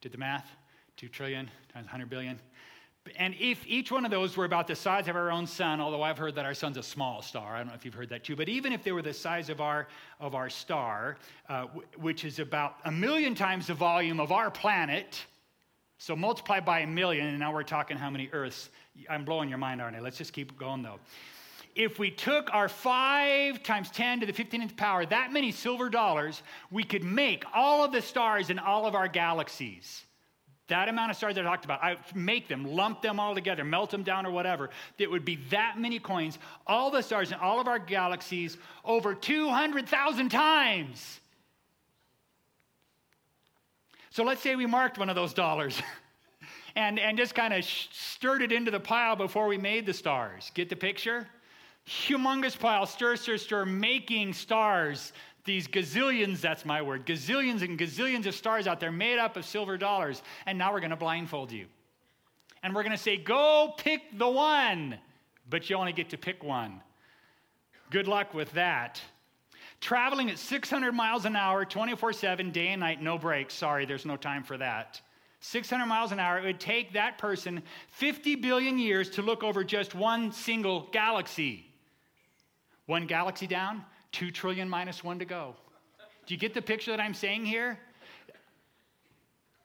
Did 0.00 0.12
the 0.12 0.18
math? 0.18 0.48
2 0.96 1.08
trillion 1.08 1.46
times 1.74 1.86
100 1.86 2.08
billion. 2.08 2.38
And 3.16 3.34
if 3.40 3.66
each 3.66 3.90
one 3.90 4.04
of 4.04 4.12
those 4.12 4.36
were 4.36 4.44
about 4.44 4.68
the 4.68 4.76
size 4.76 5.08
of 5.08 5.16
our 5.16 5.32
own 5.32 5.44
sun, 5.44 5.80
although 5.80 6.02
I've 6.02 6.18
heard 6.18 6.36
that 6.36 6.44
our 6.44 6.54
sun's 6.54 6.76
a 6.76 6.84
small 6.84 7.20
star, 7.20 7.56
I 7.56 7.58
don't 7.58 7.66
know 7.66 7.74
if 7.74 7.84
you've 7.84 7.94
heard 7.94 8.10
that 8.10 8.22
too, 8.22 8.36
but 8.36 8.48
even 8.48 8.72
if 8.72 8.84
they 8.84 8.92
were 8.92 9.02
the 9.02 9.12
size 9.12 9.50
of 9.50 9.60
our, 9.60 9.88
of 10.20 10.36
our 10.36 10.48
star, 10.48 11.16
uh, 11.48 11.64
which 11.96 12.24
is 12.24 12.38
about 12.38 12.76
a 12.84 12.92
million 12.92 13.34
times 13.34 13.66
the 13.66 13.74
volume 13.74 14.20
of 14.20 14.30
our 14.30 14.52
planet, 14.52 15.20
so 15.98 16.14
multiply 16.14 16.60
by 16.60 16.80
a 16.80 16.86
million, 16.86 17.26
and 17.26 17.40
now 17.40 17.52
we're 17.52 17.64
talking 17.64 17.96
how 17.96 18.08
many 18.08 18.28
Earths. 18.32 18.70
I'm 19.10 19.24
blowing 19.24 19.48
your 19.48 19.58
mind, 19.58 19.82
aren't 19.82 19.96
I? 19.96 20.00
Let's 20.00 20.18
just 20.18 20.32
keep 20.32 20.56
going 20.56 20.84
though. 20.84 21.00
If 21.78 22.00
we 22.00 22.10
took 22.10 22.52
our 22.52 22.68
5 22.68 23.62
times 23.62 23.88
10 23.92 24.18
to 24.20 24.26
the 24.26 24.32
15th 24.32 24.76
power, 24.76 25.06
that 25.06 25.32
many 25.32 25.52
silver 25.52 25.88
dollars, 25.88 26.42
we 26.72 26.82
could 26.82 27.04
make 27.04 27.44
all 27.54 27.84
of 27.84 27.92
the 27.92 28.02
stars 28.02 28.50
in 28.50 28.58
all 28.58 28.84
of 28.84 28.96
our 28.96 29.06
galaxies. 29.06 30.04
That 30.66 30.88
amount 30.88 31.12
of 31.12 31.16
stars 31.16 31.36
that 31.36 31.46
I 31.46 31.48
talked 31.48 31.64
about, 31.64 31.82
I 31.82 31.96
make 32.16 32.48
them, 32.48 32.64
lump 32.64 33.00
them 33.00 33.20
all 33.20 33.32
together, 33.32 33.62
melt 33.62 33.90
them 33.92 34.02
down 34.02 34.26
or 34.26 34.32
whatever. 34.32 34.70
It 34.98 35.08
would 35.08 35.24
be 35.24 35.36
that 35.50 35.78
many 35.78 36.00
coins, 36.00 36.40
all 36.66 36.90
the 36.90 37.00
stars 37.00 37.30
in 37.30 37.38
all 37.38 37.60
of 37.60 37.68
our 37.68 37.78
galaxies, 37.78 38.58
over 38.84 39.14
200,000 39.14 40.30
times. 40.30 41.20
So 44.10 44.24
let's 44.24 44.42
say 44.42 44.56
we 44.56 44.66
marked 44.66 44.98
one 44.98 45.08
of 45.08 45.14
those 45.14 45.32
dollars 45.32 45.80
and, 46.74 46.98
and 46.98 47.16
just 47.16 47.36
kind 47.36 47.54
of 47.54 47.64
stirred 47.64 48.42
it 48.42 48.50
into 48.50 48.72
the 48.72 48.80
pile 48.80 49.14
before 49.14 49.46
we 49.46 49.58
made 49.58 49.86
the 49.86 49.94
stars. 49.94 50.50
Get 50.54 50.68
the 50.68 50.76
picture? 50.76 51.28
Humongous 51.88 52.58
pile, 52.58 52.86
stir, 52.86 53.16
stir, 53.16 53.38
stir, 53.38 53.64
making 53.64 54.32
stars. 54.34 55.12
These 55.44 55.66
gazillions, 55.66 56.40
that's 56.40 56.64
my 56.64 56.82
word, 56.82 57.06
gazillions 57.06 57.62
and 57.62 57.78
gazillions 57.78 58.26
of 58.26 58.34
stars 58.34 58.66
out 58.66 58.80
there 58.80 58.92
made 58.92 59.18
up 59.18 59.36
of 59.36 59.46
silver 59.46 59.78
dollars. 59.78 60.22
And 60.46 60.58
now 60.58 60.72
we're 60.72 60.80
going 60.80 60.90
to 60.90 60.96
blindfold 60.96 61.50
you. 61.50 61.66
And 62.62 62.74
we're 62.74 62.82
going 62.82 62.96
to 62.96 63.02
say, 63.02 63.16
go 63.16 63.72
pick 63.78 64.18
the 64.18 64.28
one, 64.28 64.98
but 65.48 65.70
you 65.70 65.76
only 65.76 65.92
get 65.92 66.10
to 66.10 66.18
pick 66.18 66.44
one. 66.44 66.82
Good 67.90 68.06
luck 68.06 68.34
with 68.34 68.52
that 68.52 69.00
traveling 69.80 70.30
at 70.30 70.38
600 70.38 70.92
miles 70.92 71.24
an 71.24 71.36
hour, 71.36 71.64
24 71.64 72.12
7, 72.12 72.50
day 72.50 72.68
and 72.68 72.80
night, 72.80 73.02
no 73.02 73.18
breaks. 73.18 73.54
Sorry, 73.54 73.84
there's 73.86 74.06
no 74.06 74.16
time 74.16 74.42
for 74.42 74.56
that. 74.58 75.00
600 75.40 75.86
miles 75.86 76.10
an 76.10 76.18
hour, 76.18 76.38
it 76.38 76.44
would 76.44 76.60
take 76.60 76.92
that 76.94 77.16
person 77.16 77.62
50 77.92 78.36
billion 78.36 78.78
years 78.78 79.08
to 79.10 79.22
look 79.22 79.44
over 79.44 79.62
just 79.62 79.94
one 79.94 80.32
single 80.32 80.88
galaxy. 80.92 81.67
One 82.88 83.06
galaxy 83.06 83.46
down, 83.46 83.84
2 84.12 84.30
trillion 84.30 84.66
minus 84.66 85.04
one 85.04 85.18
to 85.18 85.26
go. 85.26 85.54
Do 86.26 86.32
you 86.32 86.40
get 86.40 86.54
the 86.54 86.62
picture 86.62 86.90
that 86.90 87.00
I'm 87.00 87.12
saying 87.12 87.44
here? 87.44 87.78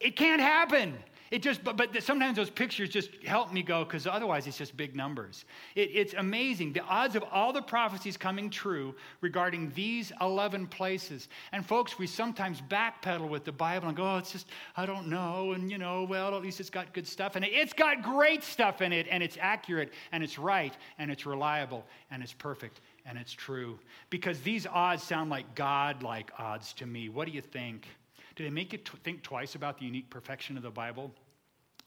It 0.01 0.17
can't 0.17 0.41
happen. 0.41 0.97
It 1.31 1.41
just, 1.41 1.63
but, 1.63 1.77
but 1.77 2.03
sometimes 2.03 2.35
those 2.35 2.49
pictures 2.49 2.89
just 2.89 3.09
help 3.25 3.51
me 3.51 3.63
go 3.63 3.85
because 3.85 4.05
otherwise 4.05 4.45
it's 4.45 4.57
just 4.57 4.75
big 4.75 4.93
numbers. 4.93 5.45
It, 5.73 5.89
it's 5.93 6.13
amazing. 6.13 6.73
The 6.73 6.81
odds 6.81 7.15
of 7.15 7.23
all 7.31 7.53
the 7.53 7.61
prophecies 7.61 8.17
coming 8.17 8.49
true 8.49 8.93
regarding 9.21 9.71
these 9.73 10.11
11 10.21 10.67
places. 10.67 11.29
And 11.53 11.65
folks, 11.65 11.97
we 11.97 12.07
sometimes 12.07 12.61
backpedal 12.61 13.29
with 13.29 13.45
the 13.45 13.51
Bible 13.51 13.87
and 13.87 13.97
go, 13.97 14.03
oh, 14.03 14.17
it's 14.17 14.33
just, 14.33 14.47
I 14.75 14.85
don't 14.85 15.07
know. 15.07 15.53
And, 15.53 15.71
you 15.71 15.77
know, 15.77 16.03
well, 16.03 16.35
at 16.35 16.43
least 16.43 16.59
it's 16.59 16.69
got 16.69 16.93
good 16.93 17.07
stuff 17.07 17.35
in 17.35 17.43
it. 17.43 17.51
It's 17.51 17.73
got 17.73 18.03
great 18.03 18.43
stuff 18.43 18.81
in 18.81 18.93
it, 18.93 19.07
and 19.09 19.23
it's 19.23 19.37
accurate, 19.41 19.91
and 20.11 20.23
it's 20.23 20.37
right, 20.37 20.77
and 20.99 21.09
it's 21.09 21.25
reliable, 21.25 21.83
and 22.11 22.21
it's 22.21 22.33
perfect, 22.33 22.81
and 23.05 23.17
it's 23.17 23.33
true. 23.33 23.79
Because 24.09 24.39
these 24.41 24.65
odds 24.65 25.03
sound 25.03 25.29
like 25.29 25.55
God 25.55 26.03
like 26.03 26.31
odds 26.37 26.73
to 26.73 26.85
me. 26.85 27.09
What 27.09 27.27
do 27.27 27.33
you 27.33 27.41
think? 27.41 27.87
Do 28.35 28.43
they 28.43 28.49
make 28.49 28.71
you 28.71 28.79
t- 28.79 28.97
think 29.03 29.23
twice 29.23 29.55
about 29.55 29.77
the 29.77 29.85
unique 29.85 30.09
perfection 30.09 30.57
of 30.57 30.63
the 30.63 30.71
Bible? 30.71 31.11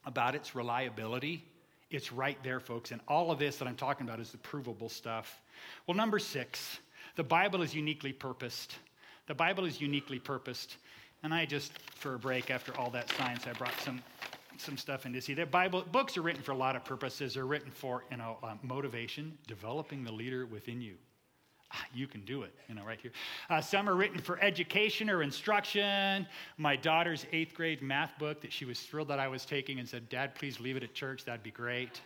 about 0.06 0.34
its 0.34 0.54
reliability. 0.54 1.44
It's 1.90 2.12
right 2.12 2.38
there, 2.42 2.60
folks. 2.60 2.92
And 2.92 3.00
all 3.06 3.30
of 3.30 3.38
this 3.38 3.56
that 3.58 3.68
I'm 3.68 3.76
talking 3.76 4.06
about 4.06 4.20
is 4.20 4.30
the 4.30 4.38
provable 4.38 4.88
stuff. 4.88 5.42
Well, 5.86 5.96
number 5.96 6.18
six, 6.18 6.78
the 7.16 7.24
Bible 7.24 7.62
is 7.62 7.74
uniquely 7.74 8.12
purposed. 8.12 8.76
The 9.26 9.34
Bible 9.34 9.66
is 9.66 9.80
uniquely 9.80 10.18
purposed. 10.18 10.76
And 11.22 11.34
I 11.34 11.44
just, 11.44 11.72
for 11.96 12.14
a 12.14 12.18
break 12.18 12.50
after 12.50 12.76
all 12.78 12.90
that 12.90 13.10
science, 13.10 13.46
I 13.46 13.52
brought 13.52 13.78
some 13.80 14.00
some 14.60 14.76
stuff 14.76 15.06
in 15.06 15.12
to 15.12 15.20
see. 15.20 15.34
that 15.34 15.50
Bible 15.50 15.82
books 15.82 16.16
are 16.16 16.22
written 16.22 16.42
for 16.42 16.52
a 16.52 16.56
lot 16.56 16.76
of 16.76 16.84
purposes. 16.84 17.34
They're 17.34 17.46
written 17.46 17.70
for 17.70 18.04
you 18.10 18.16
know 18.16 18.38
uh, 18.42 18.54
motivation, 18.62 19.36
developing 19.46 20.04
the 20.04 20.12
leader 20.12 20.46
within 20.46 20.80
you. 20.80 20.94
Ah, 21.72 21.84
you 21.92 22.06
can 22.06 22.20
do 22.20 22.42
it, 22.42 22.54
you 22.68 22.76
know, 22.76 22.84
right 22.84 23.00
here. 23.00 23.10
Uh, 23.50 23.60
some 23.60 23.88
are 23.88 23.96
written 23.96 24.20
for 24.20 24.40
education 24.40 25.10
or 25.10 25.22
instruction. 25.22 26.26
My 26.58 26.76
daughter's 26.76 27.26
eighth 27.32 27.54
grade 27.54 27.82
math 27.82 28.16
book 28.20 28.40
that 28.42 28.52
she 28.52 28.64
was 28.64 28.78
thrilled 28.80 29.08
that 29.08 29.18
I 29.18 29.26
was 29.26 29.44
taking 29.44 29.80
and 29.80 29.88
said, 29.88 30.08
Dad, 30.08 30.36
please 30.36 30.60
leave 30.60 30.76
it 30.76 30.84
at 30.84 30.94
church. 30.94 31.24
That'd 31.24 31.42
be 31.42 31.50
great 31.50 32.00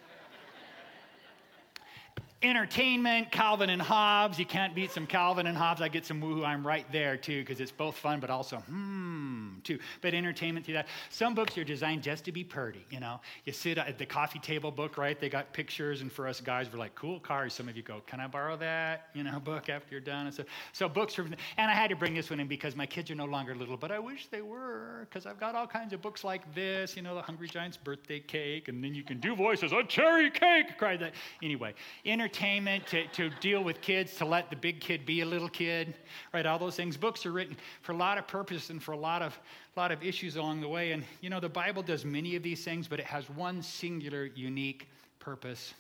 entertainment, 2.43 3.31
Calvin 3.31 3.69
and 3.69 3.83
Hobbes. 3.83 4.39
You 4.39 4.47
can't 4.47 4.75
beat 4.75 4.91
some 4.91 5.07
Calvin 5.07 5.47
and 5.47 5.57
Hobbes. 5.57 5.83
I 5.83 5.89
get 5.89 6.07
some 6.07 6.23
woohoo. 6.23 6.45
I'm 6.45 6.67
right 6.67 6.91
there 6.91 7.17
too 7.17 7.43
because 7.43 7.61
it's 7.61 7.71
both 7.71 7.97
fun 7.97 8.19
but 8.19 8.31
also 8.31 8.59
hmm 8.59 9.59
too. 9.63 9.79
But 10.01 10.15
entertainment 10.15 10.65
through 10.65 10.75
that. 10.75 10.89
Some 11.11 11.35
books 11.35 11.59
are 11.59 11.65
designed 11.65 12.03
just 12.03 12.25
to 12.25 12.33
be 12.33 12.43
purdy. 12.43 12.87
You 12.89 13.01
know, 13.01 13.21
you 13.45 13.53
sit 13.53 13.77
at 13.77 13.99
the 13.99 14.07
coffee 14.07 14.39
table 14.39 14.71
book, 14.71 14.97
right? 14.97 15.21
They 15.21 15.29
got 15.29 15.53
pictures, 15.53 16.01
and 16.01 16.11
for 16.11 16.27
us 16.27 16.41
guys, 16.41 16.69
we're 16.73 16.79
like 16.79 16.95
cool 16.95 17.21
cars. 17.21 17.53
Some 17.53 17.69
of 17.69 17.77
you 17.77 17.83
go, 17.83 18.01
can 18.07 18.21
I 18.21 18.27
borrow 18.27 18.57
that? 18.57 19.09
You 19.13 19.23
know, 19.23 19.39
book 19.39 19.69
after 19.69 19.89
you're 19.91 20.01
done. 20.01 20.27
And 20.27 20.35
so, 20.35 20.45
so 20.73 20.89
books 20.89 21.19
are. 21.19 21.25
And 21.59 21.71
I 21.71 21.75
had 21.75 21.91
to 21.91 21.97
bring 21.97 22.15
this 22.15 22.31
one 22.31 22.41
in 22.41 22.49
because 22.49 22.75
my 22.75 22.87
kids 22.87 23.11
are 23.11 23.15
no 23.15 23.27
longer 23.27 23.55
little, 23.55 23.77
but 23.77 23.91
I 23.91 23.99
wish 23.99 24.29
they 24.29 24.41
were 24.41 25.07
because 25.09 25.27
I've 25.27 25.39
got 25.39 25.55
all 25.55 25.67
kinds 25.67 25.93
of 25.93 26.01
books 26.01 26.25
like 26.25 26.55
this. 26.55 26.97
You 26.97 27.03
know, 27.03 27.15
the 27.15 27.23
Hungry 27.23 27.49
Giant's 27.49 27.77
birthday 27.77 28.21
cake, 28.21 28.69
and 28.69 28.83
then 28.83 28.95
you 28.95 29.03
can 29.03 29.21
do 29.21 29.37
voices. 29.37 29.73
A 29.73 29.85
cherry 29.85 30.31
cake, 30.31 30.79
cried 30.79 31.01
that. 31.01 31.13
Anyway, 31.43 31.75
entertainment 32.07 32.30
entertainment, 32.31 32.87
to, 32.87 33.07
to 33.09 33.31
deal 33.41 33.63
with 33.63 33.81
kids, 33.81 34.15
to 34.17 34.25
let 34.25 34.51
the 34.51 34.57
big 34.57 34.81
kid 34.81 35.05
be 35.05 35.21
a 35.21 35.27
little 35.27 35.49
kid, 35.49 35.95
right? 36.33 36.47
All 36.47 36.59
those 36.59 36.77
things. 36.77 36.97
Books 36.97 37.27
are 37.27 37.33
written 37.33 37.57
for 37.83 37.93
a 37.93 37.97
lot 37.97 38.19
of 38.19 38.27
purpose 38.29 38.71
and 38.71 38.83
for 38.83 38.93
a 38.93 38.97
lot 38.97 39.21
of, 39.23 39.39
lot 39.77 39.91
of 39.91 40.03
issues 40.03 40.37
along 40.37 40.61
the 40.61 40.69
way. 40.69 40.93
And, 40.93 41.05
you 41.21 41.31
know, 41.31 41.41
the 41.41 41.49
Bible 41.49 41.83
does 41.83 42.05
many 42.05 42.37
of 42.37 42.43
these 42.43 42.65
things, 42.65 42.87
but 42.87 43.01
it 43.01 43.07
has 43.07 43.29
one 43.31 43.63
singular, 43.63 44.27
unique 44.35 44.89
purpose. 45.19 45.75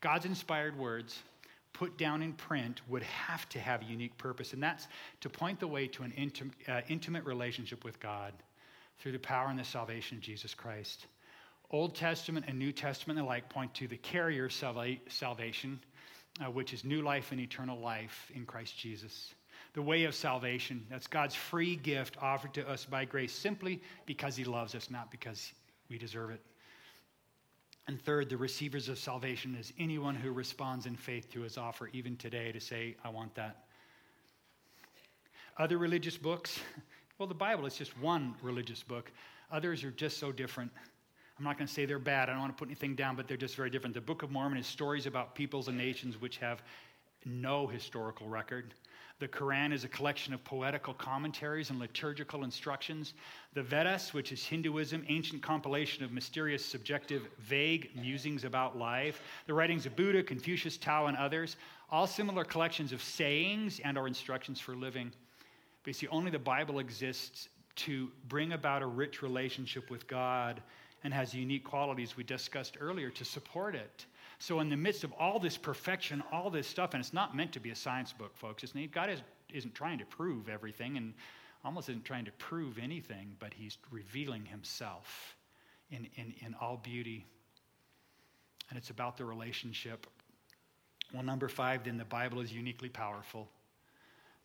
God's 0.00 0.26
inspired 0.26 0.76
words 0.76 1.20
put 1.72 1.96
down 1.96 2.22
in 2.22 2.34
print 2.34 2.82
would 2.88 3.02
have 3.02 3.48
to 3.48 3.58
have 3.58 3.80
a 3.82 3.84
unique 3.86 4.16
purpose, 4.18 4.52
and 4.52 4.62
that's 4.62 4.88
to 5.22 5.30
point 5.30 5.58
the 5.58 5.66
way 5.66 5.86
to 5.88 6.02
an 6.02 6.12
intim- 6.18 6.52
uh, 6.68 6.82
intimate 6.88 7.24
relationship 7.24 7.82
with 7.82 7.98
God 7.98 8.34
through 8.98 9.12
the 9.12 9.18
power 9.18 9.48
and 9.48 9.58
the 9.58 9.64
salvation 9.64 10.18
of 10.18 10.22
Jesus 10.22 10.52
Christ. 10.52 11.06
Old 11.72 11.94
Testament 11.94 12.46
and 12.48 12.58
New 12.58 12.70
Testament 12.70 13.18
alike 13.18 13.48
point 13.48 13.72
to 13.74 13.88
the 13.88 13.96
carrier 13.96 14.50
salvation, 14.50 15.80
uh, 16.40 16.50
which 16.50 16.74
is 16.74 16.84
new 16.84 17.00
life 17.00 17.32
and 17.32 17.40
eternal 17.40 17.78
life 17.78 18.30
in 18.34 18.44
Christ 18.44 18.78
Jesus. 18.78 19.34
The 19.72 19.82
way 19.82 20.04
of 20.04 20.14
salvation, 20.14 20.84
that's 20.90 21.06
God's 21.06 21.34
free 21.34 21.76
gift 21.76 22.18
offered 22.20 22.52
to 22.54 22.68
us 22.68 22.84
by 22.84 23.06
grace 23.06 23.32
simply 23.32 23.80
because 24.04 24.36
He 24.36 24.44
loves 24.44 24.74
us, 24.74 24.90
not 24.90 25.10
because 25.10 25.52
we 25.88 25.96
deserve 25.96 26.30
it. 26.30 26.42
And 27.88 28.00
third, 28.00 28.28
the 28.28 28.36
receivers 28.36 28.88
of 28.88 28.98
salvation 28.98 29.56
is 29.58 29.72
anyone 29.78 30.14
who 30.14 30.30
responds 30.30 30.86
in 30.86 30.94
faith 30.94 31.30
to 31.32 31.40
his 31.40 31.58
offer, 31.58 31.88
even 31.92 32.16
today, 32.16 32.52
to 32.52 32.60
say, 32.60 32.96
I 33.04 33.08
want 33.08 33.34
that. 33.34 33.64
Other 35.58 35.78
religious 35.78 36.16
books, 36.16 36.60
well, 37.18 37.26
the 37.26 37.34
Bible 37.34 37.66
is 37.66 37.74
just 37.74 37.98
one 37.98 38.34
religious 38.40 38.82
book. 38.82 39.10
Others 39.50 39.84
are 39.84 39.90
just 39.90 40.18
so 40.18 40.30
different. 40.30 40.70
I'm 41.38 41.44
not 41.44 41.56
going 41.56 41.66
to 41.66 41.72
say 41.72 41.86
they're 41.86 41.98
bad. 41.98 42.28
I 42.28 42.32
don't 42.32 42.40
want 42.40 42.56
to 42.56 42.58
put 42.58 42.68
anything 42.68 42.94
down, 42.94 43.16
but 43.16 43.26
they're 43.26 43.36
just 43.36 43.56
very 43.56 43.70
different. 43.70 43.94
The 43.94 44.00
Book 44.00 44.22
of 44.22 44.30
Mormon 44.30 44.58
is 44.58 44.66
stories 44.66 45.06
about 45.06 45.34
peoples 45.34 45.68
and 45.68 45.76
nations 45.76 46.20
which 46.20 46.36
have 46.38 46.62
no 47.24 47.66
historical 47.66 48.28
record. 48.28 48.74
The 49.18 49.28
Quran 49.28 49.72
is 49.72 49.84
a 49.84 49.88
collection 49.88 50.34
of 50.34 50.42
poetical 50.42 50.94
commentaries 50.94 51.70
and 51.70 51.78
liturgical 51.78 52.42
instructions. 52.42 53.14
The 53.54 53.62
Vedas, 53.62 54.12
which 54.12 54.32
is 54.32 54.44
Hinduism, 54.44 55.04
ancient 55.08 55.42
compilation 55.42 56.02
of 56.02 56.10
mysterious, 56.10 56.64
subjective, 56.64 57.28
vague 57.38 57.90
musings 57.94 58.42
about 58.42 58.76
life. 58.76 59.22
The 59.46 59.54
writings 59.54 59.86
of 59.86 59.94
Buddha, 59.94 60.24
Confucius, 60.24 60.76
Tao, 60.76 61.06
and 61.06 61.16
others, 61.16 61.56
all 61.88 62.08
similar 62.08 62.44
collections 62.44 62.92
of 62.92 63.00
sayings 63.00 63.80
and 63.84 63.96
or 63.96 64.08
instructions 64.08 64.58
for 64.58 64.74
living. 64.74 65.12
But 65.84 65.88
you 65.88 65.94
see, 65.94 66.08
only 66.08 66.32
the 66.32 66.40
Bible 66.40 66.80
exists 66.80 67.48
to 67.76 68.10
bring 68.28 68.52
about 68.52 68.82
a 68.82 68.86
rich 68.86 69.22
relationship 69.22 69.88
with 69.88 70.08
God 70.08 70.60
and 71.04 71.12
has 71.12 71.34
unique 71.34 71.64
qualities 71.64 72.16
we 72.16 72.24
discussed 72.24 72.76
earlier 72.80 73.10
to 73.10 73.24
support 73.24 73.74
it. 73.74 74.06
So, 74.38 74.60
in 74.60 74.68
the 74.68 74.76
midst 74.76 75.04
of 75.04 75.12
all 75.12 75.38
this 75.38 75.56
perfection, 75.56 76.22
all 76.32 76.50
this 76.50 76.66
stuff, 76.66 76.94
and 76.94 77.00
it's 77.00 77.12
not 77.12 77.36
meant 77.36 77.52
to 77.52 77.60
be 77.60 77.70
a 77.70 77.76
science 77.76 78.12
book, 78.12 78.36
folks. 78.36 78.64
It's, 78.64 78.72
God 78.92 79.10
is, 79.10 79.20
isn't 79.52 79.74
trying 79.74 79.98
to 79.98 80.04
prove 80.04 80.48
everything 80.48 80.96
and 80.96 81.14
almost 81.64 81.88
isn't 81.88 82.04
trying 82.04 82.24
to 82.24 82.32
prove 82.32 82.78
anything, 82.78 83.36
but 83.38 83.54
He's 83.54 83.78
revealing 83.90 84.44
Himself 84.44 85.36
in, 85.90 86.08
in, 86.16 86.34
in 86.44 86.54
all 86.60 86.76
beauty. 86.76 87.24
And 88.68 88.78
it's 88.78 88.90
about 88.90 89.16
the 89.16 89.24
relationship. 89.24 90.06
Well, 91.12 91.22
number 91.22 91.48
five, 91.48 91.84
then 91.84 91.98
the 91.98 92.04
Bible 92.04 92.40
is 92.40 92.52
uniquely 92.52 92.88
powerful. 92.88 93.48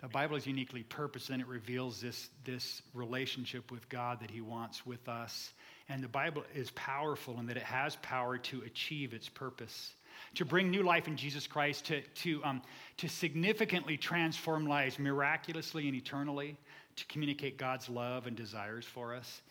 The 0.01 0.07
Bible 0.07 0.35
is 0.35 0.45
uniquely 0.45 0.83
purposed, 0.83 1.31
and 1.31 1.41
it 1.41 1.47
reveals 1.47 2.01
this, 2.01 2.29
this 2.43 2.83
relationship 2.93 3.71
with 3.71 3.89
God 3.89 4.19
that 4.19 4.29
He 4.29 4.41
wants 4.41 4.85
with 4.85 5.09
us. 5.09 5.53
And 5.89 6.03
the 6.03 6.09
Bible 6.09 6.43
is 6.53 6.71
powerful 6.71 7.39
in 7.39 7.45
that 7.47 7.57
it 7.57 7.63
has 7.63 7.95
power 7.97 8.37
to 8.37 8.61
achieve 8.63 9.13
its 9.13 9.29
purpose, 9.29 9.93
to 10.35 10.43
bring 10.43 10.69
new 10.69 10.83
life 10.83 11.07
in 11.07 11.15
Jesus 11.15 11.47
Christ, 11.47 11.85
to, 11.85 12.01
to, 12.01 12.43
um, 12.43 12.61
to 12.97 13.07
significantly 13.07 13.95
transform 13.95 14.67
lives 14.67 14.99
miraculously 14.99 15.87
and 15.87 15.95
eternally, 15.95 16.57
to 16.97 17.05
communicate 17.05 17.57
God's 17.57 17.87
love 17.87 18.27
and 18.27 18.35
desires 18.35 18.85
for 18.85 19.15
us. 19.15 19.41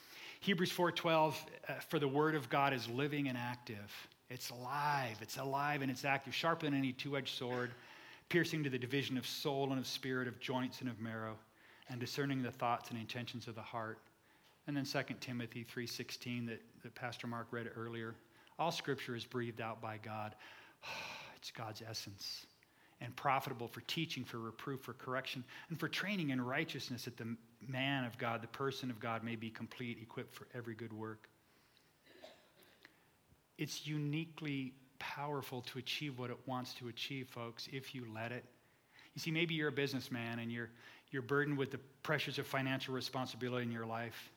Hebrews 0.40 0.72
4:12 0.72 1.34
uh, 1.68 1.74
for 1.88 1.98
the 1.98 2.08
word 2.08 2.34
of 2.34 2.48
God 2.50 2.72
is 2.72 2.88
living 2.88 3.28
and 3.28 3.38
active. 3.38 3.90
It's 4.28 4.50
alive, 4.50 5.16
it's 5.22 5.38
alive 5.38 5.82
and 5.82 5.90
it's 5.90 6.04
active, 6.04 6.34
sharper 6.34 6.66
than 6.66 6.74
any 6.74 6.92
two-edged 6.92 7.34
sword, 7.34 7.72
piercing 8.28 8.64
to 8.64 8.70
the 8.70 8.78
division 8.78 9.16
of 9.16 9.26
soul 9.26 9.70
and 9.70 9.78
of 9.78 9.86
spirit, 9.86 10.28
of 10.28 10.38
joints 10.40 10.80
and 10.80 10.90
of 10.90 11.00
marrow, 11.00 11.36
and 11.88 12.00
discerning 12.00 12.42
the 12.42 12.50
thoughts 12.50 12.90
and 12.90 12.98
intentions 12.98 13.46
of 13.48 13.54
the 13.54 13.62
heart. 13.62 13.98
And 14.66 14.76
then 14.76 14.84
2 14.84 15.14
Timothy 15.20 15.64
3.16 15.64 16.48
that, 16.48 16.60
that 16.82 16.94
Pastor 16.94 17.26
Mark 17.26 17.48
read 17.50 17.70
earlier. 17.76 18.14
All 18.58 18.72
scripture 18.72 19.14
is 19.14 19.24
breathed 19.24 19.60
out 19.60 19.80
by 19.80 19.98
God. 19.98 20.34
It's 21.38 21.50
God's 21.50 21.82
essence 21.88 22.46
and 23.00 23.14
profitable 23.14 23.68
for 23.68 23.82
teaching, 23.82 24.24
for 24.24 24.38
reproof, 24.38 24.80
for 24.80 24.94
correction, 24.94 25.44
and 25.68 25.78
for 25.78 25.86
training 25.86 26.30
in 26.30 26.40
righteousness 26.40 27.04
that 27.04 27.16
the 27.16 27.36
man 27.68 28.04
of 28.04 28.16
God, 28.18 28.42
the 28.42 28.48
person 28.48 28.90
of 28.90 28.98
God, 28.98 29.22
may 29.22 29.36
be 29.36 29.50
complete, 29.50 29.98
equipped 30.00 30.34
for 30.34 30.48
every 30.54 30.74
good 30.74 30.92
work. 30.92 31.28
It's 33.58 33.86
uniquely 33.86 34.72
powerful 34.98 35.60
to 35.60 35.78
achieve 35.78 36.18
what 36.18 36.30
it 36.30 36.38
wants 36.46 36.72
to 36.74 36.88
achieve, 36.88 37.28
folks, 37.28 37.68
if 37.70 37.94
you 37.94 38.06
let 38.12 38.32
it. 38.32 38.44
You 39.14 39.20
see, 39.20 39.30
maybe 39.30 39.54
you're 39.54 39.68
a 39.68 39.72
businessman 39.72 40.38
and 40.38 40.50
you're, 40.50 40.70
you're 41.10 41.22
burdened 41.22 41.58
with 41.58 41.70
the 41.70 41.80
pressures 42.02 42.38
of 42.38 42.46
financial 42.46 42.94
responsibility 42.94 43.64
in 43.64 43.70
your 43.70 43.86
life 43.86 44.30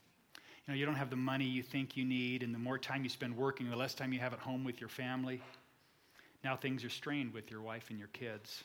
know, 0.69 0.75
you 0.75 0.85
don't 0.85 0.95
have 0.95 1.09
the 1.09 1.15
money 1.15 1.45
you 1.45 1.63
think 1.63 1.97
you 1.97 2.05
need, 2.05 2.43
and 2.43 2.53
the 2.53 2.59
more 2.59 2.77
time 2.77 3.03
you 3.03 3.09
spend 3.09 3.35
working, 3.35 3.69
the 3.69 3.75
less 3.75 3.93
time 3.93 4.13
you 4.13 4.19
have 4.19 4.33
at 4.33 4.39
home 4.39 4.63
with 4.63 4.79
your 4.79 4.89
family. 4.89 5.41
Now 6.43 6.55
things 6.55 6.85
are 6.85 6.89
strained 6.89 7.33
with 7.33 7.51
your 7.51 7.61
wife 7.61 7.89
and 7.89 7.99
your 7.99 8.07
kids. 8.09 8.63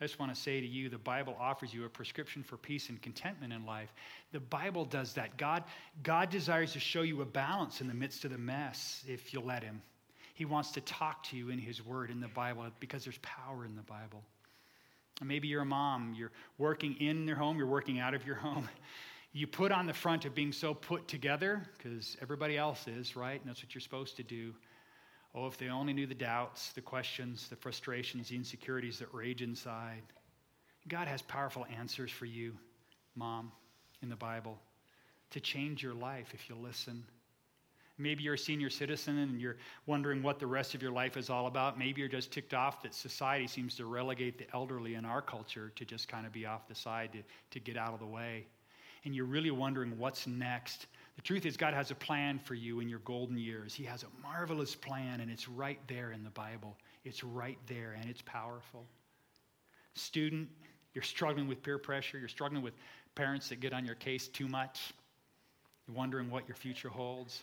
I 0.00 0.04
just 0.04 0.18
want 0.18 0.34
to 0.34 0.40
say 0.40 0.60
to 0.60 0.66
you 0.66 0.88
the 0.88 0.98
Bible 0.98 1.36
offers 1.38 1.72
you 1.72 1.84
a 1.84 1.88
prescription 1.88 2.42
for 2.42 2.56
peace 2.56 2.88
and 2.88 3.00
contentment 3.00 3.52
in 3.52 3.64
life. 3.64 3.92
The 4.32 4.40
Bible 4.40 4.84
does 4.84 5.12
that. 5.14 5.36
God, 5.36 5.62
God 6.02 6.28
desires 6.28 6.72
to 6.72 6.80
show 6.80 7.02
you 7.02 7.22
a 7.22 7.24
balance 7.24 7.80
in 7.80 7.86
the 7.86 7.94
midst 7.94 8.24
of 8.24 8.32
the 8.32 8.38
mess 8.38 9.04
if 9.06 9.32
you'll 9.32 9.44
let 9.44 9.62
Him. 9.62 9.80
He 10.34 10.44
wants 10.44 10.72
to 10.72 10.80
talk 10.80 11.22
to 11.24 11.36
you 11.36 11.50
in 11.50 11.58
His 11.60 11.84
Word 11.84 12.10
in 12.10 12.20
the 12.20 12.28
Bible 12.28 12.66
because 12.80 13.04
there's 13.04 13.18
power 13.18 13.64
in 13.64 13.76
the 13.76 13.82
Bible. 13.82 14.24
maybe 15.22 15.46
you're 15.46 15.62
a 15.62 15.66
mom, 15.66 16.14
you're 16.18 16.32
working 16.58 16.96
in 16.98 17.28
your 17.28 17.36
home, 17.36 17.56
you're 17.56 17.66
working 17.66 18.00
out 18.00 18.14
of 18.14 18.26
your 18.26 18.36
home 18.36 18.68
you 19.32 19.46
put 19.46 19.72
on 19.72 19.86
the 19.86 19.94
front 19.94 20.26
of 20.26 20.34
being 20.34 20.52
so 20.52 20.74
put 20.74 21.08
together, 21.08 21.62
because 21.76 22.16
everybody 22.20 22.58
else 22.58 22.86
is, 22.86 23.16
right? 23.16 23.40
And 23.40 23.48
that's 23.48 23.62
what 23.62 23.74
you're 23.74 23.80
supposed 23.80 24.16
to 24.16 24.22
do. 24.22 24.52
Oh, 25.34 25.46
if 25.46 25.56
they 25.56 25.68
only 25.68 25.94
knew 25.94 26.06
the 26.06 26.14
doubts, 26.14 26.72
the 26.72 26.82
questions, 26.82 27.48
the 27.48 27.56
frustrations, 27.56 28.28
the 28.28 28.36
insecurities 28.36 28.98
that 28.98 29.12
rage 29.14 29.40
inside. 29.40 30.02
God 30.88 31.08
has 31.08 31.22
powerful 31.22 31.64
answers 31.78 32.10
for 32.10 32.26
you, 32.26 32.52
mom, 33.14 33.50
in 34.02 34.10
the 34.10 34.16
Bible, 34.16 34.58
to 35.30 35.40
change 35.40 35.82
your 35.82 35.94
life 35.94 36.32
if 36.34 36.50
you 36.50 36.56
listen. 36.56 37.02
Maybe 37.96 38.24
you're 38.24 38.34
a 38.34 38.38
senior 38.38 38.68
citizen 38.68 39.16
and 39.16 39.40
you're 39.40 39.56
wondering 39.86 40.22
what 40.22 40.40
the 40.40 40.46
rest 40.46 40.74
of 40.74 40.82
your 40.82 40.90
life 40.90 41.16
is 41.16 41.30
all 41.30 41.46
about. 41.46 41.78
Maybe 41.78 42.00
you're 42.02 42.08
just 42.08 42.32
ticked 42.32 42.52
off 42.52 42.82
that 42.82 42.94
society 42.94 43.46
seems 43.46 43.76
to 43.76 43.86
relegate 43.86 44.36
the 44.36 44.46
elderly 44.52 44.96
in 44.96 45.06
our 45.06 45.22
culture 45.22 45.72
to 45.76 45.84
just 45.86 46.08
kind 46.08 46.26
of 46.26 46.32
be 46.32 46.44
off 46.44 46.68
the 46.68 46.74
side, 46.74 47.12
to, 47.12 47.22
to 47.52 47.60
get 47.60 47.78
out 47.78 47.94
of 47.94 48.00
the 48.00 48.06
way 48.06 48.46
and 49.04 49.14
you're 49.14 49.24
really 49.24 49.50
wondering 49.50 49.98
what's 49.98 50.26
next, 50.26 50.86
the 51.16 51.22
truth 51.22 51.44
is, 51.44 51.56
God 51.56 51.74
has 51.74 51.90
a 51.90 51.94
plan 51.94 52.38
for 52.38 52.54
you 52.54 52.80
in 52.80 52.88
your 52.88 53.00
golden 53.00 53.36
years. 53.36 53.74
He 53.74 53.84
has 53.84 54.02
a 54.02 54.22
marvelous 54.22 54.74
plan, 54.74 55.20
and 55.20 55.30
it's 55.30 55.48
right 55.48 55.78
there 55.86 56.12
in 56.12 56.24
the 56.24 56.30
Bible. 56.30 56.76
It's 57.04 57.22
right 57.22 57.58
there, 57.66 57.96
and 58.00 58.08
it's 58.08 58.22
powerful. 58.22 58.86
Student, 59.94 60.48
you're 60.94 61.02
struggling 61.02 61.48
with 61.48 61.62
peer 61.62 61.78
pressure, 61.78 62.18
you're 62.18 62.28
struggling 62.28 62.62
with 62.62 62.74
parents 63.14 63.48
that 63.50 63.60
get 63.60 63.72
on 63.72 63.84
your 63.84 63.94
case 63.94 64.28
too 64.28 64.48
much, 64.48 64.94
you're 65.86 65.96
wondering 65.96 66.30
what 66.30 66.48
your 66.48 66.56
future 66.56 66.88
holds. 66.88 67.42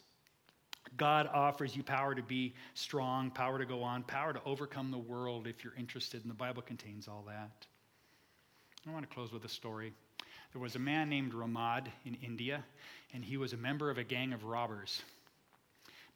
God 0.98 1.30
offers 1.32 1.76
you 1.76 1.84
power 1.84 2.16
to 2.16 2.24
be 2.24 2.56
strong, 2.74 3.30
power 3.30 3.60
to 3.60 3.66
go 3.66 3.84
on, 3.84 4.02
power 4.04 4.34
to 4.34 4.42
overcome 4.46 4.90
the 4.90 4.98
world 4.98 5.46
if 5.46 5.64
you're 5.64 5.76
interested, 5.78 6.22
and 6.22 6.30
the 6.30 6.36
Bible 6.36 6.64
contains 6.64 7.08
all 7.08 7.24
that. 7.28 7.68
I 8.88 8.92
want 8.92 9.08
to 9.08 9.14
close 9.14 9.32
with 9.32 9.46
a 9.46 9.50
story. 9.50 9.94
There 10.54 10.62
was 10.62 10.76
a 10.76 10.80
man 10.80 11.10
named 11.10 11.34
Ramad 11.34 11.88
in 12.06 12.18
India, 12.24 12.64
and 13.14 13.24
he 13.24 13.38
was 13.38 13.54
a 13.54 13.58
member 13.58 13.90
of 13.90 13.98
a 13.98 14.04
gang 14.04 14.34
of 14.34 14.44
robbers. 14.44 15.02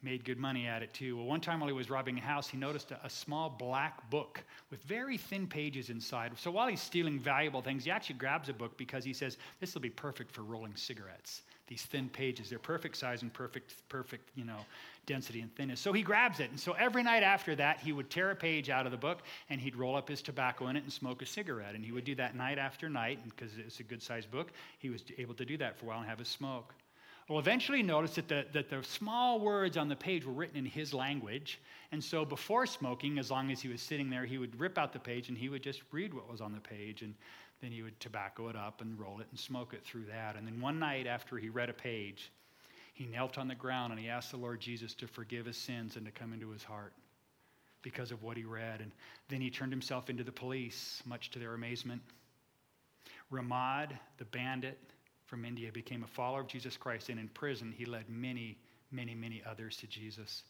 Made 0.02 0.26
good 0.26 0.38
money 0.38 0.68
at 0.68 0.84
it 0.84 0.94
too. 0.94 1.16
Well, 1.16 1.26
one 1.26 1.40
time 1.40 1.62
while 1.62 1.70
he 1.70 1.74
was 1.74 1.90
robbing 1.90 2.18
a 2.18 2.22
house, 2.22 2.50
he 2.50 2.58
noticed 2.58 2.92
a, 2.92 3.00
a 3.06 3.10
small 3.10 3.50
black 3.50 4.10
book 4.10 4.44
with 4.70 4.82
very 4.84 5.18
thin 5.18 5.48
pages 5.48 5.90
inside. 5.90 6.32
So 6.38 6.52
while 6.52 6.68
he's 6.68 6.82
stealing 6.82 7.20
valuable 7.20 7.62
things, 7.62 7.86
he 7.86 7.92
actually 7.92 8.16
grabs 8.16 8.50
a 8.50 8.54
book 8.54 8.78
because 8.78 9.06
he 9.06 9.14
says, 9.14 9.38
This 9.62 9.74
will 9.74 9.82
be 9.82 9.90
perfect 9.90 10.32
for 10.32 10.42
rolling 10.42 10.76
cigarettes 10.76 11.44
these 11.68 11.84
thin 11.84 12.10
pages. 12.10 12.50
They're 12.50 12.60
perfect 12.60 12.98
size 12.98 13.22
and 13.22 13.34
perfect, 13.34 13.74
perfect, 13.90 14.30
you 14.36 14.46
know, 14.46 14.60
density 15.06 15.42
and 15.42 15.54
thinness. 15.56 15.80
So 15.80 15.94
he 15.94 16.02
grabs 16.02 16.40
it. 16.40 16.50
And 16.50 16.60
so 16.60 16.74
every 16.74 17.04
night 17.04 17.24
after 17.24 17.56
that, 17.56 17.80
he 17.80 17.92
would 17.92 18.10
tear 18.10 18.32
a 18.32 18.36
page 18.36 18.70
out 18.70 18.86
of 18.86 18.92
the 18.92 18.98
book 18.98 19.20
and 19.50 19.60
he'd 19.60 19.76
roll 19.76 19.96
up 19.96 20.08
his 20.08 20.22
tobacco 20.22 20.68
in 20.68 20.76
it 20.76 20.84
and 20.84 20.92
smoke 20.92 21.22
a 21.22 21.26
cigarette. 21.26 21.76
And 21.76 21.84
he 21.84 21.92
would 21.92 22.06
do 22.06 22.16
that 22.16 22.36
night 22.36 22.58
after 22.58 22.90
night. 22.90 23.20
Because 23.24 23.52
it's 23.58 23.80
a 23.80 23.84
good 23.84 24.02
sized 24.02 24.32
book, 24.32 24.52
he 24.80 24.90
was 24.90 25.04
able 25.18 25.34
to 25.36 25.46
do 25.46 25.58
that 25.58 25.78
for 25.78 25.86
a 25.86 25.88
while 25.90 26.00
and 26.00 26.08
have 26.08 26.22
a 26.22 26.26
smoke. 26.26 26.74
Well, 27.30 27.40
eventually 27.40 27.82
noticed 27.82 28.16
that 28.16 28.28
the, 28.28 28.46
that 28.52 28.70
the 28.70 28.84
small 28.84 29.40
words 29.40 29.78
on 29.78 29.88
the 29.88 29.96
page 29.96 30.26
were 30.26 30.34
written 30.34 30.58
in 30.58 30.66
his 30.66 30.94
language. 30.94 31.62
And 31.92 32.04
so 32.04 32.26
before 32.26 32.66
smoking, 32.66 33.18
as 33.18 33.32
long 33.32 33.50
as 33.50 33.62
he 33.62 33.70
was 33.70 33.82
sitting 33.82 34.10
there, 34.10 34.26
he 34.26 34.38
would 34.38 34.60
rip 34.60 34.78
out 34.78 34.92
the 34.92 35.00
page 35.00 35.30
and 35.30 35.38
he 35.38 35.48
would 35.48 35.64
just 35.64 35.82
read 35.92 36.14
what 36.14 36.30
was 36.30 36.42
on 36.42 36.52
the 36.52 36.60
page. 36.60 37.02
And 37.02 37.16
then 37.62 37.72
he 37.72 37.82
would 37.82 37.98
tobacco 38.02 38.50
it 38.50 38.58
up 38.58 38.82
and 38.82 39.00
roll 39.00 39.22
it 39.22 39.28
and 39.32 39.40
smoke 39.40 39.74
it 39.74 39.86
through 39.86 40.06
that. 40.06 40.36
And 40.36 40.46
then 40.46 40.60
one 40.60 40.80
night 40.80 41.08
after 41.08 41.38
he 41.38 41.48
read 41.48 41.70
a 41.70 41.74
page, 41.74 42.30
he 42.94 43.06
knelt 43.06 43.38
on 43.38 43.48
the 43.48 43.56
ground 43.56 43.92
and 43.92 44.00
he 44.00 44.08
asked 44.08 44.32
the 44.32 44.38
Lord 44.38 44.62
Jesus 44.62 44.94
to 44.96 45.08
forgive 45.08 45.46
his 45.46 45.58
sins 45.58 45.96
and 45.96 46.06
to 46.06 46.12
come 46.12 46.32
into 46.32 46.50
his 46.50 46.64
heart 46.64 46.94
because 47.82 48.12
of 48.12 48.24
what 48.24 48.38
he 48.38 48.44
read. 48.44 48.80
And 48.80 48.92
then 49.30 49.42
he 49.42 49.50
turned 49.50 49.72
himself 49.72 50.10
into 50.10 50.24
the 50.24 50.32
police, 50.32 51.02
much 51.06 51.32
to 51.32 51.40
their 51.40 51.54
amazement. 51.54 52.02
Ramad, 53.32 53.98
the 54.18 54.26
bandit, 54.26 54.80
from 55.26 55.46
India 55.46 55.72
became 55.72 56.04
a 56.04 56.08
follower 56.08 56.42
of 56.42 56.48
Jesus 56.48 56.78
Christ, 56.78 57.10
and 57.10 57.20
in 57.20 57.28
prison, 57.30 57.74
he 57.76 57.86
led 57.86 58.08
many, 58.08 58.58
many, 58.92 59.16
many 59.16 59.42
others 59.50 59.78
to 59.78 59.88
Jesus. 59.88 60.44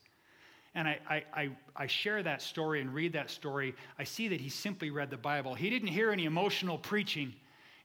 And 0.75 0.87
I, 0.87 1.23
I, 1.33 1.49
I, 1.75 1.87
share 1.87 2.21
that 2.23 2.41
story 2.41 2.81
and 2.81 2.93
read 2.93 3.13
that 3.13 3.29
story. 3.29 3.75
I 3.97 4.03
see 4.03 4.27
that 4.27 4.41
he 4.41 4.49
simply 4.49 4.89
read 4.89 5.09
the 5.09 5.17
Bible. 5.17 5.53
He 5.53 5.69
didn't 5.69 5.89
hear 5.89 6.11
any 6.11 6.25
emotional 6.25 6.77
preaching. 6.77 7.33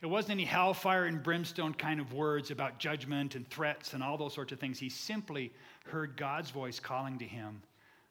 It 0.01 0.07
wasn't 0.07 0.33
any 0.33 0.45
hellfire 0.45 1.07
and 1.07 1.21
brimstone 1.23 1.75
kind 1.75 1.99
of 1.99 2.13
words 2.13 2.53
about 2.53 2.79
judgment 2.79 3.35
and 3.35 3.49
threats 3.49 3.95
and 3.95 4.03
all 4.03 4.17
those 4.17 4.33
sorts 4.33 4.53
of 4.53 4.61
things. 4.61 4.79
He 4.79 4.89
simply 4.89 5.53
heard 5.87 6.17
God's 6.17 6.51
voice 6.51 6.79
calling 6.79 7.19
to 7.19 7.25
him 7.25 7.63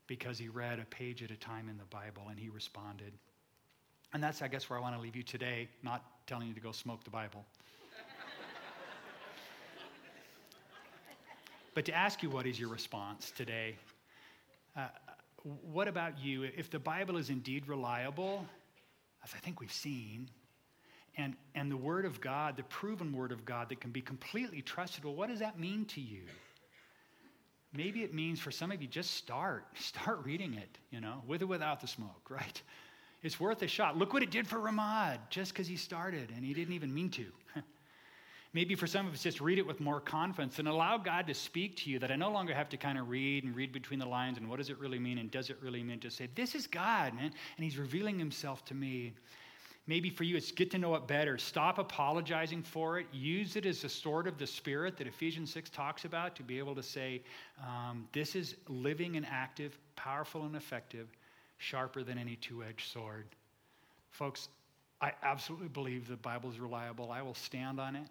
because 0.05 0.37
he 0.37 0.49
read 0.49 0.79
a 0.79 0.85
page 0.85 1.23
at 1.23 1.31
a 1.31 1.37
time 1.37 1.69
in 1.69 1.77
the 1.77 1.85
Bible 1.85 2.23
and 2.29 2.37
he 2.37 2.49
responded. 2.49 3.13
And 4.13 4.21
that's, 4.21 4.41
I 4.41 4.49
guess, 4.49 4.69
where 4.69 4.77
I 4.77 4.81
want 4.81 4.95
to 4.95 5.01
leave 5.01 5.15
you 5.15 5.23
today, 5.23 5.69
not 5.81 6.03
telling 6.27 6.47
you 6.47 6.53
to 6.53 6.59
go 6.59 6.71
smoke 6.71 7.03
the 7.03 7.09
Bible. 7.09 7.45
But 11.73 11.85
to 11.85 11.93
ask 11.93 12.23
you, 12.23 12.31
what 12.31 12.47
is 12.47 12.59
your 12.59 12.69
response 12.69 13.29
today? 13.29 13.75
Uh, 14.75 14.87
what 15.43 15.87
about 15.87 16.17
you? 16.17 16.41
If 16.41 16.71
the 16.71 16.79
Bible 16.79 17.17
is 17.17 17.29
indeed 17.29 17.67
reliable, 17.67 18.43
as 19.23 19.29
I 19.35 19.37
think 19.37 19.59
we've 19.59 19.71
seen, 19.71 20.27
and, 21.17 21.35
and 21.55 21.71
the 21.71 21.77
Word 21.77 22.05
of 22.05 22.21
God, 22.21 22.55
the 22.55 22.63
proven 22.63 23.11
Word 23.11 23.31
of 23.31 23.43
God 23.43 23.69
that 23.69 23.81
can 23.81 23.91
be 23.91 24.01
completely 24.01 24.61
trusted, 24.61 25.03
well, 25.03 25.15
what 25.15 25.29
does 25.29 25.39
that 25.39 25.59
mean 25.59 25.85
to 25.85 26.01
you? 26.01 26.21
Maybe 27.73 28.03
it 28.03 28.13
means 28.13 28.39
for 28.39 28.51
some 28.51 28.71
of 28.71 28.81
you, 28.81 28.87
just 28.87 29.15
start. 29.15 29.65
Start 29.75 30.23
reading 30.23 30.53
it, 30.53 30.77
you 30.91 31.01
know, 31.01 31.21
with 31.27 31.41
or 31.41 31.47
without 31.47 31.81
the 31.81 31.87
smoke, 31.87 32.21
right? 32.29 32.61
It's 33.23 33.39
worth 33.39 33.61
a 33.63 33.67
shot. 33.67 33.97
Look 33.97 34.13
what 34.13 34.23
it 34.23 34.31
did 34.31 34.47
for 34.47 34.57
Ramad 34.57 35.17
just 35.29 35.53
because 35.53 35.67
he 35.67 35.75
started 35.75 36.31
and 36.35 36.45
he 36.45 36.53
didn't 36.53 36.73
even 36.73 36.93
mean 36.93 37.09
to. 37.11 37.25
Maybe 38.53 38.75
for 38.75 38.87
some 38.87 39.05
of 39.05 39.13
us, 39.13 39.21
just 39.21 39.41
read 39.41 39.59
it 39.59 39.67
with 39.67 39.79
more 39.79 39.99
confidence 39.99 40.59
and 40.59 40.67
allow 40.67 40.97
God 40.97 41.27
to 41.27 41.33
speak 41.33 41.75
to 41.77 41.89
you 41.89 41.99
that 41.99 42.11
I 42.11 42.15
no 42.15 42.31
longer 42.31 42.53
have 42.53 42.69
to 42.69 42.77
kind 42.77 42.97
of 42.97 43.09
read 43.09 43.43
and 43.43 43.55
read 43.55 43.73
between 43.73 43.99
the 43.99 44.05
lines 44.05 44.37
and 44.37 44.49
what 44.49 44.57
does 44.57 44.69
it 44.69 44.79
really 44.79 44.99
mean 44.99 45.17
and 45.17 45.29
does 45.29 45.49
it 45.49 45.57
really 45.61 45.83
mean 45.83 45.99
to 45.99 46.09
say, 46.09 46.29
This 46.33 46.55
is 46.55 46.65
God, 46.65 47.13
man, 47.13 47.25
and 47.57 47.63
He's 47.63 47.77
revealing 47.77 48.17
Himself 48.17 48.63
to 48.65 48.73
me. 48.73 49.13
Maybe 49.87 50.09
for 50.09 50.25
you, 50.25 50.35
it's 50.35 50.51
get 50.51 50.71
to 50.71 50.77
know 50.77 50.95
it 50.95 51.07
better. 51.07 51.37
Stop 51.37 51.77
apologizing 51.79 52.61
for 52.61 52.99
it. 52.99 53.07
Use 53.13 53.55
it 53.55 53.65
as 53.65 53.85
a 53.85 53.89
sword 53.89 54.27
of 54.27 54.37
the 54.37 54.45
Spirit 54.45 54.97
that 54.97 55.07
Ephesians 55.07 55.51
6 55.53 55.69
talks 55.69 56.03
about 56.03 56.35
to 56.35 56.43
be 56.43 56.59
able 56.59 56.75
to 56.75 56.83
say, 56.83 57.21
um, 57.65 58.05
This 58.11 58.35
is 58.35 58.55
living 58.67 59.15
and 59.15 59.25
active, 59.25 59.77
powerful 59.95 60.43
and 60.43 60.57
effective, 60.57 61.07
sharper 61.57 62.03
than 62.03 62.17
any 62.17 62.35
two 62.35 62.63
edged 62.63 62.91
sword. 62.91 63.25
Folks, 64.11 64.49
I 64.99 65.13
absolutely 65.23 65.69
believe 65.69 66.07
the 66.07 66.17
Bible 66.17 66.49
is 66.49 66.59
reliable. 66.59 67.11
I 67.11 67.21
will 67.21 67.35
stand 67.35 67.79
on 67.79 67.95
it 67.95 68.07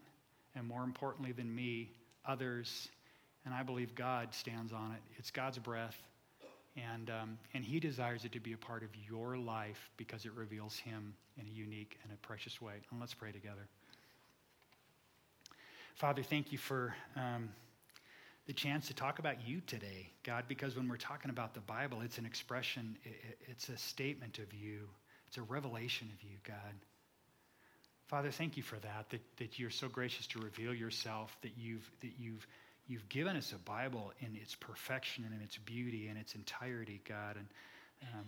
and 0.55 0.67
more 0.67 0.83
importantly 0.83 1.33
than 1.33 1.55
me, 1.55 1.91
others. 2.25 2.89
And 3.45 3.55
I 3.55 3.63
believe 3.63 3.95
God 3.95 4.35
stands 4.35 4.73
on 4.73 4.93
it. 4.93 5.03
It's 5.19 5.31
God's 5.31 5.59
breath. 5.59 5.97
And, 6.77 7.11
um, 7.11 7.39
and 7.55 7.65
He 7.65 7.81
desires 7.81 8.25
it 8.25 8.33
to 8.33 8.41
be 8.41 8.53
a 8.53 8.59
part 8.59 8.83
of 8.83 8.91
your 9.09 9.37
life 9.37 9.91
because 9.97 10.25
it 10.25 10.33
reveals 10.35 10.77
Him 10.77 11.15
in 11.39 11.47
a 11.47 11.51
unique 11.51 11.99
and 12.03 12.13
a 12.13 12.17
precious 12.27 12.61
way. 12.61 12.75
And 12.91 13.01
let's 13.01 13.15
pray 13.15 13.33
together. 13.33 13.67
Father, 15.95 16.23
thank 16.23 16.53
you 16.53 16.59
for 16.59 16.95
um, 17.17 17.49
the 18.47 18.53
chance 18.53 18.87
to 18.89 18.95
talk 18.95 19.19
about 19.19 19.49
you 19.49 19.61
today, 19.67 20.11
God, 20.23 20.45
because 20.47 20.77
when 20.77 20.89
we're 20.89 20.99
talking 20.99 21.31
about 21.31 21.55
the 21.55 21.61
Bible, 21.61 22.03
it's 22.03 22.19
an 22.19 22.27
expression, 22.27 22.97
it's 23.49 23.71
a 23.71 23.77
statement 23.79 24.39
of 24.39 24.53
you, 24.53 24.89
it's 25.27 25.39
a 25.39 25.43
revelation 25.43 26.09
of 26.15 26.23
you, 26.23 26.37
God. 26.45 26.75
Father, 28.07 28.31
thank 28.31 28.57
you 28.57 28.63
for 28.63 28.77
that, 28.77 29.07
that, 29.11 29.21
that 29.39 29.59
you're 29.59 29.71
so 29.71 29.89
gracious 29.89 30.27
to 30.29 30.39
reveal 30.39 30.73
yourself, 30.73 31.37
that 31.43 31.53
you've, 31.57 31.91
that 32.03 32.13
you've, 32.19 32.47
you've 32.89 33.09
given 33.09 33.37
us 33.37 33.53
a 33.53 33.59
Bible 33.59 34.13
in 34.21 34.37
its 34.41 34.55
perfection 34.55 35.25
and 35.25 35.35
in 35.35 35.41
its 35.41 35.59
beauty 35.59 36.09
and 36.09 36.19
its 36.19 36.35
entirety, 36.35 37.01
God. 37.09 37.37
And 37.37 37.47
um, 38.15 38.27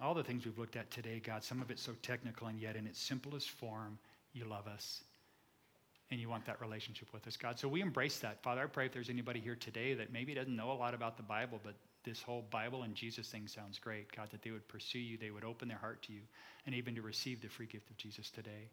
all 0.00 0.14
the 0.14 0.24
things 0.24 0.44
we've 0.44 0.58
looked 0.58 0.76
at 0.76 0.90
today, 0.90 1.20
God, 1.24 1.44
some 1.44 1.60
of 1.60 1.70
it's 1.70 1.82
so 1.82 1.92
technical, 2.02 2.48
and 2.48 2.58
yet 2.58 2.76
in 2.76 2.86
its 2.86 3.00
simplest 3.00 3.50
form, 3.50 3.98
you 4.32 4.44
love 4.44 4.66
us 4.66 5.02
and 6.10 6.18
you 6.20 6.28
want 6.28 6.44
that 6.46 6.60
relationship 6.60 7.08
with 7.12 7.26
us, 7.26 7.36
God. 7.36 7.58
So 7.58 7.68
we 7.68 7.80
embrace 7.82 8.18
that. 8.18 8.42
Father, 8.42 8.62
I 8.62 8.66
pray 8.66 8.86
if 8.86 8.92
there's 8.92 9.10
anybody 9.10 9.38
here 9.38 9.54
today 9.54 9.94
that 9.94 10.12
maybe 10.12 10.34
doesn't 10.34 10.54
know 10.54 10.72
a 10.72 10.74
lot 10.74 10.92
about 10.92 11.16
the 11.16 11.22
Bible, 11.22 11.60
but 11.62 11.74
this 12.04 12.20
whole 12.20 12.44
Bible 12.50 12.82
and 12.82 12.94
Jesus 12.94 13.28
thing 13.28 13.46
sounds 13.46 13.78
great, 13.78 14.14
God, 14.16 14.28
that 14.32 14.42
they 14.42 14.50
would 14.50 14.66
pursue 14.66 14.98
you, 14.98 15.18
they 15.18 15.30
would 15.30 15.44
open 15.44 15.68
their 15.68 15.78
heart 15.78 16.02
to 16.04 16.12
you, 16.12 16.22
and 16.66 16.74
even 16.74 16.94
to 16.96 17.02
receive 17.02 17.40
the 17.40 17.48
free 17.48 17.66
gift 17.66 17.90
of 17.90 17.96
Jesus 17.96 18.30
today. 18.30 18.70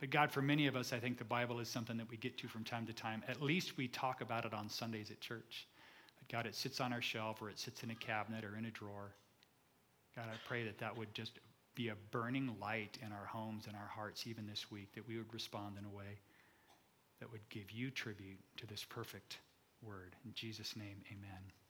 But 0.00 0.10
God, 0.10 0.30
for 0.30 0.42
many 0.42 0.66
of 0.66 0.76
us, 0.76 0.92
I 0.92 0.98
think 0.98 1.18
the 1.18 1.24
Bible 1.24 1.60
is 1.60 1.68
something 1.68 1.96
that 1.96 2.10
we 2.10 2.16
get 2.16 2.36
to 2.38 2.48
from 2.48 2.64
time 2.64 2.86
to 2.86 2.92
time. 2.92 3.22
At 3.28 3.40
least 3.40 3.76
we 3.76 3.88
talk 3.88 4.20
about 4.20 4.44
it 4.44 4.52
on 4.52 4.68
Sundays 4.68 5.10
at 5.10 5.20
church. 5.20 5.66
But 6.18 6.28
God, 6.28 6.46
it 6.46 6.54
sits 6.54 6.80
on 6.80 6.92
our 6.92 7.02
shelf 7.02 7.40
or 7.40 7.48
it 7.48 7.58
sits 7.58 7.82
in 7.82 7.90
a 7.90 7.94
cabinet 7.94 8.44
or 8.44 8.56
in 8.56 8.66
a 8.66 8.70
drawer. 8.70 9.14
God, 10.16 10.26
I 10.26 10.36
pray 10.46 10.64
that 10.64 10.78
that 10.78 10.96
would 10.96 11.12
just 11.14 11.38
be 11.74 11.88
a 11.88 11.96
burning 12.10 12.54
light 12.60 12.98
in 13.04 13.12
our 13.12 13.26
homes 13.26 13.66
and 13.66 13.76
our 13.76 13.88
hearts 13.88 14.26
even 14.26 14.46
this 14.46 14.70
week, 14.70 14.92
that 14.94 15.06
we 15.08 15.16
would 15.16 15.32
respond 15.32 15.76
in 15.78 15.84
a 15.84 15.96
way 15.96 16.20
that 17.20 17.30
would 17.32 17.48
give 17.48 17.70
you 17.70 17.90
tribute 17.90 18.38
to 18.56 18.66
this 18.66 18.84
perfect 18.84 19.38
word. 19.82 20.14
In 20.24 20.32
Jesus' 20.34 20.76
name, 20.76 21.02
amen. 21.10 21.30
Amen. 21.30 21.63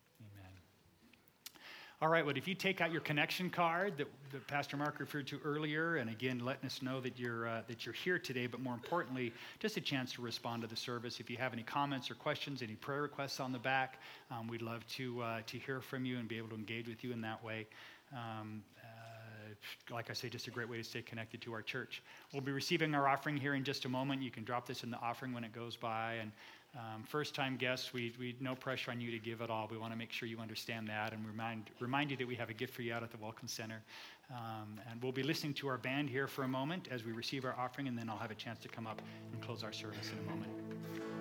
All 2.05 2.11
right, 2.11 2.27
well, 2.27 2.37
if 2.37 2.47
you 2.47 2.55
take 2.55 2.83
out 2.83 2.93
your 2.93 3.01
connection 3.01 3.49
card 3.49 3.97
that, 3.97 4.09
that 4.31 4.47
Pastor 4.47 4.77
Mark 4.77 5.01
referred 5.01 5.27
to 5.29 5.41
earlier, 5.43 5.97
and 5.97 6.11
again, 6.11 6.39
letting 6.39 6.67
us 6.67 6.83
know 6.83 7.01
that 7.01 7.19
you're, 7.19 7.49
uh, 7.49 7.63
that 7.67 7.87
you're 7.87 7.95
here 7.95 8.19
today, 8.19 8.47
but 8.47 8.61
more 8.61 8.75
importantly, 8.75 9.33
just 9.59 9.79
a 9.79 9.81
chance 9.81 10.13
to 10.13 10.21
respond 10.21 10.61
to 10.61 10.69
the 10.69 10.77
service. 10.77 11.19
If 11.19 11.31
you 11.31 11.39
have 11.39 11.55
any 11.55 11.63
comments 11.63 12.11
or 12.11 12.15
questions, 12.15 12.61
any 12.61 12.75
prayer 12.75 13.01
requests 13.01 13.41
on 13.41 13.53
the 13.53 13.59
back, 13.59 14.03
um, 14.31 14.49
we'd 14.49 14.61
love 14.61 14.87
to, 14.89 15.23
uh, 15.23 15.41
to 15.47 15.57
hear 15.57 15.81
from 15.81 16.05
you 16.05 16.19
and 16.19 16.29
be 16.29 16.37
able 16.37 16.49
to 16.49 16.57
engage 16.57 16.89
with 16.89 17.03
you 17.03 17.11
in 17.11 17.23
that 17.23 17.43
way. 17.43 17.67
Um, 18.13 18.63
uh, 18.83 19.95
like 19.95 20.11
I 20.11 20.13
say, 20.13 20.29
just 20.29 20.47
a 20.47 20.51
great 20.51 20.69
way 20.69 20.77
to 20.77 20.85
stay 20.85 21.01
connected 21.01 21.41
to 21.41 21.55
our 21.55 21.63
church. 21.63 22.03
We'll 22.35 22.43
be 22.43 22.53
receiving 22.53 22.95
our 22.95 23.09
offering 23.09 23.39
here 23.39 23.55
in 23.55 23.65
just 23.65 23.87
a 23.87 23.89
moment. 23.89 24.21
You 24.21 24.31
can 24.31 24.45
drop 24.45 24.67
this 24.67 24.85
in 24.85 24.91
the 24.91 24.99
offering 24.99 25.33
when 25.33 25.43
it 25.43 25.55
goes 25.55 25.75
by, 25.75 26.17
and 26.21 26.33
um, 26.77 27.05
first 27.05 27.35
time 27.35 27.57
guests, 27.57 27.93
we, 27.93 28.13
we 28.19 28.35
no 28.41 28.55
pressure 28.55 28.91
on 28.91 29.01
you 29.01 29.11
to 29.13 29.19
give 29.19 29.41
at 29.43 29.51
all. 29.51 29.69
We 29.71 29.79
want 29.79 29.93
to 29.93 29.99
make 29.99 30.11
sure 30.11 30.29
you 30.29 30.41
understand 30.41 30.89
that 30.89 31.13
and 31.13 31.25
remind, 31.27 31.71
remind 31.79 32.11
you 32.11 32.17
that 32.17 32.27
we 32.27 32.35
have 32.35 32.51
a 32.51 32.55
gift 32.55 32.75
for 32.75 32.83
you 32.83 32.93
out 32.93 33.03
at 33.03 33.11
the 33.11 33.17
Welcome 33.19 33.47
Center. 33.47 33.83
Um, 34.31 34.81
and 34.91 35.01
we'll 35.03 35.13
be 35.13 35.23
listening 35.23 35.55
to 35.55 35.69
our 35.69 35.79
band 35.79 36.11
here 36.11 36.27
for 36.27 36.43
a 36.43 36.49
moment 36.49 36.89
as 36.91 37.05
we 37.05 37.13
receive 37.13 37.45
our 37.45 37.55
offering, 37.59 37.89
and 37.89 37.97
then 37.97 38.09
I'll 38.09 38.19
have 38.19 38.31
a 38.31 38.37
chance 38.37 38.59
to 38.61 38.69
come 38.69 38.87
up 38.87 39.01
and 39.33 39.43
close 39.43 39.63
our 39.63 39.73
service 39.73 40.11
in 40.11 40.19
a 40.27 40.31
moment. 40.31 41.14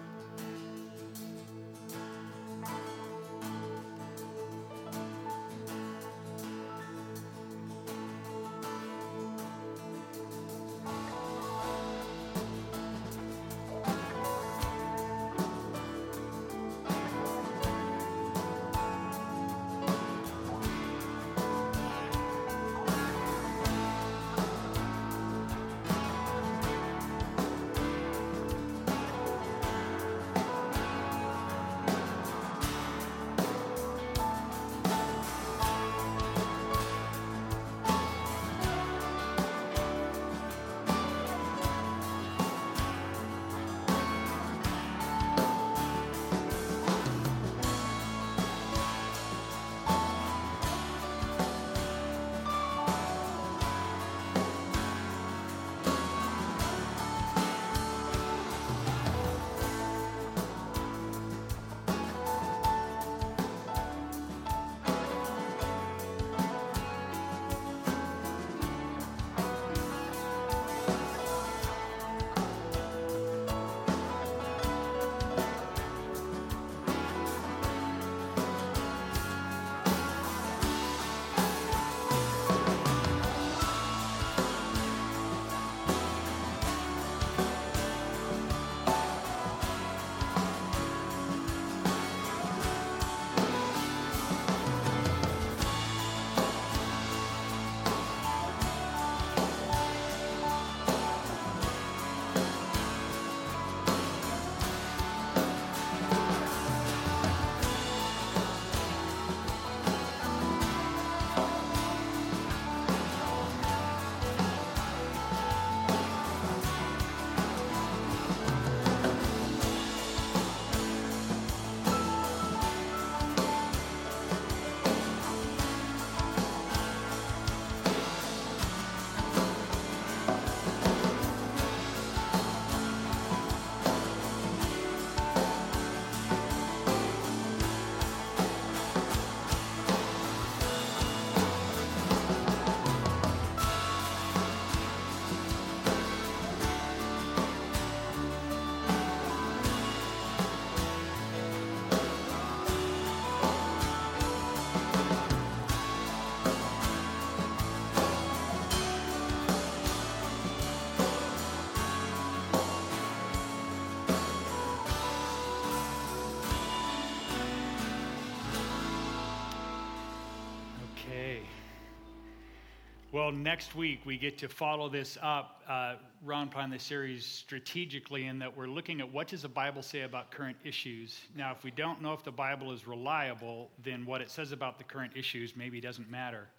Well, 173.24 173.32
next 173.32 173.74
week 173.74 174.02
we 174.06 174.18
get 174.18 174.40
to 174.40 174.50
follow 174.50 174.90
this 174.90 175.18
up, 175.22 175.64
uh, 175.66 175.96
run 176.26 176.50
upon 176.50 176.70
the 176.70 176.78
series 176.78 177.26
strategically, 177.26 178.26
in 178.26 178.38
that 178.40 178.58
we're 178.58 178.68
looking 178.68 179.00
at 179.00 179.14
what 179.14 179.30
does 179.30 179.44
the 179.44 179.48
Bible 179.48 179.82
say 179.82 180.02
about 180.02 180.30
current 180.30 180.58
issues. 180.66 181.22
Now, 181.34 181.54
if 181.54 181.64
we 181.64 181.72
don't 181.72 182.02
know 182.02 182.12
if 182.12 182.26
the 182.26 182.34
Bible 182.34 182.74
is 182.74 182.86
reliable, 182.86 183.72
then 183.82 184.06
what 184.06 184.20
it 184.20 184.30
says 184.30 184.52
about 184.52 184.78
the 184.78 184.84
current 184.84 185.14
issues 185.16 185.56
maybe 185.56 185.80
doesn't 185.80 186.12
matter. 186.12 186.50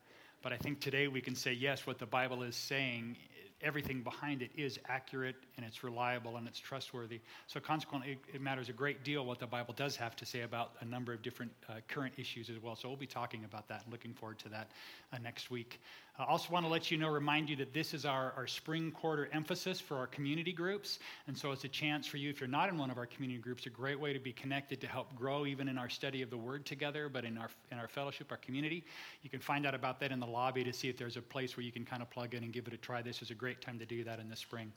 But 0.41 0.55
I 0.55 0.57
think 0.57 0.81
today 0.81 1.07
we 1.07 1.21
can 1.21 1.35
say 1.35 1.53
yes, 1.53 1.87
what 1.87 1.99
the 1.99 2.07
Bible 2.07 2.43
is 2.43 2.57
saying 2.57 3.19
everything 3.65 4.03
behind 4.03 4.43
it 4.43 4.51
is 4.57 4.79
accurate 4.89 5.37
and 5.57 5.65
it's 5.65 5.83
reliable 5.83 6.37
and 6.37 6.47
it's 6.47 6.59
trustworthy. 6.59 7.21
So, 7.47 7.59
consequently, 7.61 8.13
it, 8.13 8.37
it, 8.37 8.41
matters 8.41 8.69
a 8.69 8.73
great 8.73 9.03
deal 9.03 9.25
what 9.25 9.39
the 9.39 9.47
Bible 9.47 9.75
does 9.75 9.97
have 9.97 10.15
to 10.17 10.27
say 10.27 10.43
about 10.43 10.73
a 10.81 10.85
number 10.85 11.13
of 11.13 11.23
different 11.23 11.53
uh, 11.69 11.75
current 11.89 12.15
issues 12.19 12.51
as 12.51 12.63
well. 12.63 12.77
So, 12.77 12.89
we'll 12.89 12.97
be 12.97 13.07
talking 13.07 13.45
about 13.45 13.67
that 13.69 13.83
and 13.85 13.93
looking 13.93 14.13
forward 14.13 14.39
to 14.41 14.49
that 14.51 14.71
uh, 15.13 15.19
next 15.19 15.51
week. 15.51 15.81
I 16.17 16.25
also 16.25 16.53
want 16.53 16.65
to 16.65 16.71
let 16.71 16.93
you 16.93 16.97
know, 16.97 17.09
remind 17.09 17.51
you 17.51 17.57
that 17.57 17.75
this 17.75 17.93
is 17.93 18.05
our, 18.05 18.33
our 18.37 18.47
spring 18.47 18.93
quarter 18.93 19.29
emphasis 19.33 19.81
for 19.81 19.97
our 19.97 20.07
community 20.07 20.53
groups. 20.53 21.01
And 21.27 21.37
so, 21.37 21.51
it's 21.51 21.65
a 21.65 21.69
chance 21.69 22.07
for 22.07 22.19
you, 22.19 22.31
if 22.31 22.39
you're 22.41 22.49
not 22.49 22.69
in 22.69 22.79
one 22.79 22.89
of 22.91 22.99
our 22.99 23.07
community 23.07 23.41
groups, 23.41 23.67
a 23.67 23.71
great 23.71 23.99
way 23.99 24.13
to 24.13 24.21
be 24.21 24.33
connected 24.33 24.81
to 24.83 24.87
help 24.87 25.13
grow 25.17 25.45
even 25.45 25.69
in 25.69 25.77
our 25.77 25.89
study 25.89 26.23
of 26.23 26.31
the 26.31 26.37
Word 26.37 26.65
together, 26.65 27.09
but 27.09 27.25
in 27.25 27.37
our, 27.37 27.49
in 27.73 27.79
our 27.79 27.89
fellowship, 27.89 28.31
our 28.31 28.37
community. 28.37 28.85
You 29.23 29.31
can 29.31 29.41
find 29.41 29.67
out 29.67 29.75
about 29.75 29.99
that 30.01 30.13
in 30.13 30.21
the 30.21 30.27
lobby 30.27 30.63
to 30.63 30.73
see 30.73 30.89
if 30.89 30.97
there's 30.97 31.17
a 31.17 31.23
place 31.23 31.57
where 31.57 31.65
you 31.65 31.73
can 31.73 31.85
kind 31.85 32.01
of 32.01 32.09
plug 32.11 32.35
in 32.35 32.45
and 32.45 32.53
give 32.53 32.69
it 32.69 32.73
a 32.73 32.77
try. 32.79 33.03
This 33.03 33.21
is 33.21 33.33
a 33.33 33.35
great 33.35 33.61
time 33.61 33.81
to 33.81 33.87
do 33.87 34.05
that 34.05 34.21
in 34.21 34.31
the 34.31 34.37
spring. 34.37 34.73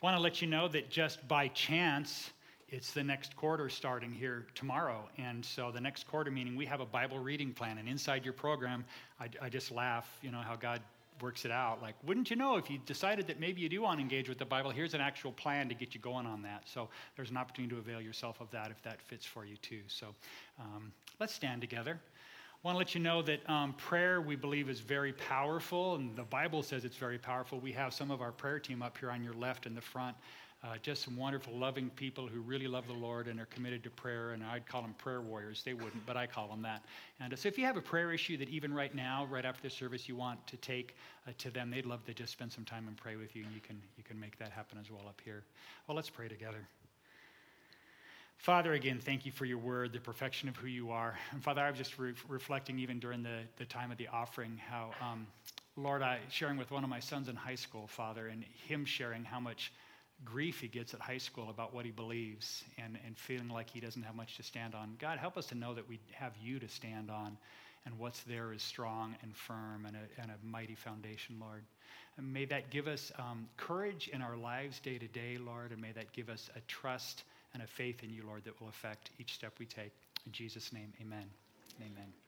I 0.00 0.06
want 0.06 0.16
to 0.16 0.22
let 0.22 0.40
you 0.40 0.46
know 0.46 0.68
that 0.68 0.90
just 0.90 1.26
by 1.26 1.48
chance, 1.48 2.30
it's 2.70 2.92
the 2.92 3.02
next 3.02 3.34
quarter 3.36 3.68
starting 3.68 4.12
here 4.12 4.46
tomorrow. 4.54 5.08
And 5.16 5.44
so 5.44 5.70
the 5.70 5.80
next 5.80 6.06
quarter 6.06 6.30
meeting, 6.30 6.54
we 6.56 6.66
have 6.66 6.80
a 6.80 6.86
Bible 6.86 7.18
reading 7.18 7.52
plan. 7.52 7.78
And 7.78 7.88
inside 7.88 8.24
your 8.24 8.34
program, 8.34 8.84
I, 9.18 9.28
I 9.40 9.48
just 9.48 9.70
laugh, 9.70 10.08
you 10.22 10.30
know, 10.30 10.40
how 10.40 10.56
God 10.56 10.80
works 11.22 11.44
it 11.44 11.50
out. 11.50 11.82
Like, 11.82 11.94
wouldn't 12.04 12.30
you 12.30 12.36
know 12.36 12.56
if 12.56 12.70
you 12.70 12.78
decided 12.86 13.26
that 13.26 13.40
maybe 13.40 13.60
you 13.60 13.68
do 13.68 13.82
want 13.82 13.98
to 13.98 14.02
engage 14.02 14.28
with 14.28 14.38
the 14.38 14.44
Bible, 14.44 14.70
here's 14.70 14.94
an 14.94 15.00
actual 15.00 15.32
plan 15.32 15.68
to 15.68 15.74
get 15.74 15.94
you 15.94 16.00
going 16.00 16.26
on 16.26 16.42
that. 16.42 16.62
So 16.66 16.88
there's 17.16 17.30
an 17.30 17.36
opportunity 17.36 17.74
to 17.74 17.80
avail 17.80 18.00
yourself 18.00 18.40
of 18.40 18.50
that 18.50 18.70
if 18.70 18.82
that 18.82 19.00
fits 19.00 19.24
for 19.24 19.44
you 19.44 19.56
too. 19.56 19.80
So 19.88 20.14
um, 20.60 20.92
let's 21.18 21.34
stand 21.34 21.60
together. 21.60 21.98
I 22.54 22.66
want 22.66 22.74
to 22.74 22.78
let 22.78 22.94
you 22.94 23.00
know 23.00 23.22
that 23.22 23.48
um, 23.48 23.72
prayer, 23.74 24.20
we 24.20 24.34
believe, 24.34 24.68
is 24.68 24.80
very 24.80 25.12
powerful, 25.12 25.94
and 25.94 26.16
the 26.16 26.24
Bible 26.24 26.64
says 26.64 26.84
it's 26.84 26.96
very 26.96 27.18
powerful. 27.18 27.60
We 27.60 27.70
have 27.72 27.94
some 27.94 28.10
of 28.10 28.20
our 28.20 28.32
prayer 28.32 28.58
team 28.58 28.82
up 28.82 28.98
here 28.98 29.12
on 29.12 29.22
your 29.22 29.34
left 29.34 29.64
in 29.64 29.76
the 29.76 29.80
front. 29.80 30.16
Uh, 30.64 30.76
just 30.82 31.04
some 31.04 31.16
wonderful, 31.16 31.56
loving 31.56 31.88
people 31.90 32.26
who 32.26 32.40
really 32.40 32.66
love 32.66 32.84
the 32.88 32.92
Lord 32.92 33.28
and 33.28 33.38
are 33.38 33.46
committed 33.46 33.84
to 33.84 33.90
prayer. 33.90 34.30
And 34.30 34.42
I'd 34.42 34.66
call 34.66 34.82
them 34.82 34.92
prayer 34.98 35.20
warriors. 35.20 35.62
They 35.64 35.72
wouldn't, 35.72 36.04
but 36.04 36.16
I 36.16 36.26
call 36.26 36.48
them 36.48 36.62
that. 36.62 36.82
And 37.20 37.32
uh, 37.32 37.36
so 37.36 37.48
if 37.48 37.56
you 37.56 37.64
have 37.64 37.76
a 37.76 37.80
prayer 37.80 38.12
issue 38.12 38.36
that 38.38 38.48
even 38.48 38.74
right 38.74 38.92
now, 38.92 39.28
right 39.30 39.44
after 39.44 39.62
the 39.62 39.70
service, 39.70 40.08
you 40.08 40.16
want 40.16 40.44
to 40.48 40.56
take 40.56 40.96
uh, 41.28 41.30
to 41.38 41.50
them, 41.50 41.70
they'd 41.70 41.86
love 41.86 42.04
to 42.06 42.14
just 42.14 42.32
spend 42.32 42.52
some 42.52 42.64
time 42.64 42.88
and 42.88 42.96
pray 42.96 43.14
with 43.14 43.36
you. 43.36 43.44
And 43.44 43.54
you 43.54 43.60
can, 43.60 43.80
you 43.96 44.02
can 44.02 44.18
make 44.18 44.36
that 44.38 44.50
happen 44.50 44.78
as 44.80 44.90
well 44.90 45.04
up 45.06 45.20
here. 45.24 45.44
Well, 45.86 45.94
let's 45.94 46.10
pray 46.10 46.26
together. 46.26 46.66
Father, 48.38 48.72
again, 48.72 49.00
thank 49.00 49.26
you 49.26 49.32
for 49.32 49.44
your 49.44 49.58
word, 49.58 49.92
the 49.92 50.00
perfection 50.00 50.48
of 50.48 50.56
who 50.56 50.68
you 50.68 50.90
are. 50.90 51.16
And 51.32 51.42
Father, 51.42 51.60
I 51.60 51.70
was 51.70 51.78
just 51.78 51.98
re- 51.98 52.14
reflecting 52.28 52.78
even 52.78 52.98
during 52.98 53.22
the, 53.22 53.40
the 53.58 53.64
time 53.64 53.90
of 53.90 53.98
the 53.98 54.08
offering 54.08 54.60
how, 54.68 54.90
um, 55.00 55.26
Lord, 55.76 56.02
I 56.02 56.18
sharing 56.30 56.56
with 56.56 56.70
one 56.70 56.82
of 56.82 56.90
my 56.90 57.00
sons 57.00 57.28
in 57.28 57.36
high 57.36 57.56
school, 57.56 57.86
Father, 57.86 58.28
and 58.28 58.44
him 58.66 58.84
sharing 58.84 59.24
how 59.24 59.40
much 59.40 59.72
grief 60.24 60.60
he 60.60 60.68
gets 60.68 60.94
at 60.94 61.00
high 61.00 61.18
school 61.18 61.50
about 61.50 61.74
what 61.74 61.84
he 61.84 61.90
believes 61.90 62.64
and, 62.76 62.98
and 63.06 63.16
feeling 63.16 63.48
like 63.48 63.70
he 63.70 63.80
doesn't 63.80 64.02
have 64.02 64.14
much 64.14 64.36
to 64.36 64.42
stand 64.42 64.74
on. 64.74 64.96
God, 64.98 65.18
help 65.18 65.36
us 65.36 65.46
to 65.46 65.54
know 65.54 65.74
that 65.74 65.88
we 65.88 66.00
have 66.12 66.32
you 66.42 66.58
to 66.58 66.68
stand 66.68 67.10
on 67.10 67.36
and 67.86 67.98
what's 67.98 68.20
there 68.22 68.52
is 68.52 68.62
strong 68.62 69.16
and 69.22 69.34
firm 69.34 69.86
and 69.86 69.96
a, 69.96 70.20
and 70.22 70.30
a 70.30 70.46
mighty 70.46 70.74
foundation, 70.74 71.36
Lord. 71.40 71.62
And 72.16 72.32
may 72.32 72.44
that 72.46 72.70
give 72.70 72.88
us 72.88 73.12
um, 73.18 73.48
courage 73.56 74.10
in 74.12 74.20
our 74.20 74.36
lives 74.36 74.80
day 74.80 74.98
to 74.98 75.06
day, 75.06 75.38
Lord, 75.38 75.70
and 75.72 75.80
may 75.80 75.92
that 75.92 76.12
give 76.12 76.28
us 76.28 76.50
a 76.56 76.60
trust 76.62 77.22
and 77.54 77.62
a 77.62 77.66
faith 77.66 78.02
in 78.02 78.10
you, 78.10 78.24
Lord, 78.26 78.44
that 78.44 78.60
will 78.60 78.68
affect 78.68 79.10
each 79.18 79.34
step 79.34 79.54
we 79.58 79.66
take. 79.66 79.92
In 80.26 80.32
Jesus' 80.32 80.72
name, 80.72 80.92
amen. 81.00 81.24
Amen. 81.80 82.27